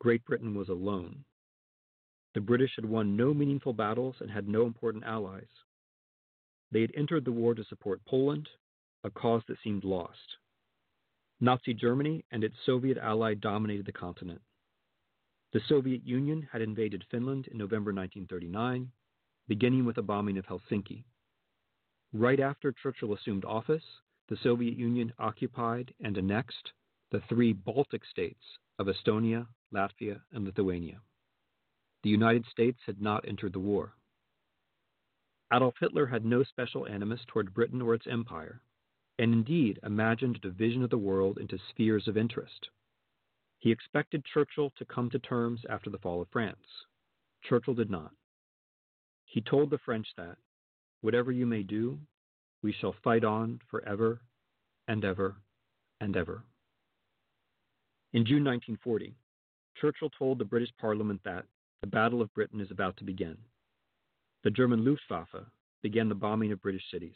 Great 0.00 0.24
Britain 0.24 0.54
was 0.54 0.68
alone. 0.68 1.24
The 2.34 2.40
British 2.40 2.74
had 2.76 2.84
won 2.84 3.16
no 3.16 3.32
meaningful 3.32 3.72
battles 3.72 4.16
and 4.20 4.30
had 4.30 4.48
no 4.48 4.66
important 4.66 5.04
allies. 5.04 5.48
They 6.72 6.80
had 6.82 6.92
entered 6.94 7.24
the 7.24 7.32
war 7.32 7.54
to 7.54 7.64
support 7.64 8.04
Poland, 8.04 8.48
a 9.02 9.10
cause 9.10 9.42
that 9.48 9.58
seemed 9.62 9.84
lost. 9.84 10.36
Nazi 11.40 11.72
Germany 11.72 12.24
and 12.30 12.44
its 12.44 12.56
Soviet 12.66 12.98
ally 12.98 13.32
dominated 13.34 13.86
the 13.86 13.92
continent. 13.92 14.42
The 15.52 15.60
Soviet 15.68 16.04
Union 16.04 16.46
had 16.52 16.60
invaded 16.60 17.04
Finland 17.10 17.48
in 17.48 17.56
November 17.56 17.92
1939, 17.92 18.92
beginning 19.48 19.84
with 19.84 19.96
a 19.96 20.02
bombing 20.02 20.36
of 20.36 20.44
Helsinki. 20.46 21.04
Right 22.12 22.40
after 22.40 22.72
Churchill 22.72 23.14
assumed 23.14 23.44
office, 23.44 23.84
the 24.28 24.36
Soviet 24.36 24.76
Union 24.76 25.12
occupied 25.18 25.94
and 26.00 26.16
annexed 26.16 26.72
the 27.10 27.20
three 27.28 27.52
Baltic 27.52 28.04
states 28.04 28.44
of 28.78 28.86
Estonia, 28.86 29.46
Latvia, 29.72 30.20
and 30.32 30.44
Lithuania. 30.44 31.00
The 32.02 32.10
United 32.10 32.44
States 32.46 32.78
had 32.86 33.00
not 33.00 33.26
entered 33.26 33.54
the 33.54 33.60
war. 33.60 33.94
Adolf 35.52 35.74
Hitler 35.80 36.06
had 36.06 36.24
no 36.24 36.44
special 36.44 36.86
animus 36.86 37.20
toward 37.26 37.54
Britain 37.54 37.82
or 37.82 37.94
its 37.94 38.06
empire, 38.06 38.62
and 39.20 39.34
indeed 39.34 39.78
imagined 39.84 40.34
a 40.36 40.38
division 40.38 40.82
of 40.82 40.88
the 40.88 40.96
world 40.96 41.36
into 41.36 41.58
spheres 41.68 42.08
of 42.08 42.16
interest. 42.16 42.70
He 43.58 43.70
expected 43.70 44.24
Churchill 44.24 44.72
to 44.78 44.84
come 44.86 45.10
to 45.10 45.18
terms 45.18 45.60
after 45.68 45.90
the 45.90 45.98
fall 45.98 46.22
of 46.22 46.28
France. 46.30 46.56
Churchill 47.42 47.74
did 47.74 47.90
not. 47.90 48.12
He 49.26 49.42
told 49.42 49.68
the 49.68 49.78
French 49.84 50.06
that, 50.16 50.38
whatever 51.02 51.30
you 51.30 51.44
may 51.44 51.62
do, 51.62 51.98
we 52.62 52.72
shall 52.72 52.94
fight 53.04 53.22
on 53.22 53.60
forever 53.70 54.22
and 54.88 55.04
ever 55.04 55.36
and 56.00 56.16
ever. 56.16 56.42
In 58.14 58.24
June 58.24 58.42
1940, 58.42 59.14
Churchill 59.78 60.10
told 60.18 60.38
the 60.38 60.46
British 60.46 60.70
Parliament 60.80 61.20
that 61.26 61.44
the 61.82 61.86
Battle 61.86 62.22
of 62.22 62.32
Britain 62.32 62.60
is 62.62 62.70
about 62.70 62.96
to 62.96 63.04
begin. 63.04 63.36
The 64.44 64.50
German 64.50 64.82
Luftwaffe 64.82 65.44
began 65.82 66.08
the 66.08 66.14
bombing 66.14 66.52
of 66.52 66.62
British 66.62 66.84
cities. 66.90 67.12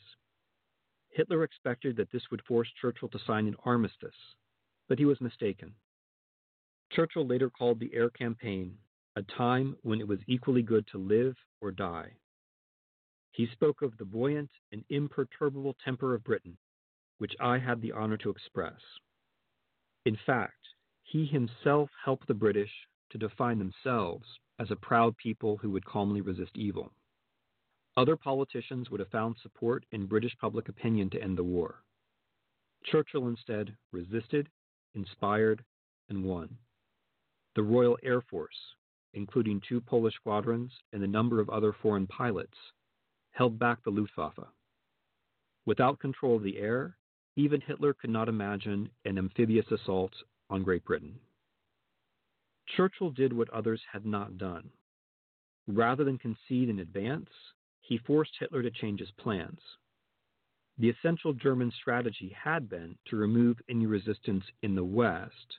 Hitler 1.15 1.45
expected 1.45 1.97
that 1.97 2.11
this 2.11 2.29
would 2.31 2.43
force 2.43 2.69
Churchill 2.81 3.09
to 3.09 3.19
sign 3.21 3.47
an 3.47 3.57
armistice, 3.65 4.17
but 4.89 4.99
he 4.99 5.05
was 5.05 5.21
mistaken. 5.21 5.75
Churchill 6.91 7.27
later 7.27 7.49
called 7.49 7.79
the 7.79 7.95
air 7.95 8.11
campaign 8.11 8.77
a 9.17 9.23
time 9.23 9.77
when 9.83 10.01
it 10.01 10.09
was 10.09 10.19
equally 10.27 10.63
good 10.63 10.87
to 10.89 10.99
live 10.99 11.37
or 11.61 11.71
die. 11.71 12.11
He 13.31 13.47
spoke 13.47 13.81
of 13.81 13.97
the 13.97 14.05
buoyant 14.05 14.51
and 14.73 14.85
imperturbable 14.89 15.77
temper 15.85 16.15
of 16.15 16.25
Britain, 16.25 16.59
which 17.19 17.35
I 17.39 17.59
had 17.59 17.81
the 17.81 17.93
honor 17.93 18.17
to 18.19 18.31
express. 18.31 18.81
In 20.05 20.19
fact, 20.27 20.67
he 21.05 21.27
himself 21.27 21.91
helped 22.05 22.27
the 22.27 22.35
British 22.35 22.73
to 23.11 23.19
define 23.19 23.59
themselves 23.59 24.27
as 24.59 24.71
a 24.71 24.77
proud 24.77 25.17
people 25.17 25.59
who 25.59 25.71
would 25.71 25.85
calmly 25.85 26.21
resist 26.21 26.57
evil. 26.57 26.93
Other 27.97 28.17
politicians 28.17 28.91
would 28.91 29.01
have 29.01 29.11
found 29.11 29.37
support 29.43 29.85
in 29.93 30.07
British 30.07 30.37
public 30.41 30.69
opinion 30.69 31.11
to 31.11 31.23
end 31.23 31.39
the 31.39 31.45
war. 31.45 31.83
Churchill 32.85 33.29
instead 33.29 33.77
resisted, 33.93 34.49
inspired, 34.95 35.65
and 36.09 36.25
won. 36.25 36.57
The 37.55 37.63
Royal 37.63 37.97
Air 38.03 38.21
Force, 38.21 38.57
including 39.15 39.61
two 39.61 39.81
Polish 39.81 40.15
squadrons 40.17 40.73
and 40.93 41.03
a 41.03 41.09
number 41.09 41.41
of 41.41 41.49
other 41.49 41.73
foreign 41.73 42.07
pilots, 42.09 42.59
held 43.31 43.59
back 43.59 43.83
the 43.83 43.91
Luftwaffe. 43.91 44.49
Without 45.67 46.01
control 46.01 46.37
of 46.37 46.43
the 46.43 46.59
air, 46.59 46.97
even 47.37 47.61
Hitler 47.61 47.95
could 47.95 48.11
not 48.11 48.29
imagine 48.29 48.91
an 49.05 49.19
amphibious 49.19 49.67
assault 49.71 50.13
on 50.51 50.63
Great 50.63 50.85
Britain. 50.85 51.19
Churchill 52.77 53.11
did 53.11 53.33
what 53.33 53.51
others 53.51 53.81
had 53.93 54.05
not 54.05 54.37
done. 54.37 54.71
Rather 55.67 56.05
than 56.05 56.19
concede 56.19 56.69
in 56.69 56.81
advance, 56.81 57.31
he 57.87 57.99
forced 57.99 58.33
Hitler 58.39 58.63
to 58.63 58.71
change 58.71 59.01
his 59.01 59.11
plans. 59.19 59.61
The 60.79 60.89
essential 60.89 61.35
German 61.35 61.71
strategy 61.71 62.35
had 62.37 62.69
been 62.69 62.97
to 63.07 63.17
remove 63.17 63.59
any 63.69 63.87
resistance 63.87 64.45
in 64.63 64.75
the 64.75 64.85
West 64.85 65.59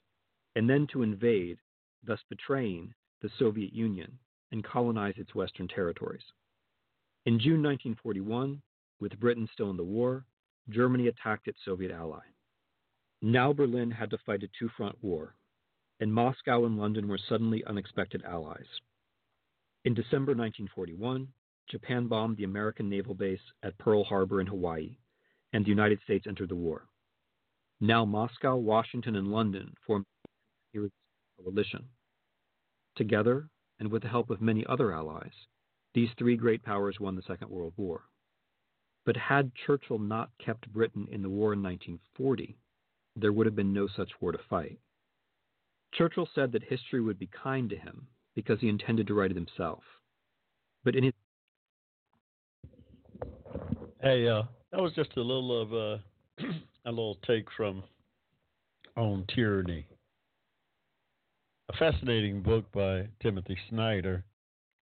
and 0.56 0.70
then 0.70 0.88
to 0.88 1.04
invade, 1.04 1.60
thus 2.04 2.20
betraying 2.30 2.94
the 3.22 3.30
Soviet 3.38 3.74
Union 3.74 4.18
and 4.52 4.64
colonize 4.64 5.14
its 5.18 5.36
western 5.36 5.68
territories. 5.68 6.24
In 7.26 7.40
June 7.40 7.62
1941, 7.64 8.62
with 9.00 9.20
Britain 9.20 9.48
still 9.54 9.70
in 9.70 9.78
the 9.78 9.84
war, 9.84 10.26
Germany 10.70 11.08
attacked 11.08 11.48
its 11.48 11.60
Soviet 11.64 11.92
ally. 11.92 12.22
Now 13.22 13.54
Berlin 13.54 13.92
had 13.92 14.10
to 14.10 14.18
fight 14.26 14.44
a 14.44 14.50
two 14.60 14.70
front 14.76 14.96
war, 15.02 15.36
and 16.00 16.14
Moscow 16.14 16.66
and 16.66 16.78
London 16.78 17.08
were 17.08 17.20
suddenly 17.30 17.64
unexpected 17.66 18.24
allies. 18.24 18.68
In 19.86 19.94
December 19.94 20.32
1941, 20.32 21.28
Japan 21.70 22.08
bombed 22.08 22.38
the 22.38 22.44
American 22.44 22.90
naval 22.90 23.16
base 23.16 23.42
at 23.64 23.78
Pearl 23.78 24.04
Harbor 24.04 24.40
in 24.40 24.48
Hawaii, 24.48 24.98
and 25.54 25.66
the 25.66 25.70
United 25.70 26.00
States 26.04 26.28
entered 26.28 26.50
the 26.50 26.56
war. 26.56 26.88
Now 27.80 28.06
Moscow, 28.06 28.56
Washington, 28.56 29.16
and 29.16 29.32
London 29.32 29.74
formed 29.86 30.06
a 30.76 30.80
coalition. 31.38 31.90
Together, 32.96 33.50
and 33.80 33.92
with 33.92 34.04
the 34.04 34.10
help 34.10 34.30
of 34.30 34.42
many 34.42 34.66
other 34.66 34.94
allies, 34.94 35.34
these 35.94 36.10
three 36.18 36.38
great 36.38 36.64
powers 36.64 37.00
won 37.00 37.16
the 37.16 37.22
Second 37.22 37.50
World 37.50 37.74
War. 37.78 38.04
But 39.06 39.18
had 39.18 39.54
Churchill 39.56 40.00
not 40.00 40.32
kept 40.38 40.72
Britain 40.72 41.08
in 41.12 41.22
the 41.22 41.30
war 41.30 41.54
in 41.54 41.64
1940, 41.64 42.58
there 43.16 43.32
would 43.34 43.46
have 43.46 43.56
been 43.56 43.74
no 43.74 43.88
such 43.88 44.12
war 44.20 44.32
to 44.32 44.40
fight. 44.50 44.80
Churchill 45.94 46.28
said 46.34 46.52
that 46.52 46.64
history 46.64 47.02
would 47.02 47.18
be 47.18 47.28
kind 47.28 47.70
to 47.70 47.78
him 47.78 48.08
because 48.36 48.60
he 48.60 48.68
intended 48.68 49.08
to 49.08 49.14
write 49.14 49.32
it 49.32 49.38
himself. 49.38 49.84
But 50.84 50.96
in 50.96 51.06
his 51.06 51.14
Hey, 54.06 54.28
uh, 54.28 54.44
that 54.72 54.80
was 54.80 54.94
just 54.94 55.18
a 55.18 55.20
little 55.20 55.64
of 55.64 55.74
uh, 55.74 56.48
a 56.86 56.92
little 56.92 57.18
take 57.26 57.48
from 57.58 57.82
on 58.96 59.26
tyranny. 59.34 59.88
A 61.70 61.74
fascinating 61.78 62.44
book 62.44 62.72
by 62.72 63.08
Timothy 63.24 63.58
Snyder. 63.68 64.24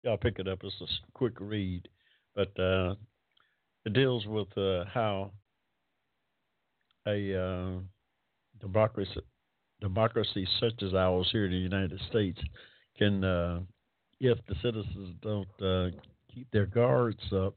Y'all 0.05 0.19
pick 0.19 0.39
it 0.39 0.47
up. 0.47 0.61
It's 0.63 0.81
a 0.81 0.87
quick 1.15 1.33
read, 1.41 1.89
but 2.37 2.57
uh, 2.61 2.95
it 3.85 3.93
deals 3.93 4.25
with 4.29 4.57
uh, 4.57 4.85
how 4.85 5.33
a 7.09 7.35
uh, 7.35 7.81
democracy 8.61 9.21
democracy 9.81 10.47
such 10.61 10.81
as 10.85 10.95
ours 10.95 11.29
here 11.33 11.47
in 11.47 11.51
the 11.51 11.59
United 11.59 12.01
States 12.09 12.39
can, 12.97 13.25
uh, 13.25 13.63
if 14.21 14.39
the 14.47 14.55
citizens 14.63 15.17
don't 15.23 15.93
keep 16.33 16.49
their 16.53 16.67
guards 16.67 17.33
up, 17.33 17.57